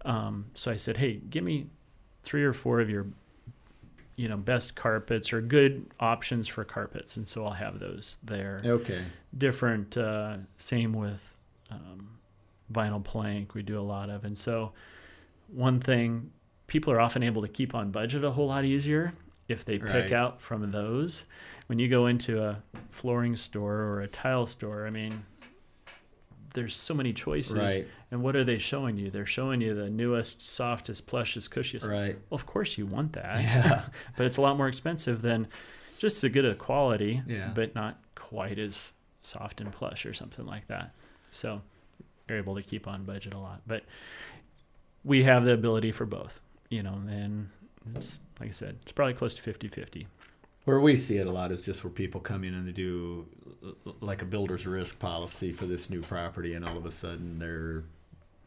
Um, 0.05 0.45
so 0.53 0.71
I 0.71 0.77
said, 0.77 0.95
hey, 0.95 1.15
give 1.29 1.43
me 1.43 1.67
three 2.23 2.45
or 2.45 2.53
four 2.53 2.79
of 2.79 2.89
your 2.89 3.07
you 4.15 4.27
know 4.29 4.37
best 4.37 4.75
carpets 4.75 5.31
or 5.33 5.41
good 5.41 5.85
options 5.99 6.45
for 6.45 6.65
carpets 6.65 7.15
and 7.15 7.25
so 7.25 7.45
i'll 7.45 7.51
have 7.51 7.79
those 7.79 8.17
there 8.21 8.57
Okay. 8.65 9.01
different 9.37 9.95
uh, 9.95 10.35
same 10.57 10.91
with 10.91 11.33
um, 11.71 12.18
vinyl 12.73 13.03
plank 13.03 13.53
we 13.55 13.61
do 13.63 13.79
a 13.79 13.81
lot 13.81 14.09
of 14.09 14.23
and 14.25 14.37
so 14.37 14.71
one 15.47 15.79
thing 15.79 16.29
people 16.67 16.93
are 16.93 16.99
often 16.99 17.23
able 17.23 17.41
to 17.41 17.47
keep 17.47 17.73
on 17.73 17.89
budget 17.91 18.23
a 18.23 18.31
whole 18.31 18.47
lot 18.47 18.63
easier 18.65 19.11
if 19.47 19.65
they 19.65 19.79
pick 19.79 19.89
Right. 19.93 20.11
out 20.13 20.39
from 20.39 20.69
those 20.71 21.23
when 21.67 21.79
you 21.79 21.87
go 21.87 22.05
into 22.07 22.43
a 22.43 22.61
flooring 22.89 23.35
store 23.35 23.75
or 23.75 24.01
a 24.01 24.07
tile 24.07 24.45
store 24.45 24.85
i 24.85 24.89
mean 24.91 25.25
there's 26.53 26.75
so 26.75 26.93
many 26.93 27.13
choices 27.13 27.53
Right. 27.57 27.87
and 28.11 28.21
what 28.23 28.35
are 28.35 28.43
they 28.43 28.57
showing 28.57 28.97
you 28.97 29.09
they're 29.11 29.25
showing 29.25 29.61
you 29.61 29.73
the 29.75 29.89
newest 29.89 30.41
softest 30.41 31.07
plushest 31.07 31.51
cushiest 31.51 31.87
Right. 31.87 32.15
well, 32.29 32.35
of 32.35 32.45
course 32.45 32.77
you 32.77 32.85
want 32.85 33.13
that 33.13 33.41
Yeah. 33.41 33.83
but 34.17 34.25
it's 34.25 34.37
a 34.37 34.41
lot 34.41 34.57
more 34.57 34.67
expensive 34.67 35.21
than 35.21 35.47
just 35.97 36.23
as 36.23 36.31
good 36.31 36.45
a 36.45 36.55
quality, 36.55 37.21
Yeah. 37.27 37.51
but 37.53 37.75
not 37.75 37.99
quite 38.15 38.57
as 38.57 38.93
soft 39.19 39.59
and 39.59 39.69
plush 39.69 40.05
or 40.05 40.13
something 40.13 40.45
like 40.45 40.65
that. 40.67 40.93
So 41.29 41.61
you're 42.29 42.37
able 42.37 42.55
to 42.55 42.61
keep 42.61 42.87
on 42.87 43.03
budget 43.03 43.33
a 43.33 43.39
lot. 43.39 43.61
But 43.67 43.83
we 45.03 45.23
have 45.23 45.43
the 45.43 45.53
ability 45.53 45.91
for 45.91 46.05
both, 46.05 46.39
you 46.69 46.83
know, 46.83 47.01
and 47.09 47.49
like 48.39 48.49
I 48.49 48.51
said, 48.51 48.77
it's 48.83 48.91
probably 48.91 49.15
close 49.15 49.33
to 49.35 49.41
50 49.41 49.67
50. 49.67 50.07
Where 50.65 50.79
we 50.79 50.95
see 50.97 51.17
it 51.17 51.25
a 51.25 51.31
lot 51.31 51.51
is 51.51 51.61
just 51.61 51.83
where 51.83 51.91
people 51.91 52.21
come 52.21 52.43
in 52.43 52.53
and 52.53 52.67
they 52.67 52.71
do 52.71 53.25
like 54.01 54.21
a 54.21 54.25
builder's 54.25 54.67
risk 54.67 54.99
policy 54.99 55.51
for 55.51 55.65
this 55.65 55.89
new 55.89 56.01
property, 56.01 56.53
and 56.53 56.63
all 56.63 56.77
of 56.77 56.85
a 56.85 56.91
sudden 56.91 57.39
they're 57.39 57.83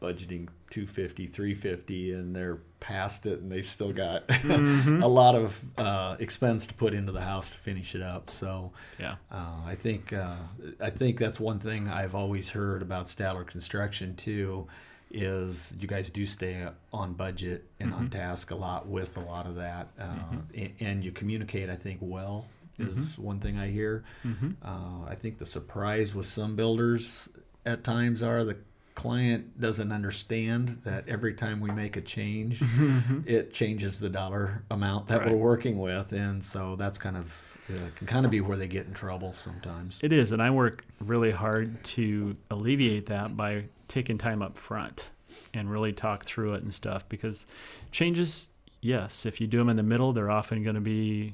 budgeting 0.07 0.49
250 0.69 1.27
350 1.27 2.11
and 2.13 2.35
they're 2.35 2.57
past 2.81 3.25
it 3.25 3.39
and 3.39 3.49
they 3.49 3.61
still 3.61 3.93
got 3.93 4.23
a 4.45 5.07
lot 5.07 5.35
of 5.35 5.61
uh, 5.77 6.17
expense 6.19 6.67
to 6.67 6.73
put 6.73 6.93
into 6.93 7.11
the 7.13 7.21
house 7.21 7.51
to 7.51 7.57
finish 7.59 7.95
it 7.95 8.01
up 8.01 8.29
so 8.29 8.71
Yeah. 8.99 9.15
uh, 9.31 9.61
I 9.65 9.75
think 9.75 10.11
uh, 10.11 10.35
I 10.81 10.89
think 10.89 11.17
that's 11.17 11.39
one 11.39 11.59
thing 11.59 11.87
I've 11.87 12.15
always 12.15 12.49
heard 12.49 12.81
about 12.81 13.05
Statler 13.05 13.45
Construction 13.47 14.15
too 14.15 14.67
is 15.11 15.75
you 15.79 15.87
guys 15.87 16.09
do 16.09 16.25
stay 16.25 16.67
on 16.91 17.13
budget 17.13 17.63
and 17.79 17.93
on 17.93 18.07
Mhm. 18.07 18.11
task 18.11 18.51
a 18.51 18.55
lot 18.55 18.87
with 18.87 19.15
a 19.15 19.21
lot 19.21 19.45
of 19.45 19.55
that 19.55 19.87
uh, 19.99 20.03
Mhm. 20.05 20.41
a- 20.55 20.83
and 20.83 21.03
you 21.05 21.11
communicate 21.11 21.69
I 21.69 21.75
think 21.77 21.99
well 22.01 22.47
is 22.79 23.17
one 23.19 23.39
thing 23.39 23.57
I 23.57 23.69
hear 23.69 24.03
Mm-hmm. 24.25 24.51
uh, 24.63 25.05
I 25.07 25.15
think 25.15 25.37
the 25.37 25.45
surprise 25.45 26.13
with 26.15 26.25
some 26.25 26.55
builders 26.57 27.29
at 27.65 27.83
times 27.85 28.21
are 28.23 28.43
the 28.43 28.57
client 28.95 29.59
doesn't 29.59 29.91
understand 29.91 30.79
that 30.83 31.07
every 31.07 31.33
time 31.33 31.59
we 31.59 31.71
make 31.71 31.97
a 31.97 32.01
change, 32.01 32.61
it 33.25 33.53
changes 33.53 33.99
the 33.99 34.09
dollar 34.09 34.63
amount 34.71 35.07
that 35.07 35.21
Right. 35.21 35.31
we're 35.31 35.37
working 35.37 35.79
with, 35.79 36.11
and 36.13 36.43
so 36.43 36.75
that's 36.75 36.97
kind 36.97 37.17
of 37.17 37.57
uh, 37.69 37.73
can 37.95 38.07
kind 38.07 38.25
of 38.25 38.31
be 38.31 38.41
where 38.41 38.57
they 38.57 38.67
get 38.67 38.85
in 38.87 38.93
trouble 38.93 39.33
sometimes. 39.33 39.99
It 40.03 40.11
is, 40.11 40.31
and 40.31 40.41
I 40.41 40.49
work 40.51 40.85
really 40.99 41.31
hard 41.31 41.81
to 41.85 42.35
alleviate 42.51 43.05
that 43.07 43.35
by 43.37 43.65
taking 43.87 44.17
time 44.17 44.41
up 44.41 44.57
front 44.57 45.09
and 45.53 45.69
really 45.71 45.93
talk 45.93 46.23
through 46.25 46.53
it 46.55 46.63
and 46.63 46.73
stuff 46.73 47.07
because 47.09 47.45
changes, 47.91 48.49
yes, 48.81 49.25
if 49.25 49.39
you 49.41 49.47
do 49.47 49.57
them 49.59 49.69
in 49.69 49.77
the 49.77 49.83
middle, 49.83 50.13
they're 50.13 50.29
often 50.31 50.63
going 50.63 50.75
to 50.75 50.81
be 50.81 51.33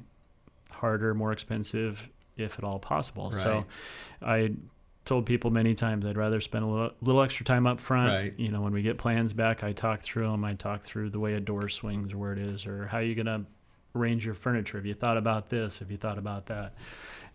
harder, 0.72 1.14
more 1.14 1.32
expensive, 1.32 2.10
if 2.38 2.58
at 2.58 2.64
all 2.64 2.80
possible. 2.80 3.32
So 3.32 3.66
I 4.22 4.52
told 5.10 5.26
people 5.26 5.50
many 5.50 5.74
times 5.74 6.06
I'd 6.06 6.18
rather 6.18 6.40
spend 6.40 6.64
a 6.64 6.68
little, 6.68 6.92
little 7.02 7.22
extra 7.24 7.44
time 7.44 7.66
up 7.66 7.80
front. 7.80 8.14
Right. 8.14 8.34
You 8.38 8.52
know, 8.52 8.62
when 8.62 8.72
we 8.74 8.84
get 8.84 9.00
plans 9.00 9.34
back, 9.34 9.64
I 9.64 9.74
talk 9.74 10.02
through 10.02 10.30
them. 10.30 10.46
I 10.46 10.54
talk 10.54 10.84
through 10.84 11.10
the 11.10 11.20
way 11.20 11.34
a 11.34 11.40
door 11.40 11.68
swings 11.68 12.14
or 12.14 12.20
where 12.20 12.32
it 12.32 12.38
is 12.38 12.68
or 12.68 12.86
how 12.86 13.00
you're 13.00 13.16
going 13.16 13.26
to 13.26 13.44
arrange 13.96 14.24
your 14.24 14.36
furniture. 14.36 14.78
Have 14.78 14.86
you 14.86 14.94
thought 14.94 15.18
about 15.18 15.50
this? 15.50 15.80
Have 15.80 15.90
you 15.90 15.98
thought 15.98 16.20
about 16.20 16.46
that? 16.46 16.74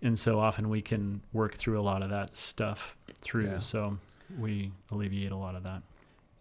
And 0.03 0.17
so 0.17 0.39
often 0.39 0.69
we 0.69 0.83
can 0.83 1.21
work 1.33 1.55
through 1.57 1.81
a 1.81 1.83
lot 1.83 2.05
of 2.05 2.11
that 2.11 2.37
stuff 2.37 2.97
through. 3.21 3.47
Yeah. 3.47 3.59
So 3.59 3.99
we 4.39 4.71
alleviate 4.93 5.33
a 5.33 5.37
lot 5.37 5.57
of 5.57 5.65
that. 5.65 5.83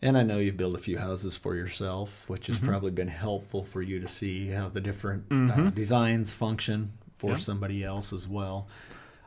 And 0.03 0.15
I 0.15 0.21
know 0.21 0.37
you've 0.37 0.57
built 0.57 0.75
a 0.75 0.79
few 0.79 0.99
houses 0.99 1.35
for 1.35 1.55
yourself, 1.55 2.29
which 2.29 2.45
has 2.45 2.59
Mhm. 2.59 2.67
probably 2.67 2.91
been 2.91 3.07
helpful 3.07 3.63
for 3.63 3.81
you 3.81 3.99
to 3.99 4.07
see 4.07 4.49
how 4.49 4.69
the 4.69 4.81
different 4.81 5.23
uh, 5.31 5.33
Mhm. 5.33 5.73
designs 5.73 6.31
function 6.31 6.91
for 7.17 7.31
Yeah. 7.31 7.37
somebody 7.37 7.83
else 7.83 8.13
as 8.13 8.27
well. 8.27 8.67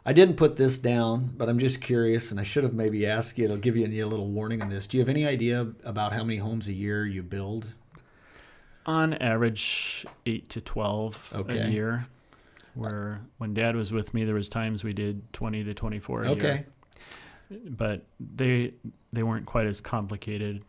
I 0.08 0.12
didn't 0.12 0.36
put 0.36 0.56
this 0.56 0.78
down, 0.78 1.32
but 1.36 1.48
I'm 1.48 1.58
just 1.58 1.80
curious, 1.80 2.30
and 2.30 2.38
I 2.38 2.44
should 2.44 2.62
have 2.62 2.72
maybe 2.72 3.04
asked 3.04 3.36
you. 3.38 3.44
It'll 3.44 3.56
give 3.56 3.76
you 3.76 3.84
a 3.84 4.06
little 4.06 4.28
warning 4.28 4.62
on 4.62 4.68
this. 4.68 4.86
Do 4.86 4.96
you 4.96 5.00
have 5.00 5.08
any 5.08 5.26
idea 5.26 5.66
about 5.82 6.12
how 6.12 6.22
many 6.22 6.38
homes 6.38 6.68
a 6.68 6.72
year 6.72 7.04
you 7.04 7.24
build? 7.24 7.74
On 8.86 9.14
average, 9.14 10.06
eight 10.24 10.48
to 10.50 10.60
twelve 10.60 11.32
a 11.48 11.68
year. 11.68 12.06
Where 12.74 13.20
when 13.38 13.52
Dad 13.52 13.74
was 13.74 13.90
with 13.90 14.14
me, 14.14 14.24
there 14.24 14.36
was 14.36 14.48
times 14.48 14.84
we 14.84 14.92
did 14.92 15.32
twenty 15.32 15.64
to 15.64 15.74
twenty-four 15.74 16.22
a 16.22 16.30
Okay. 16.30 16.64
year. 17.50 17.60
But 17.70 18.04
they 18.20 18.74
they 19.12 19.24
weren't 19.24 19.46
quite 19.46 19.66
as 19.66 19.80
complicated. 19.80 20.62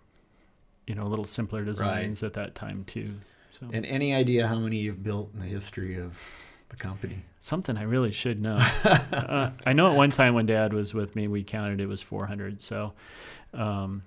You 0.88 0.96
know, 0.96 1.04
a 1.04 1.10
little 1.10 1.26
simpler 1.26 1.64
designs 1.64 2.24
at 2.24 2.34
that 2.34 2.56
time 2.56 2.86
too. 2.86 3.14
So 3.60 3.68
And 3.72 3.86
any 3.86 4.16
idea 4.16 4.48
how 4.48 4.58
many 4.58 4.78
you've 4.78 5.04
built 5.04 5.32
in 5.34 5.40
the 5.42 5.46
history 5.46 5.96
of 6.00 6.20
the 6.70 6.76
company? 6.76 7.24
something 7.42 7.78
I 7.78 7.84
really 7.84 8.12
should 8.12 8.44
know. 8.44 8.58
uh, 8.84 9.52
I 9.66 9.72
know 9.72 9.90
at 9.90 9.96
one 9.96 10.12
time 10.12 10.34
when 10.34 10.46
Dad 10.46 10.74
was 10.74 10.94
with 10.94 11.16
me, 11.16 11.30
we 11.30 11.44
counted 11.46 11.80
it 11.80 11.86
was 11.86 12.02
400. 12.02 12.62
So 12.62 12.92
um, 13.54 14.04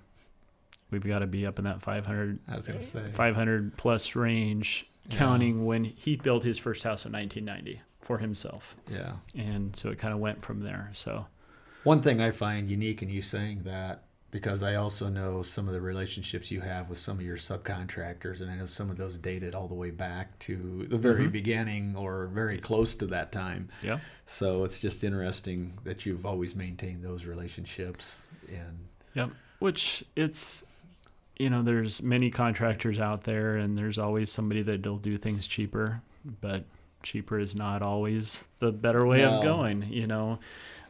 we've 0.91 1.07
got 1.07 1.21
to 1.21 1.27
be 1.27 1.47
up 1.47 1.59
in 1.59 1.65
that 1.65 1.81
500, 1.81 2.39
I 2.47 2.57
was 2.57 2.69
gonna 2.69 2.83
say. 2.83 3.11
500 3.11 3.77
plus 3.79 4.15
range, 4.15 4.87
Yeah. 5.09 5.17
counting 5.17 5.65
when 5.65 5.85
he 5.85 6.17
built 6.17 6.43
his 6.45 6.59
first 6.59 6.83
house 6.85 7.07
in 7.07 7.13
1990 7.13 7.81
for 8.03 8.19
himself, 8.19 8.77
Yeah. 8.91 9.13
and 9.35 9.75
so 9.75 9.89
it 9.91 9.99
kind 9.99 10.13
of 10.13 10.21
went 10.21 10.43
from 10.43 10.61
there. 10.61 10.91
So 10.93 11.27
One 11.85 12.03
thing 12.03 12.21
I 12.21 12.31
find 12.33 12.69
unique 12.71 13.01
in 13.03 13.09
you 13.09 13.23
saying 13.23 13.63
that, 13.65 14.05
because 14.31 14.63
I 14.63 14.77
also 14.77 15.09
know 15.09 15.43
some 15.43 15.67
of 15.67 15.75
the 15.75 15.81
relationships 15.81 16.51
you 16.53 16.61
have 16.61 16.89
with 16.89 16.99
some 16.99 17.19
of 17.19 17.25
your 17.25 17.37
subcontractors, 17.37 18.41
and 18.41 18.51
I 18.51 18.55
know 18.57 18.67
some 18.67 18.89
of 18.91 18.97
those 18.97 19.17
dated 19.17 19.55
all 19.55 19.67
the 19.69 19.75
way 19.75 19.91
back 19.91 20.39
to 20.41 20.87
the 20.89 20.97
very 20.97 21.27
Mhm. 21.27 21.33
beginning 21.33 21.97
or 21.97 22.27
very 22.27 22.59
close 22.59 22.95
to 22.97 23.07
that 23.09 23.33
time. 23.33 23.69
yeah, 23.83 23.99
So 24.27 24.63
it's 24.65 24.79
just 24.79 25.03
interesting 25.03 25.73
that 25.85 26.07
you've 26.07 26.25
always 26.25 26.55
maintained 26.55 27.03
those 27.03 27.25
relationships. 27.25 28.29
And 28.49 29.33
which 29.59 30.03
it's 30.17 30.65
you 31.39 31.51
know 31.51 31.63
there's 31.63 32.03
many 32.03 32.31
contractors 32.31 32.99
out 32.99 33.25
there, 33.25 33.57
and 33.57 33.77
there's 33.77 33.99
always 33.99 34.31
somebody 34.31 34.63
that'll 34.63 34.99
do 34.99 35.19
things 35.19 35.47
cheaper, 35.47 36.01
but 36.41 36.65
cheaper 37.03 37.39
is 37.39 37.55
not 37.57 37.83
always 37.83 38.47
the 38.59 38.71
better 38.71 39.07
way 39.07 39.19
No. 39.19 39.37
of 39.39 39.43
going. 39.43 39.83
You 39.93 40.07
know, 40.07 40.39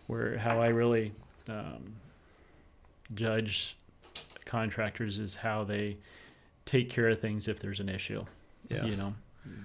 where 0.08 0.36
how 0.38 0.60
I 0.60 0.68
really 0.68 1.12
um, 1.48 1.94
judge 3.14 3.76
contractors 4.44 5.18
is 5.18 5.34
how 5.34 5.64
they 5.64 5.96
take 6.66 6.90
care 6.90 7.08
of 7.08 7.20
things 7.20 7.48
if 7.48 7.60
there's 7.60 7.80
an 7.80 7.88
issue. 7.88 8.24
yes, 8.68 8.90
You 8.90 8.96
know, 8.96 9.14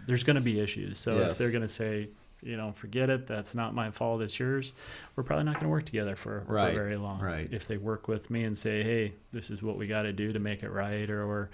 there's 0.08 0.24
going 0.24 0.36
to 0.38 0.42
be 0.42 0.60
issues. 0.60 1.00
So 1.00 1.18
if 1.20 1.38
they're 1.38 1.52
going 1.52 1.62
to 1.62 1.70
say 1.70 2.10
you 2.42 2.58
know, 2.58 2.72
forget 2.74 3.10
it. 3.10 3.26
That's 3.26 3.56
not 3.56 3.74
my 3.74 3.90
fault. 3.90 4.22
It's 4.22 4.38
yours. 4.38 4.74
We're 5.16 5.24
probably 5.24 5.46
not 5.46 5.56
going 5.56 5.64
to 5.64 5.70
work 5.70 5.86
together 5.86 6.16
for, 6.16 6.44
Right, 6.46 6.76
for 6.76 6.80
very 6.84 6.96
long. 6.96 7.20
right. 7.20 7.48
If 7.52 7.68
they 7.68 7.78
work 7.78 8.08
with 8.08 8.30
me 8.30 8.44
and 8.44 8.56
say, 8.56 8.84
hey, 8.84 9.14
this 9.32 9.50
is 9.50 9.64
what 9.64 9.78
we 9.78 9.88
got 9.88 10.04
to 10.04 10.14
do 10.14 10.32
to 10.32 10.38
make 10.38 10.62
it 10.62 10.70
right 10.70 11.10
or, 11.10 11.24
or 11.24 11.50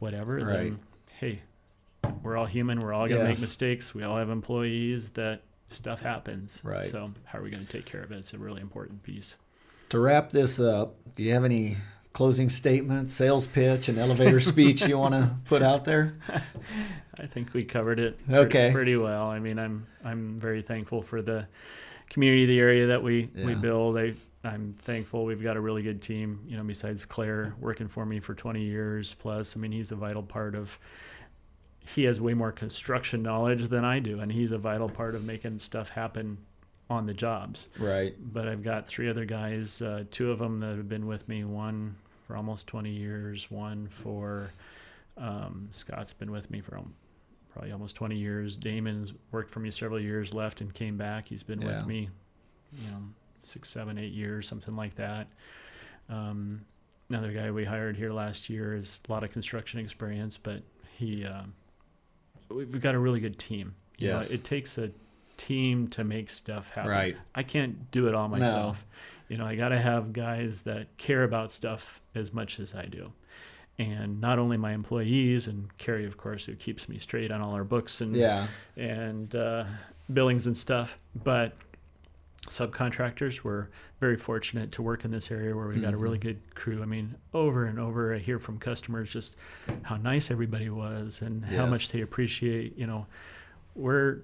whatever, 0.00 0.34
Right. 0.36 0.44
then 0.44 0.78
hey, 1.18 1.40
we're 2.22 2.36
all 2.36 2.44
human. 2.44 2.80
We're 2.80 2.92
all 2.92 3.06
going 3.08 3.22
to 3.22 3.26
Yes. 3.28 3.38
make 3.38 3.46
mistakes. 3.48 3.94
We 3.94 4.02
all 4.02 4.18
have 4.18 4.28
employees 4.28 5.08
that 5.10 5.40
stuff 5.68 6.00
happens. 6.02 6.60
Right. 6.62 6.90
So 6.90 7.10
how 7.24 7.38
are 7.38 7.42
we 7.42 7.48
going 7.50 7.64
to 7.64 7.72
take 7.72 7.86
care 7.86 8.02
of 8.02 8.12
it? 8.12 8.16
It's 8.18 8.34
a 8.34 8.38
really 8.38 8.60
important 8.60 9.02
piece. 9.02 9.36
To 9.94 10.00
wrap 10.00 10.30
this 10.30 10.58
up, 10.58 10.96
do 11.14 11.22
you 11.22 11.34
have 11.34 11.44
any 11.44 11.76
closing 12.12 12.48
statements, 12.48 13.12
sales 13.12 13.46
pitch, 13.46 13.88
and 13.88 13.96
elevator 13.96 14.40
speech 14.40 14.82
you 14.82 14.98
want 14.98 15.14
to 15.14 15.36
put 15.44 15.62
out 15.62 15.84
there? 15.84 16.18
I 17.16 17.26
think 17.26 17.54
we 17.54 17.64
covered 17.64 18.00
it 18.00 18.18
Okay. 18.28 18.50
pretty, 18.50 18.72
pretty 18.72 18.96
well. 18.96 19.28
I 19.28 19.38
mean, 19.38 19.56
I'm 19.56 19.86
I'm 20.04 20.36
very 20.36 20.62
thankful 20.62 21.00
for 21.00 21.22
the 21.22 21.46
community, 22.10 22.44
the 22.44 22.58
area 22.58 22.88
that 22.88 23.04
we 23.04 23.30
we 23.36 23.54
build. 23.54 23.96
I 23.96 24.14
I'm 24.42 24.72
thankful 24.72 25.26
we've 25.26 25.40
got 25.40 25.56
a 25.56 25.60
really 25.60 25.84
good 25.84 26.02
team. 26.02 26.40
You 26.48 26.56
know, 26.56 26.64
besides 26.64 27.06
Claire 27.06 27.54
working 27.60 27.86
for 27.86 28.04
me 28.04 28.18
for 28.18 28.34
20 28.34 28.62
years 28.64 29.14
plus. 29.14 29.56
I 29.56 29.60
mean, 29.60 29.70
he's 29.70 29.92
a 29.92 29.96
vital 29.96 30.24
part 30.24 30.56
of. 30.56 30.76
He 31.86 32.02
has 32.02 32.20
way 32.20 32.34
more 32.34 32.50
construction 32.50 33.22
knowledge 33.22 33.68
than 33.68 33.84
I 33.84 34.00
do, 34.00 34.18
and 34.18 34.32
he's 34.32 34.50
a 34.50 34.58
vital 34.58 34.88
part 34.88 35.14
of 35.14 35.24
making 35.24 35.60
stuff 35.60 35.88
happen 35.88 36.38
on 36.90 37.06
the 37.06 37.14
jobs. 37.14 37.68
Right. 37.78 38.14
But 38.32 38.46
I've 38.48 38.62
got 38.62 38.86
three 38.86 39.08
other 39.08 39.24
guys, 39.24 39.80
uh, 39.82 40.04
two 40.10 40.30
of 40.30 40.38
them 40.38 40.60
that 40.60 40.76
have 40.76 40.88
been 40.88 41.06
with 41.06 41.28
me, 41.28 41.44
one 41.44 41.96
for 42.26 42.36
almost 42.36 42.66
20 42.66 42.90
years, 42.90 43.50
one 43.50 43.88
for 43.88 44.50
um, 45.16 45.68
Scott's 45.72 46.12
been 46.12 46.30
with 46.30 46.50
me 46.50 46.60
for 46.60 46.76
um, 46.78 46.92
probably 47.52 47.72
almost 47.72 47.96
20 47.96 48.16
years. 48.16 48.56
Damon's 48.56 49.12
worked 49.30 49.50
for 49.50 49.60
me 49.60 49.70
several 49.70 50.00
years, 50.00 50.34
left 50.34 50.60
and 50.60 50.72
came 50.74 50.96
back. 50.96 51.28
He's 51.28 51.42
been 51.44 51.60
Yeah. 51.62 51.76
with 51.78 51.86
me, 51.86 52.08
you 52.82 52.90
know, 52.90 53.02
six, 53.42 53.68
seven, 53.70 53.96
eight 53.98 54.12
years, 54.12 54.48
something 54.48 54.74
like 54.74 54.94
that. 54.96 55.28
Um, 56.08 56.64
another 57.08 57.32
guy 57.32 57.50
we 57.50 57.64
hired 57.64 57.96
here 57.96 58.12
last 58.12 58.50
year 58.50 58.74
is 58.74 59.00
a 59.08 59.12
lot 59.12 59.22
of 59.22 59.30
construction 59.32 59.78
experience, 59.80 60.36
but 60.36 60.62
he, 60.96 61.24
uh, 61.24 61.42
we- 62.50 62.64
we've 62.64 62.82
got 62.82 62.94
a 62.94 62.98
really 62.98 63.20
good 63.20 63.38
team. 63.38 63.74
You 63.98 64.08
know, 64.08 64.18
it 64.18 64.42
takes 64.44 64.76
a 64.78 64.90
team 65.36 65.88
to 65.88 66.04
make 66.04 66.30
stuff 66.30 66.70
happen. 66.74 66.90
Right. 66.90 67.16
I 67.34 67.42
can't 67.42 67.90
do 67.90 68.08
it 68.08 68.14
all 68.14 68.28
No. 68.28 68.36
myself. 68.38 68.84
You 69.28 69.38
know, 69.38 69.46
I 69.46 69.54
got 69.56 69.70
to 69.70 69.78
have 69.78 70.12
guys 70.12 70.60
that 70.62 70.96
care 70.98 71.24
about 71.24 71.50
stuff 71.52 72.00
as 72.14 72.32
much 72.32 72.60
as 72.60 72.74
I 72.74 72.84
do. 72.86 73.12
And 73.78 74.20
not 74.20 74.38
only 74.38 74.56
my 74.56 74.72
employees 74.72 75.48
and 75.48 75.76
Carrie, 75.78 76.06
of 76.06 76.16
course, 76.16 76.44
who 76.44 76.54
keeps 76.54 76.88
me 76.88 76.98
straight 76.98 77.32
on 77.32 77.40
all 77.42 77.52
our 77.54 77.64
books 77.64 78.00
and 78.00 78.14
Yeah. 78.14 78.46
and 78.76 79.34
uh, 79.34 79.64
billings 80.12 80.46
and 80.46 80.56
stuff, 80.56 80.98
but 81.24 81.54
subcontractors 82.48 83.42
we're 83.42 83.68
very 84.00 84.18
fortunate 84.18 84.70
to 84.72 84.82
work 84.82 85.06
in 85.06 85.10
this 85.10 85.30
area 85.30 85.56
where 85.56 85.66
we've 85.66 85.80
got 85.80 85.94
a 85.94 85.96
really 85.96 86.18
Mm-hmm. 86.18 86.28
good 86.28 86.54
crew 86.54 86.82
i 86.82 86.84
mean 86.84 87.14
over 87.32 87.64
and 87.64 87.78
over 87.78 88.14
i 88.14 88.18
hear 88.18 88.38
from 88.38 88.58
customers 88.58 89.10
just 89.10 89.36
how 89.82 89.96
nice 89.96 90.30
everybody 90.30 90.68
was 90.68 91.22
and 91.22 91.42
how 91.42 91.64
much 91.64 91.90
they 91.90 92.02
appreciate 92.02 92.76
you 92.76 92.86
know 92.86 93.06
we're 93.74 94.18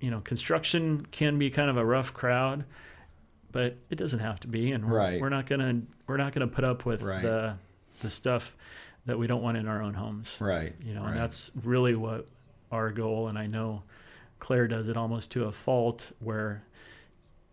you 0.00 0.10
know 0.10 0.20
construction 0.20 1.06
can 1.10 1.38
be 1.38 1.50
kind 1.50 1.70
of 1.70 1.76
a 1.76 1.84
rough 1.84 2.12
crowd 2.14 2.64
but 3.52 3.76
it 3.90 3.96
doesn't 3.96 4.20
have 4.20 4.38
to 4.40 4.48
be 4.48 4.70
and 4.72 4.84
we're, 4.88 4.96
Right. 4.96 5.20
we're 5.20 5.28
not 5.28 5.46
gonna 5.46 5.82
we're 6.06 6.16
not 6.16 6.32
gonna 6.32 6.46
put 6.46 6.64
up 6.64 6.84
with 6.86 7.02
Right. 7.02 7.22
the 7.22 7.54
the 8.02 8.10
stuff 8.10 8.56
that 9.06 9.18
we 9.18 9.26
don't 9.26 9.42
want 9.42 9.56
in 9.56 9.66
our 9.68 9.82
own 9.82 9.94
homes 9.94 10.36
Right. 10.40 10.74
you 10.84 10.94
know 10.94 11.02
right. 11.02 11.10
and 11.12 11.18
that's 11.20 11.50
really 11.64 11.94
what 11.94 12.26
our 12.72 12.90
goal 12.92 13.28
and 13.28 13.38
i 13.38 13.46
know 13.46 13.82
claire 14.38 14.68
does 14.68 14.88
it 14.88 14.96
almost 14.96 15.30
to 15.32 15.44
a 15.44 15.52
fault 15.52 16.12
where 16.20 16.62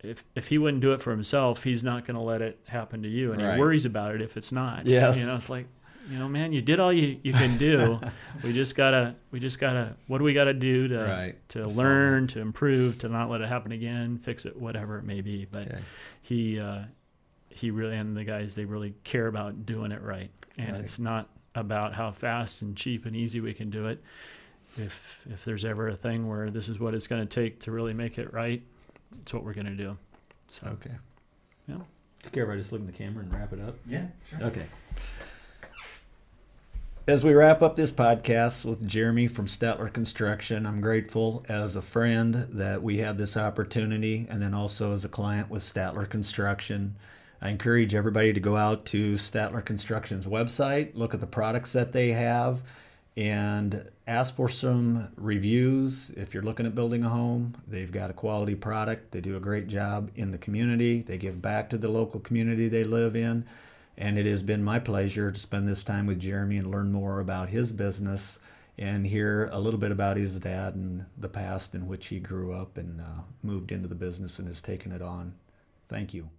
if 0.02 0.24
if 0.36 0.46
he 0.48 0.56
wouldn't 0.58 0.80
do 0.80 0.92
it 0.92 1.00
for 1.00 1.10
himself 1.10 1.64
he's 1.64 1.82
not 1.82 2.06
going 2.06 2.14
to 2.14 2.22
let 2.22 2.40
it 2.40 2.58
happen 2.68 3.02
to 3.02 3.08
you 3.08 3.32
and 3.32 3.42
Right. 3.42 3.54
he 3.54 3.60
worries 3.60 3.84
about 3.84 4.14
it 4.14 4.22
if 4.22 4.36
it's 4.36 4.52
not 4.52 4.86
Yes. 4.86 5.20
you 5.20 5.26
know 5.26 5.34
it's 5.34 5.50
like 5.50 5.66
you 6.08 6.18
know 6.18 6.28
man 6.28 6.52
you 6.52 6.62
did 6.62 6.80
all 6.80 6.92
you, 6.92 7.18
you 7.22 7.32
can 7.32 7.56
do 7.58 8.00
we 8.42 8.52
just 8.52 8.74
gotta 8.74 9.14
we 9.30 9.38
just 9.40 9.58
gotta 9.58 9.94
what 10.06 10.18
do 10.18 10.24
we 10.24 10.32
gotta 10.34 10.54
do 10.54 10.88
to 10.88 10.98
Right. 10.98 11.48
to 11.50 11.64
Solve 11.64 11.76
learn 11.76 12.26
to 12.28 12.40
improve 12.40 12.98
to 12.98 13.08
not 13.08 13.28
let 13.30 13.40
it 13.40 13.48
happen 13.48 13.72
again 13.72 14.18
fix 14.18 14.46
it 14.46 14.56
whatever 14.56 14.98
it 14.98 15.04
may 15.04 15.20
be 15.20 15.44
but 15.50 15.66
Okay. 15.66 15.78
he 16.22 16.58
uh, 16.60 16.82
he 17.50 17.70
really 17.70 17.96
and 17.96 18.16
the 18.16 18.24
guys 18.24 18.54
they 18.54 18.64
really 18.64 18.94
care 19.04 19.26
about 19.26 19.66
doing 19.66 19.92
it 19.92 20.00
right 20.02 20.30
and 20.56 20.72
Right. 20.72 20.80
it's 20.80 20.98
not 20.98 21.28
about 21.54 21.92
how 21.94 22.12
fast 22.12 22.62
and 22.62 22.76
cheap 22.76 23.04
and 23.04 23.16
easy 23.16 23.40
we 23.40 23.52
can 23.52 23.68
do 23.70 23.86
it 23.88 24.02
if 24.76 25.26
if 25.30 25.44
there's 25.44 25.64
ever 25.64 25.88
a 25.88 25.96
thing 25.96 26.28
where 26.28 26.48
this 26.50 26.68
is 26.68 26.78
what 26.78 26.94
it's 26.94 27.06
going 27.06 27.26
to 27.26 27.26
take 27.42 27.58
to 27.60 27.72
really 27.72 27.92
make 27.94 28.16
it 28.18 28.32
right 28.32 28.62
it's 29.22 29.34
what 29.34 29.42
we're 29.44 29.54
going 29.54 29.66
to 29.66 29.72
do 29.74 29.96
so 30.46 30.66
Okay. 30.68 30.94
Do 31.66 31.74
you 32.26 32.30
care 32.32 32.44
if 32.44 32.50
I 32.50 32.56
just 32.56 32.72
look 32.72 32.80
in 32.80 32.86
the 32.88 32.92
camera 32.92 33.22
and 33.22 33.32
wrap 33.32 33.52
it 33.52 33.60
up? 33.60 33.76
Yeah, 33.86 34.06
sure. 34.28 34.42
Okay. 34.48 34.66
As 37.08 37.24
we 37.24 37.32
wrap 37.32 37.62
up 37.62 37.74
this 37.74 37.90
podcast 37.90 38.66
with 38.66 38.86
Jeremy 38.86 39.28
from 39.28 39.46
Statler 39.46 39.90
Construction, 39.90 40.66
I'm 40.66 40.82
grateful 40.82 41.42
as 41.48 41.74
a 41.74 41.80
friend 41.80 42.34
that 42.34 42.82
we 42.82 42.98
had 42.98 43.16
this 43.16 43.34
opportunity 43.34 44.26
and 44.28 44.42
then 44.42 44.52
also 44.52 44.92
as 44.92 45.06
a 45.06 45.08
client 45.08 45.48
with 45.48 45.62
Statler 45.62 46.06
Construction. 46.06 46.96
I 47.40 47.48
encourage 47.48 47.94
everybody 47.94 48.34
to 48.34 48.40
go 48.40 48.58
out 48.58 48.84
to 48.86 49.14
Statler 49.14 49.64
Construction's 49.64 50.26
website, 50.26 50.90
look 50.96 51.14
at 51.14 51.20
the 51.20 51.26
products 51.26 51.72
that 51.72 51.92
they 51.92 52.10
have, 52.10 52.60
and 53.16 53.88
ask 54.06 54.36
for 54.36 54.50
some 54.50 55.08
reviews. 55.16 56.10
If 56.10 56.34
you're 56.34 56.42
looking 56.42 56.66
at 56.66 56.74
building 56.74 57.04
a 57.04 57.08
home, 57.08 57.54
they've 57.66 57.90
got 57.90 58.10
a 58.10 58.12
quality 58.12 58.54
product. 58.54 59.12
They 59.12 59.22
do 59.22 59.34
a 59.34 59.40
great 59.40 59.66
job 59.66 60.10
in 60.14 60.30
the 60.30 60.36
community. 60.36 61.00
They 61.00 61.16
give 61.16 61.40
back 61.40 61.70
to 61.70 61.78
the 61.78 61.88
local 61.88 62.20
community 62.20 62.68
they 62.68 62.84
live 62.84 63.16
in. 63.16 63.46
And 63.98 64.16
it 64.16 64.26
has 64.26 64.44
been 64.44 64.62
my 64.62 64.78
pleasure 64.78 65.32
to 65.32 65.40
spend 65.40 65.66
this 65.66 65.82
time 65.82 66.06
with 66.06 66.20
Jeremy 66.20 66.56
and 66.56 66.70
learn 66.70 66.92
more 66.92 67.18
about 67.18 67.48
his 67.48 67.72
business 67.72 68.38
and 68.78 69.04
hear 69.04 69.48
a 69.52 69.58
little 69.58 69.80
bit 69.80 69.90
about 69.90 70.16
his 70.16 70.38
dad 70.38 70.76
and 70.76 71.04
the 71.16 71.28
past 71.28 71.74
in 71.74 71.88
which 71.88 72.06
he 72.06 72.20
grew 72.20 72.54
up 72.54 72.78
and 72.78 73.00
uh, 73.00 73.22
moved 73.42 73.72
into 73.72 73.88
the 73.88 73.96
business 73.96 74.38
and 74.38 74.46
has 74.46 74.60
taken 74.60 74.92
it 74.92 75.02
on. 75.02 75.34
Thank 75.88 76.14
you. 76.14 76.30